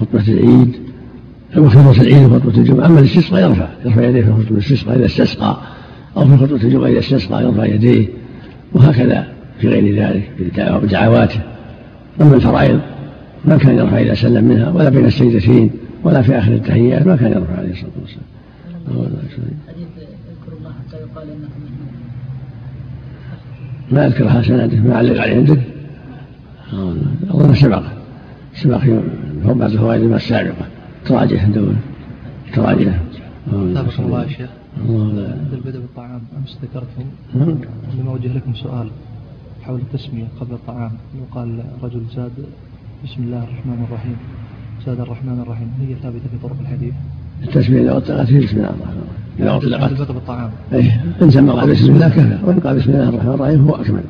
خطبة 0.00 0.28
العيد. 0.28 0.72
خطبة 1.54 2.02
العيد 2.02 2.32
وخطبة 2.32 2.58
الجمعة. 2.58 2.86
أما 2.86 3.00
الاستسقاء 3.00 3.42
يرفع. 3.42 3.68
يرفع 3.84 4.02
يديه 4.08 4.22
في 4.22 4.32
خطبة 4.32 4.50
الاستسقاء 4.50 4.96
إذا 4.96 5.06
استسقى. 5.06 5.56
أو 6.16 6.24
في 6.24 6.36
خطبة 6.36 6.56
الجمعة 6.56 6.86
إذا 6.86 6.98
استسقى 6.98 7.44
يرفع 7.44 7.64
يديه 7.64 8.06
وهكذا 8.72 9.26
في 9.60 9.68
غير 9.68 10.02
ذلك 10.02 10.30
بدعواته 10.82 11.40
أما 12.20 12.34
الفرائض 12.34 12.80
ما 13.44 13.56
كان 13.56 13.78
يرفع 13.78 13.98
إذا 13.98 14.14
سلم 14.14 14.44
منها 14.44 14.70
ولا 14.70 14.88
بين 14.88 15.04
السجدتين 15.04 15.70
ولا 16.04 16.22
في 16.22 16.38
آخر 16.38 16.52
التحيات 16.52 17.06
ما 17.06 17.16
كان 17.16 17.32
يرفع 17.32 17.58
عليه 17.58 17.70
الصلاة 17.70 17.90
والسلام. 18.00 18.26
ما 23.90 24.06
أذكرها 24.06 24.42
سنده 24.42 24.80
ما 24.80 24.96
علق 24.96 25.20
عليه 25.20 25.36
عندك 25.36 25.60
أظن 27.30 27.54
سبق. 27.54 27.82
سبق 28.54 28.80
بعض 29.44 29.62
الفوائد 29.62 30.12
السابقة. 30.12 30.66
تراجع 31.04 31.42
عنده. 31.42 31.62
تراجع. 32.54 32.92
الله 33.52 34.22
يا 34.22 34.28
شيخ 34.28 34.48
عند 34.76 35.52
البدء 35.52 35.80
بالطعام 35.80 36.20
أمس 36.38 36.58
ذكرتم 36.62 37.04
نعم. 37.34 37.58
لما 37.98 38.10
اوجه 38.10 38.32
لكم 38.32 38.54
سؤال 38.54 38.88
حول 39.62 39.80
التسمية 39.80 40.24
قبل 40.40 40.54
الطعام. 40.54 40.90
لو 41.14 41.24
قال 41.34 41.64
رجل 41.82 42.02
زاد 42.16 42.32
بسم 43.04 43.22
الله 43.22 43.38
الرحمن 43.38 43.86
الرحيم. 43.88 44.16
زاد 44.86 45.00
الرحمن 45.00 45.40
الرحيم. 45.40 45.68
هي 45.80 45.94
ثابتة 45.94 46.28
في 46.32 46.38
طرق 46.42 46.56
الحديث؟ 46.60 46.94
التسمية 47.42 47.82
إذا 47.82 47.96
أطلقت 47.96 48.26
فيه 48.26 48.46
بسم 48.46 48.56
الله 48.56 48.68
الرحمن 48.68 48.82
الرحيم. 48.82 49.38
إذا 49.38 49.52
عند 49.52 49.64
أطلقت 49.64 49.92
البدء 49.92 50.12
بالطعام 50.12 50.50
إيه. 50.72 51.04
إن 51.22 51.30
سمى 51.30 51.52
قال 51.52 51.70
بسم 51.70 51.94
الله 51.94 52.08
كفى. 52.08 52.38
وإن 52.44 52.60
قال 52.60 52.78
بسم 52.78 52.90
الله 52.90 53.08
الرحمن 53.08 53.32
الرحيم 53.32 53.68
هو 53.68 53.74
أكمل. 53.74 54.02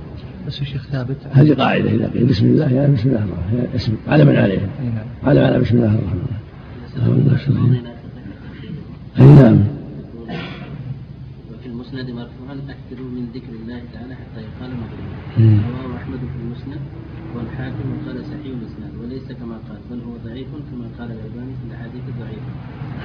بس 0.47 0.61
يا 0.61 0.65
شيخ 0.65 0.87
ثابت. 0.87 1.17
هذه 1.33 1.55
قاعدة 1.55 1.91
إذا 1.91 2.09
قيل 2.09 2.27
بسم 2.27 2.47
الله 2.47 2.69
يعني 2.73 2.95
بسم 2.95 3.09
الله 3.09 3.19
الرحمن 3.19 3.43
الرحيم. 3.53 3.75
اسم 3.75 3.93
علما 4.09 4.41
عليه. 4.41 4.59
أي 4.59 4.87
نعم. 4.95 5.07
علم 5.25 5.45
على 5.45 5.59
بسم 5.61 5.77
الله 5.77 5.95
الرحمن 5.95 6.23
الرحيم. 7.27 7.83
أي 9.21 9.25
نعم. 9.25 9.59
المسند 11.97 12.11
مرفوعا 12.21 12.57
أكثروا 12.75 13.09
من 13.17 13.25
ذكر 13.35 13.53
الله 13.63 13.81
تعالى 13.93 14.15
حتى 14.15 14.41
يقال. 14.47 14.71
مغلوب 14.83 15.11
رواه 15.69 15.97
أحمد 15.97 16.19
في 16.19 16.37
المسند 16.43 16.81
والحاكم 17.35 17.87
قال 18.07 18.17
صحيح 18.25 18.53
الإسناد 18.61 18.93
وليس 19.01 19.33
كما 19.33 19.57
قال 19.69 19.79
بل 19.91 20.01
هو 20.07 20.15
ضعيف 20.25 20.49
كما 20.71 20.87
قال 20.99 21.09
الألباني 21.17 21.53
في 21.59 21.65
الأحاديث 21.69 22.05
الضعيفة. 22.13 22.53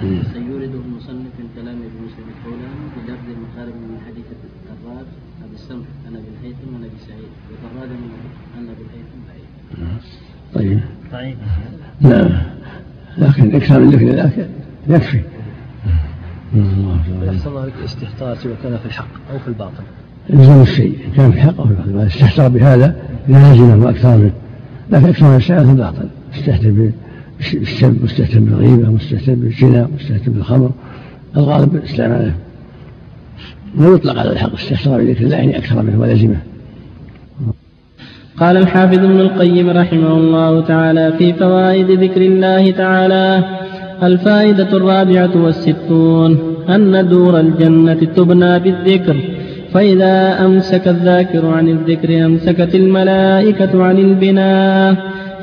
مم. 0.04 0.24
سيورده 0.34 0.80
المصنف 0.86 1.32
من 1.40 1.48
كلام 1.56 1.78
ابن 1.88 2.00
مسلم 2.08 2.28
القولاني 2.36 2.86
بلفظ 2.96 3.28
المقارب 3.36 3.76
من 3.76 3.98
حديث 4.08 4.28
الراد 4.74 5.08
أبي 5.46 5.56
السمح 5.56 5.88
عن 6.06 6.14
أبي 6.20 6.30
الهيثم 6.34 6.70
عن 6.76 6.84
أبي 6.84 7.00
سعيد. 7.08 7.32
وقراد 7.52 7.90
من 7.90 8.12
عن 8.58 8.64
أبي 8.74 8.84
الهيثم 8.88 9.20
ضعيف 9.28 9.50
طيب. 10.54 10.80
ضعيف 11.12 11.38
نعم. 12.02 12.30
لكن 13.18 13.56
إكثر 13.56 13.80
من 13.80 13.90
ذكر 13.90 14.08
الله 14.10 14.50
يكفي. 14.88 15.22
أحسن 17.30 17.50
الله 17.50 17.66
لك 17.66 17.74
استحضار 17.86 18.36
سواء 18.36 18.56
كان 18.64 18.78
في 18.78 18.86
الحق 18.86 19.08
أو 19.34 19.40
في 19.40 19.48
الباطل. 19.48 19.84
يلزم 20.30 20.62
الشيء 20.62 20.98
كان 21.16 21.32
في 21.32 21.38
الحق 21.38 21.60
أو 21.60 21.66
في 21.66 21.72
الباطل. 21.72 21.94
ما 21.96 22.08
استحضر 22.08 22.48
بهذا 22.48 22.96
لازمه 23.28 23.86
وأكثر 23.86 24.18
منه 24.18 24.32
لكن 24.92 25.06
أكثر 25.06 25.26
من 25.26 25.36
الشيء 25.36 25.64
في 25.64 25.72
الباطل. 25.72 26.08
استهتر 26.36 26.92
بالسب 27.40 28.04
مستهتر 28.04 28.40
بالغيبة 28.40 28.92
مستهتر 28.92 29.34
بالزنا 29.34 29.88
مستهتر 29.96 30.32
بالخمر. 30.32 30.72
الغالب 31.38 31.76
استعماله 31.76 32.34
لا 33.78 33.88
يطلق 33.88 34.20
على 34.20 34.32
الحق 34.32 34.54
استحضار 34.54 35.02
بذكر 35.02 35.24
الله 35.24 35.36
يعني 35.36 35.58
أكثر 35.58 35.82
منه 35.82 36.00
ولزمه 36.00 36.38
قال 38.38 38.58
الحافظ 38.58 38.98
ابن 38.98 39.20
القيم 39.20 39.70
رحمه 39.70 40.14
الله 40.14 40.62
تعالى 40.62 41.14
في 41.18 41.34
فوائد 41.34 41.92
ذكر 41.92 42.22
الله 42.22 42.72
تعالى 42.72 43.44
الفائدة 44.04 44.78
الرابعة 44.78 45.44
والستون 45.44 46.40
أن 46.70 47.08
دور 47.08 47.40
الجنة 47.40 47.94
تبنى 47.94 48.60
بالذكر 48.60 49.18
فإذا 49.74 50.46
أمسك 50.46 50.88
الذاكر 50.88 51.46
عن 51.46 51.68
الذكر 51.68 52.26
أمسكت 52.26 52.76
الملائكة 52.76 53.84
عن 53.84 53.98
البناء 53.98 54.96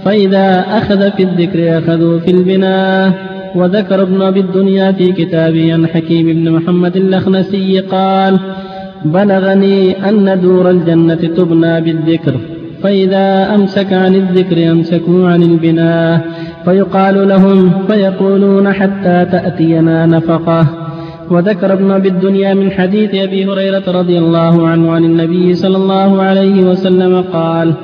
فإذا 0.04 0.64
أخذ 0.78 1.11
في 1.11 1.22
الذكر 1.22 1.78
أخذوا 1.78 2.18
في 2.18 2.30
البناء. 2.30 3.12
وذكر 3.54 4.02
ابن 4.02 4.22
أبي 4.22 4.40
الدنيا 4.40 4.92
في 4.92 5.12
كتابه 5.12 5.72
عن 5.72 5.86
حكيم 5.86 6.26
بن 6.26 6.50
محمد 6.50 6.96
الأخنسي 6.96 7.80
قال 7.80 8.38
بلغني 9.04 10.09
أن 10.09 10.40
دور 10.40 10.70
الجنة 10.70 11.14
تبنى 11.14 11.80
بالذكر 11.80 12.34
فإذا 12.82 13.54
أمسك 13.54 13.92
عن 13.92 14.14
الذكر 14.14 14.70
أمسكوا 14.70 15.28
عن 15.28 15.42
البناء. 15.42 16.20
فيقال 16.69 17.29
لهم 17.29 17.73
فيقولون 17.89 18.73
حتى 18.73 19.27
تأتينا 19.33 20.07
نفقة. 20.07 20.66
وذكر 21.31 21.73
ابن 21.73 21.91
أبي 21.91 22.09
الدنيا 22.09 22.55
من 22.55 22.71
حديث 22.71 23.14
أبي 23.14 23.47
هريرة 23.47 23.83
رضي 23.89 24.19
الله 24.19 24.69
عنه 24.69 24.93
عن 24.93 25.05
النبي 25.05 25.55
صلى 25.55 25.77
الله 25.77 26.23
عليه 26.23 26.62
وسلم 26.62 27.25
قال 27.33 27.75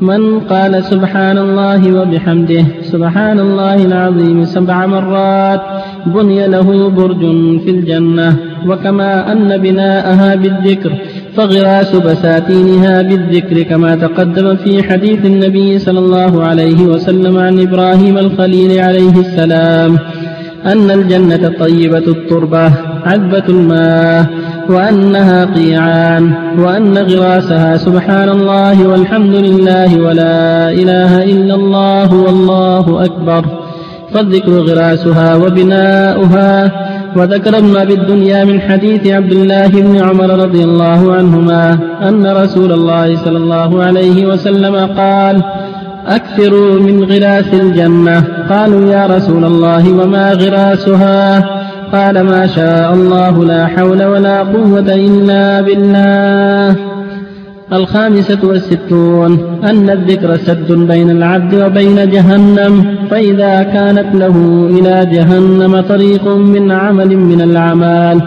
من 0.00 0.40
قال 0.40 0.84
سبحان 0.84 1.38
الله 1.38 2.00
وبحمده 2.00 2.64
سبحان 2.82 3.40
الله 3.40 3.86
العظيم 3.86 4.44
سبع 4.44 4.86
مرات 4.86 5.60
بني 6.06 6.46
له 6.46 6.88
برج 6.90 7.20
في 7.64 7.70
الجنة 7.70 8.36
وكما 8.68 9.32
أن 9.32 9.56
بناءها 9.58 10.34
بالذكر 10.34 10.92
فغراس 11.36 11.96
بساتينها 11.96 13.02
بالذكر 13.02 13.62
كما 13.62 13.94
تقدم 13.96 14.56
في 14.56 14.82
حديث 14.82 15.26
النبي 15.26 15.78
صلى 15.78 15.98
الله 15.98 16.44
عليه 16.44 16.82
وسلم 16.82 17.38
عن 17.38 17.60
إبراهيم 17.60 18.18
الخليل 18.18 18.80
عليه 18.80 19.20
السلام 19.20 19.98
أن 20.66 20.90
الجنة 20.90 21.52
طيبة 21.60 21.98
التربة 21.98 22.72
عذبة 23.04 23.44
الماء 23.48 24.26
وأنها 24.68 25.44
قيعان 25.44 26.32
وأن 26.58 26.98
غراسها 26.98 27.76
سبحان 27.76 28.28
الله 28.28 28.88
والحمد 28.88 29.34
لله 29.34 30.00
ولا 30.00 30.70
إله 30.70 31.24
إلا 31.24 31.54
الله 31.54 32.14
والله 32.14 33.04
أكبر. 33.04 33.44
فالذكر 34.14 34.52
غراسها 34.52 35.34
وبناؤها 35.34 36.72
وذكر 37.16 37.58
ابن 37.58 37.76
أبي 37.76 37.94
الدنيا 37.94 38.44
من 38.44 38.60
حديث 38.60 39.06
عبد 39.06 39.32
الله 39.32 39.68
بن 39.68 39.96
عمر 39.96 40.30
رضي 40.44 40.64
الله 40.64 41.14
عنهما 41.14 41.78
أن 42.08 42.26
رسول 42.26 42.72
الله 42.72 43.16
صلى 43.24 43.36
الله 43.38 43.84
عليه 43.84 44.26
وسلم 44.26 44.76
قال 44.76 45.42
أكثروا 46.06 46.80
من 46.80 47.04
غراس 47.04 47.54
الجنة. 47.54 48.24
قالوا 48.50 48.92
يا 48.92 49.06
رسول 49.06 49.44
الله 49.44 49.92
وما 49.92 50.32
غراسها؟ 50.32 51.44
قال 51.92 52.20
ما 52.20 52.46
شاء 52.46 52.92
الله 52.92 53.44
لا 53.44 53.66
حول 53.66 54.04
ولا 54.04 54.38
قوة 54.38 54.94
إلا 54.94 55.60
بالله. 55.60 56.91
الخامسة 57.72 58.38
والستون 58.44 59.60
أن 59.64 59.90
الذكر 59.90 60.36
سد 60.36 60.72
بين 60.72 61.10
العبد 61.10 61.54
وبين 61.54 62.10
جهنم 62.10 62.96
فإذا 63.10 63.62
كانت 63.62 64.14
له 64.14 64.68
إلى 64.70 65.10
جهنم 65.12 65.80
طريق 65.80 66.28
من 66.28 66.70
عمل 66.70 67.16
من 67.16 67.40
الأعمال 67.40 68.22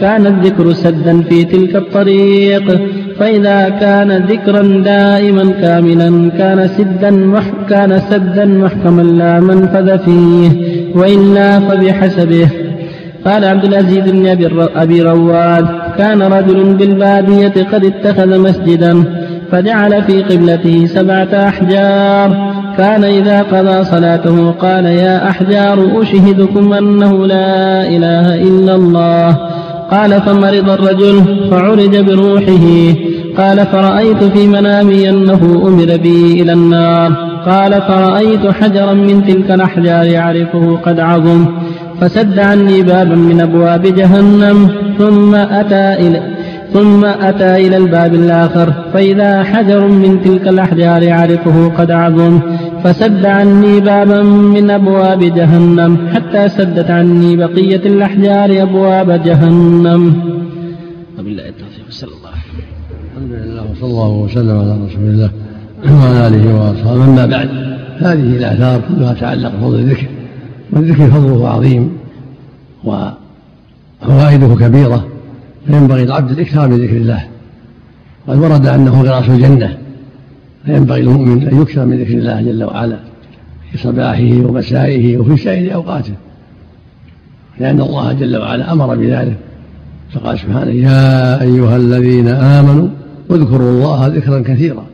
كان 0.00 0.26
الذكر 0.26 0.72
سدا 0.72 1.22
في 1.22 1.44
تلك 1.44 1.76
الطريق 1.76 2.80
فإذا 3.18 3.68
كان 3.68 4.26
ذكرا 4.26 4.62
دائما 4.84 5.50
كاملا 5.62 6.30
كان 6.38 6.68
سدا 6.68 7.42
كان 7.68 8.00
سدا 8.10 8.44
محكما 8.44 9.02
لا 9.02 9.40
منفذ 9.40 9.98
فيه 9.98 10.50
وإلا 10.94 11.60
فبحسبه. 11.60 12.48
قال 13.24 13.44
عبد 13.44 13.64
العزيز 13.64 14.10
بن 14.10 14.26
أبي 14.76 15.02
رواد 15.02 15.66
كان 15.98 16.22
رجل 16.22 16.64
بالبادية 16.64 17.66
قد 17.72 17.84
اتخذ 17.84 18.38
مسجدا 18.38 19.04
فجعل 19.52 20.02
في 20.02 20.22
قبلته 20.22 20.86
سبعة 20.86 21.48
أحجار. 21.48 22.48
كان 22.78 23.04
إذا 23.04 23.42
قضى 23.42 23.84
صلاته 23.84 24.50
قال 24.50 24.84
يا 24.84 25.28
أحجار 25.30 26.02
أشهدكم 26.02 26.72
أنه 26.72 27.26
لا 27.26 27.88
إله 27.88 28.34
إلا 28.34 28.74
الله. 28.74 29.36
قال 29.90 30.20
فمرض 30.20 30.70
الرجل 30.70 31.48
فعرج 31.50 31.96
بروحه. 31.96 32.94
قال 33.38 33.66
فرأيت 33.66 34.24
في 34.24 34.46
منامي 34.46 35.08
أنه 35.08 35.62
أمر 35.66 35.96
بي 35.96 36.42
إلى 36.42 36.52
النار. 36.52 37.12
قال 37.46 37.72
فرأيت 37.72 38.46
حجرا 38.46 38.92
من 38.92 39.24
تلك 39.26 39.50
الأحجار 39.50 40.04
يعرفه 40.04 40.78
قد 40.86 41.00
عظم. 41.00 41.46
فسد 42.00 42.38
عني 42.38 42.82
بابا 42.82 43.14
من 43.14 43.40
أبواب 43.40 43.82
جهنم 43.82 44.70
ثم 44.98 45.34
أتى 45.34 46.08
إلى 46.08 46.38
ثم 46.72 47.04
أتى 47.04 47.66
إلى 47.66 47.76
الباب 47.76 48.14
الآخر 48.14 48.72
فإذا 48.92 49.42
حجر 49.42 49.88
من 49.88 50.22
تلك 50.22 50.48
الأحجار 50.48 51.02
يعرفه 51.02 51.68
قد 51.68 51.90
عظم. 51.90 52.40
فسد 52.84 53.26
عني 53.26 53.80
بابا 53.80 54.22
من 54.22 54.70
أبواب 54.70 55.18
جهنم 55.18 56.08
حتى 56.14 56.48
سدت 56.48 56.90
عني 56.90 57.36
بقية 57.36 57.82
الأحجار 57.86 58.62
أبواب 58.62 59.22
جهنم. 59.22 60.02
وبالله 61.18 61.48
التوفيق 61.48 61.88
صلى 61.90 62.10
الله 62.18 62.28
عليه 62.28 62.48
وسلم. 62.58 62.68
الحمد 63.10 63.32
لله 63.32 63.62
وصلى 63.70 63.90
الله 63.90 64.08
وسلم 64.08 64.58
على 64.58 64.72
رسول 64.86 65.04
الله 65.04 65.30
وعلى 65.84 66.26
آله 66.26 66.54
وأصحابه. 66.54 67.04
أما 67.04 67.26
بعد 67.26 67.48
هذه 67.98 68.36
الآثار 68.36 68.80
كلها 68.88 69.12
تعلق 69.12 69.52
بفضل 69.56 69.74
الذكر. 69.74 70.06
والذكر 70.72 71.10
فضله 71.10 71.48
عظيم 71.48 71.90
وفوائده 72.84 74.54
كبيرة 74.54 75.06
فينبغي 75.66 76.02
العبد 76.02 76.30
الإكثار 76.30 76.68
من 76.68 76.76
ذكر 76.76 76.96
الله. 76.96 77.24
قد 78.28 78.38
ورد 78.38 78.66
أنه 78.66 79.02
غراس 79.02 79.28
الجنة 79.28 79.78
فينبغي 80.64 81.00
المؤمن 81.00 81.48
أن 81.48 81.62
يكثر 81.62 81.86
من 81.86 81.98
ذكر 82.00 82.14
الله 82.14 82.42
جل 82.42 82.64
وعلا 82.64 82.98
في 83.70 83.78
صباحه 83.78 84.46
ومسائه 84.46 85.16
وفي 85.16 85.36
سائر 85.36 85.74
أوقاته. 85.74 86.12
لأن 87.60 87.80
الله 87.80 88.12
جل 88.12 88.36
وعلا 88.36 88.72
أمر 88.72 88.96
بذلك 88.96 89.36
فقال 90.12 90.38
سبحانه 90.38 90.70
يا 90.70 91.42
أيها 91.42 91.76
الذين 91.76 92.28
آمنوا 92.28 92.88
اذكروا 93.30 93.70
الله 93.70 94.06
ذكرا 94.06 94.40
كثيرا 94.40 94.84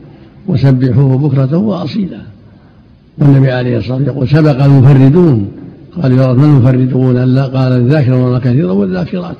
وسبحوه 0.47 1.17
بكرة 1.17 1.57
وأصيلا. 1.57 2.17
والنبي 3.17 3.51
عليه 3.51 3.77
الصلاة 3.77 3.97
والسلام 3.97 4.15
يقول 4.15 4.29
سبق 4.29 4.63
المفردون 4.63 5.51
قال 6.01 6.11
يا 6.11 6.27
رب 6.27 6.37
من 6.37 6.43
المفردون 6.43 7.17
ألا 7.17 7.45
قال 7.45 7.71
الذاكرون 7.71 8.39
كثيرا 8.39 8.71
والذاكرات. 8.71 9.37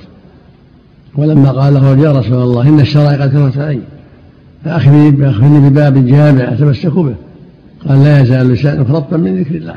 ولما 1.18 1.52
قال 1.52 1.74
له 1.74 1.98
يا 1.98 2.12
رسول 2.12 2.44
الله 2.44 2.70
إن 2.70 2.80
الشرائع 2.80 3.24
قد 3.24 3.30
كثرت 3.30 3.58
علي 3.58 3.80
فأخذني 4.66 5.70
بباب 5.70 6.08
جامع 6.08 6.54
أتمسك 6.54 6.94
به. 6.94 7.16
قال 7.88 8.04
لا 8.04 8.22
يزال 8.22 8.48
لسانك 8.48 8.90
رطبا 8.90 9.18
من 9.18 9.40
ذكر 9.40 9.56
الله. 9.56 9.76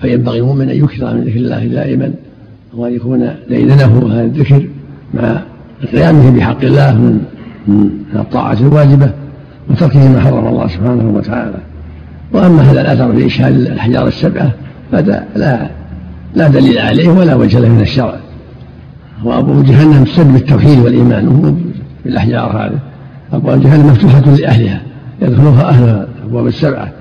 فينبغي 0.00 0.38
المؤمن 0.38 0.70
أن 0.70 0.76
يكثر 0.76 1.14
من 1.14 1.24
ذكر 1.24 1.36
الله 1.36 1.66
دائما 1.66 2.12
وأن 2.74 2.92
يكون 2.92 3.34
ديدنه 3.48 4.12
هذا 4.12 4.24
الذكر 4.24 4.68
مع 5.14 5.42
قيامه 5.92 6.30
بحق 6.30 6.64
الله 6.64 6.94
من 6.98 7.24
من 7.66 7.90
الطاعة 8.14 8.60
الواجبة 8.60 9.10
وتركه 9.70 10.08
ما 10.08 10.20
حرم 10.20 10.46
الله 10.46 10.68
سبحانه 10.68 11.12
وتعالى. 11.16 11.71
وأما 12.32 12.62
هذا 12.62 12.80
الأثر 12.80 13.12
في 13.12 13.26
إشهاد 13.26 13.54
الأحجار 13.54 14.06
السبعة 14.06 14.50
فهذا 14.92 15.24
لا 15.36 15.70
لا 16.34 16.48
دليل 16.48 16.78
عليه 16.78 17.08
ولا 17.08 17.34
وجه 17.34 17.58
له 17.58 17.68
من 17.68 17.80
الشرع. 17.80 18.16
وأبواب 19.24 19.64
جهنم 19.64 20.04
تسد 20.04 20.32
بالتوحيد 20.32 20.78
والإيمان 20.78 21.28
وهو 21.28 21.54
بالأحجار 22.04 22.56
هذه. 22.56 22.78
أبواب 23.32 23.60
جهنم 23.62 23.86
مفتوحة 23.86 24.20
لأهلها 24.20 24.80
يدخلها 25.22 25.68
أهل 25.68 26.06
الأبواب 26.18 26.46
السبعة. 26.46 26.92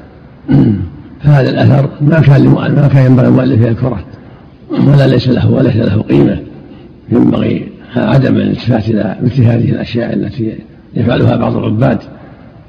فهذا 1.23 1.49
الأثر 1.49 1.89
ما 2.01 2.19
كان 2.19 2.47
ما 2.47 2.89
كان 2.93 3.05
ينبغي 3.05 3.27
المؤلف 3.27 3.61
يذكره. 3.61 3.99
ولا 4.71 5.07
ليس 5.07 5.29
له 5.29 5.51
وليس 5.51 5.75
له 5.75 6.01
قيمة. 6.01 6.38
ينبغي 7.11 7.67
عدم 7.95 8.36
الالتفات 8.36 8.89
إلى 8.89 9.17
مثل 9.23 9.43
هذه 9.43 9.69
الأشياء 9.71 10.13
التي 10.13 10.55
يفعلها 10.95 11.36
بعض 11.36 11.57
العباد. 11.57 11.99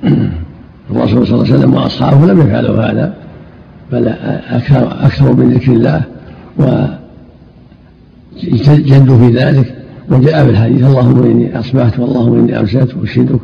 الرسول 0.96 1.26
صلى 1.26 1.34
الله 1.34 1.46
عليه 1.46 1.58
وسلم 1.58 1.74
وأصحابه 1.74 2.26
لم 2.26 2.40
يفعلوا 2.40 2.90
هذا 2.90 3.14
بل 3.92 4.08
أكثر 4.50 5.06
أكثروا 5.06 5.34
من 5.34 5.50
ذكر 5.50 5.72
الله 5.72 6.02
وجدوا 8.42 9.18
في 9.18 9.36
ذلك 9.36 9.74
وجاء 10.10 10.44
في 10.44 10.50
الحديث 10.50 10.86
اللهم 10.86 11.22
إني 11.22 11.58
أصبحت 11.58 11.98
واللهم 11.98 12.38
إني 12.38 12.60
أمسيت 12.60 12.88
أشهدك 13.02 13.40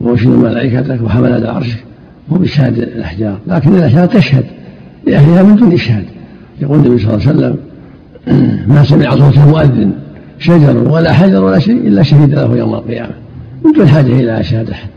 وأشهد 0.00 0.28
ملائكتك 0.28 0.98
وحملة 1.04 1.50
عرشك 1.50 1.84
هو 2.32 2.38
بشهادة 2.38 2.82
الأحجار. 2.82 3.38
لكن 3.46 3.74
الأحجار 3.74 4.06
تشهد 4.06 4.44
لأهلها 5.06 5.42
من 5.42 5.56
دون 5.56 5.72
إشهاد. 5.72 6.04
يقول 6.60 6.78
النبي 6.78 6.98
صلى 6.98 7.14
الله 7.14 7.28
عليه 7.28 7.38
وسلم 7.38 7.56
ما 8.74 8.84
سمع 8.84 9.10
صوت 9.10 9.36
المؤذن 9.36 9.92
شجر 10.38 10.76
ولا 10.76 11.12
حجر 11.12 11.44
ولا 11.44 11.58
شيء 11.58 11.76
إلا 11.76 12.02
شهد 12.02 12.34
له 12.34 12.56
يوم 12.56 12.74
القيامة 12.74 13.12
من 13.64 13.72
دون 13.72 13.88
حاجة 13.88 14.12
إلى 14.20 14.40
أشهاد 14.40 14.70
أحد 14.70 14.88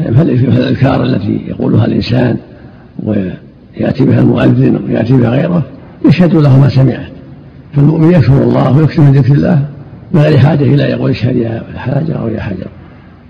فالأذكار 0.00 1.02
التي 1.02 1.40
يقولها 1.48 1.86
الإنسان 1.86 2.36
ويأتي 3.02 4.04
بها 4.04 4.20
المؤذن 4.20 4.80
ويأتي 4.86 5.12
بها 5.12 5.30
غيره؟ 5.30 5.62
يشهد 6.08 6.34
له 6.34 6.60
ما 6.60 6.68
سمعه 6.68 7.06
فالمؤمن 7.72 8.12
يشكر 8.12 8.42
الله 8.42 8.76
ويكثر 8.76 9.02
من 9.02 9.12
ذكر 9.12 9.34
الله 9.34 9.64
من 10.12 10.20
غير 10.20 10.38
حاجة 10.38 10.62
إلى 10.64 10.82
يقول 10.82 11.10
أشهد 11.10 11.36
يا 11.36 11.62
حجر 11.76 12.20
أو 12.20 12.28
يا 12.28 12.40
حجر. 12.40 12.66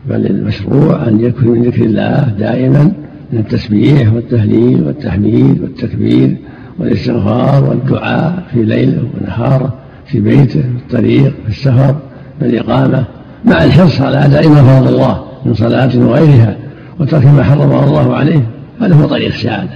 بل 0.08 0.26
المشروع 0.26 1.08
أن 1.08 1.20
يكثر 1.20 1.46
من 1.46 1.62
ذكر 1.62 1.84
الله 1.84 2.34
دائما 2.38 2.92
من 3.32 3.38
التسبيح 3.38 4.12
والتهليل 4.12 4.82
والتحميد 4.86 5.62
والتكبير 5.62 6.36
والاستغفار 6.78 7.64
والدعاء 7.64 8.42
في 8.52 8.62
ليله 8.62 9.02
ونهاره 9.14 9.74
في 10.06 10.20
بيته 10.20 10.60
في 10.60 10.68
الطريق 10.76 11.34
في 11.44 11.48
السفر 11.48 11.96
في 12.40 12.46
الإقامة. 12.46 13.04
مع 13.44 13.64
الحرص 13.64 14.00
على 14.00 14.24
أداء 14.24 14.48
ما 14.48 14.62
فرض 14.62 14.88
الله 14.88 15.24
من 15.44 15.54
صلاة 15.54 15.90
وغيرها. 15.98 16.56
وترك 17.00 17.26
ما 17.26 17.42
حرمه 17.42 17.84
الله 17.84 18.16
عليه 18.16 18.42
هذا 18.80 18.94
هو 18.94 19.06
طريق 19.06 19.26
السعادة. 19.26 19.70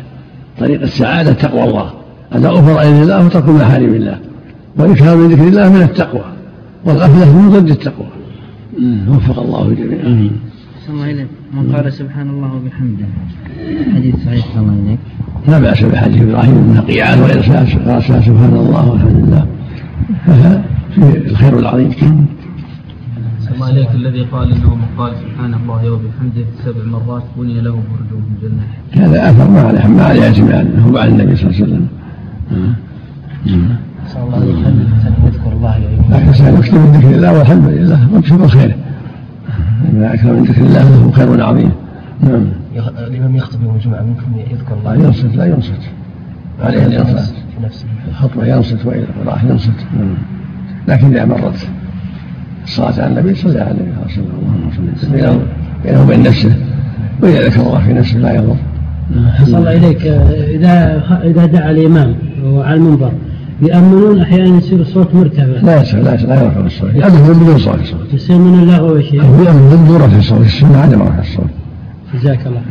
طريق 0.59 0.83
السعادة 0.83 1.33
تقوى 1.33 1.65
الله. 1.65 1.91
أداء 2.33 2.63
فرائض 2.63 2.97
الله 3.03 3.27
وترك 3.27 3.49
محارم 3.49 3.95
الله. 3.95 4.19
والإكثار 4.77 5.17
من 5.17 5.29
ذكر 5.29 5.49
الله 5.49 5.69
من 5.73 5.83
التقوى 5.83 6.25
والغفلة 6.85 7.39
من 7.39 7.51
ضد 7.51 7.71
التقوى. 7.71 8.07
وفق 9.09 9.39
الله 9.43 9.69
الجميع 9.69 9.99
الله 10.89 11.11
إليك 11.11 11.29
من 11.55 11.73
قال 11.73 11.93
سبحان 11.93 12.31
الله 12.31 12.51
وبحمده. 12.55 13.07
حديث 13.95 14.15
صحيح. 14.27 14.47
الله 14.57 14.73
إليك 14.87 14.99
لا 15.49 15.59
بأس 15.59 15.83
بحديث 15.83 16.23
إبراهيم 16.23 16.55
بن 16.55 16.81
قيعان 16.81 17.21
وغير 17.21 17.43
سبحان 17.43 18.57
الله 18.57 18.91
والحمد 18.91 19.17
لله. 19.17 19.47
هذا 20.25 20.65
في 20.95 21.31
الخير 21.31 21.59
العظيم. 21.59 21.91
الله 23.53 23.67
عليك 23.67 23.91
الذي 23.95 24.23
قال 24.23 24.53
إنه 24.53 24.75
من 24.75 24.87
قال 24.99 25.13
سبحان 25.17 25.55
الله 25.55 25.91
وبحمده 25.91 26.47
سبع 26.65 26.85
مرات 26.85 27.23
بني 27.37 27.61
له 27.61 27.71
برج 27.71 28.11
من 28.13 28.37
الجنه. 28.37 28.65
هذا 29.07 29.31
أثر 29.31 29.51
ما 29.51 29.61
عليه 29.61 29.87
ما 29.87 30.03
عليه 30.03 30.23
اعتماد 30.23 30.81
هو 30.87 30.99
عن 30.99 31.09
النبي 31.09 31.37
صلى 31.37 31.51
الله 31.51 31.57
عليه 31.57 31.65
وسلم. 31.65 31.87
نسأل 34.07 34.23
الله 34.23 34.39
أن 34.39 34.89
يذكر 35.27 35.53
الله 35.53 35.77
الانسان 35.77 36.55
يكثر 36.55 36.79
من 36.79 36.93
ذكر 36.93 37.11
الله 37.11 37.39
والحمد 37.39 37.69
لله 37.69 38.15
وابشر 38.15 38.49
خيره. 38.49 38.75
ما 39.93 40.15
أكثر 40.15 40.33
من 40.33 40.43
ذكر 40.43 40.63
الله 40.63 40.83
له 40.91 41.11
خير 41.11 41.45
عظيم. 41.45 41.73
نعم. 42.21 42.47
الإمام 42.99 43.37
يخطب 43.37 43.63
يوم 43.63 43.75
الجمعه 43.75 44.03
منكم 44.03 44.53
يذكر 44.53 44.75
الله. 44.79 44.95
لا 44.95 45.05
ينصت 45.05 45.37
لا 45.37 45.45
ينصت. 45.47 45.83
عليه 46.61 46.87
الانصات. 46.87 47.25
في 47.25 47.65
نفسه. 47.65 47.87
الخطبة 48.09 48.47
ينصت 48.47 48.87
واذا 48.87 49.07
راح 49.27 49.45
ينصت. 49.45 49.79
نعم. 49.99 50.15
لكن 50.89 51.07
إذا 51.07 51.25
مرت 51.25 51.69
الصلاة 52.65 53.03
على 53.03 53.07
النبي 53.07 53.35
صلى 53.35 53.61
على 53.61 53.71
النبي 53.71 53.93
صلى 54.15 54.25
الله 54.25 54.53
عليه 54.81 54.93
وسلم 54.99 55.47
بينه 55.85 56.03
وبين 56.03 56.23
نفسه 56.23 56.57
وإذا 57.23 57.47
ذكر 57.47 57.61
الله 57.61 57.81
في 57.87 57.93
نفسه 57.93 58.19
لا 58.19 58.35
يضر. 58.35 58.57
صلى 59.45 59.59
الله 59.59 59.77
إليك. 59.77 60.07
إذا 60.57 61.03
إذا 61.25 61.47
دعا 61.47 61.71
الإمام 61.71 62.15
وعلى 62.45 62.75
المنبر 62.75 63.13
يأمنون 63.63 64.21
أحيانا 64.21 64.59
يصير 64.59 64.81
الصوت 64.81 65.15
مرتفع. 65.15 65.45
لا 65.45 65.83
يصير 65.83 66.03
لا 66.03 66.17
لا 66.17 66.45
يرفع 66.45 66.61
الصوت. 66.61 66.95
يأمن 66.95 67.43
بدون 67.43 67.59
صوت 67.59 67.81
الصوت. 67.81 68.15
يصير 68.15 68.39
من 68.39 68.63
اللغو 68.63 68.97
يا 68.97 69.03
شيخ 69.03 69.25
يأمن 69.25 69.85
بدون 69.85 69.97
رفع 69.97 70.17
الصوت. 70.17 70.41
السنة 70.41 70.79
عدم 70.79 71.03
رفع 71.03 71.19
الصوت. 71.19 71.51
جزاك 72.15 72.47
الله. 72.47 72.63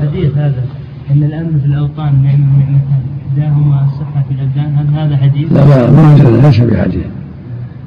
حديث 0.00 0.36
هذا. 0.36 0.62
أن 1.10 1.22
الأمن 1.22 1.60
في 1.60 1.66
الأوطان 1.66 2.22
نعمة 2.22 2.46
ونعمتان 2.56 3.02
إحداهما 3.28 3.86
الصحة 3.86 4.24
في 4.28 4.34
الأبدان. 4.34 4.76
هل 4.78 4.94
هذا 4.94 5.16
حديث؟ 5.16 5.52
لا 5.52 5.90
ما 5.90 6.40
ليس 6.42 6.60
بحديث. 6.60 7.06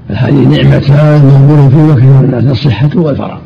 الحديث 0.09 0.47
نعمتان 0.47 1.26
مغبور 1.26 1.70
في 1.70 1.76
وكثير 1.76 2.22
من 2.22 2.34
الناس 2.34 2.51
الصحة 2.51 2.89
والفراغ 2.95 3.39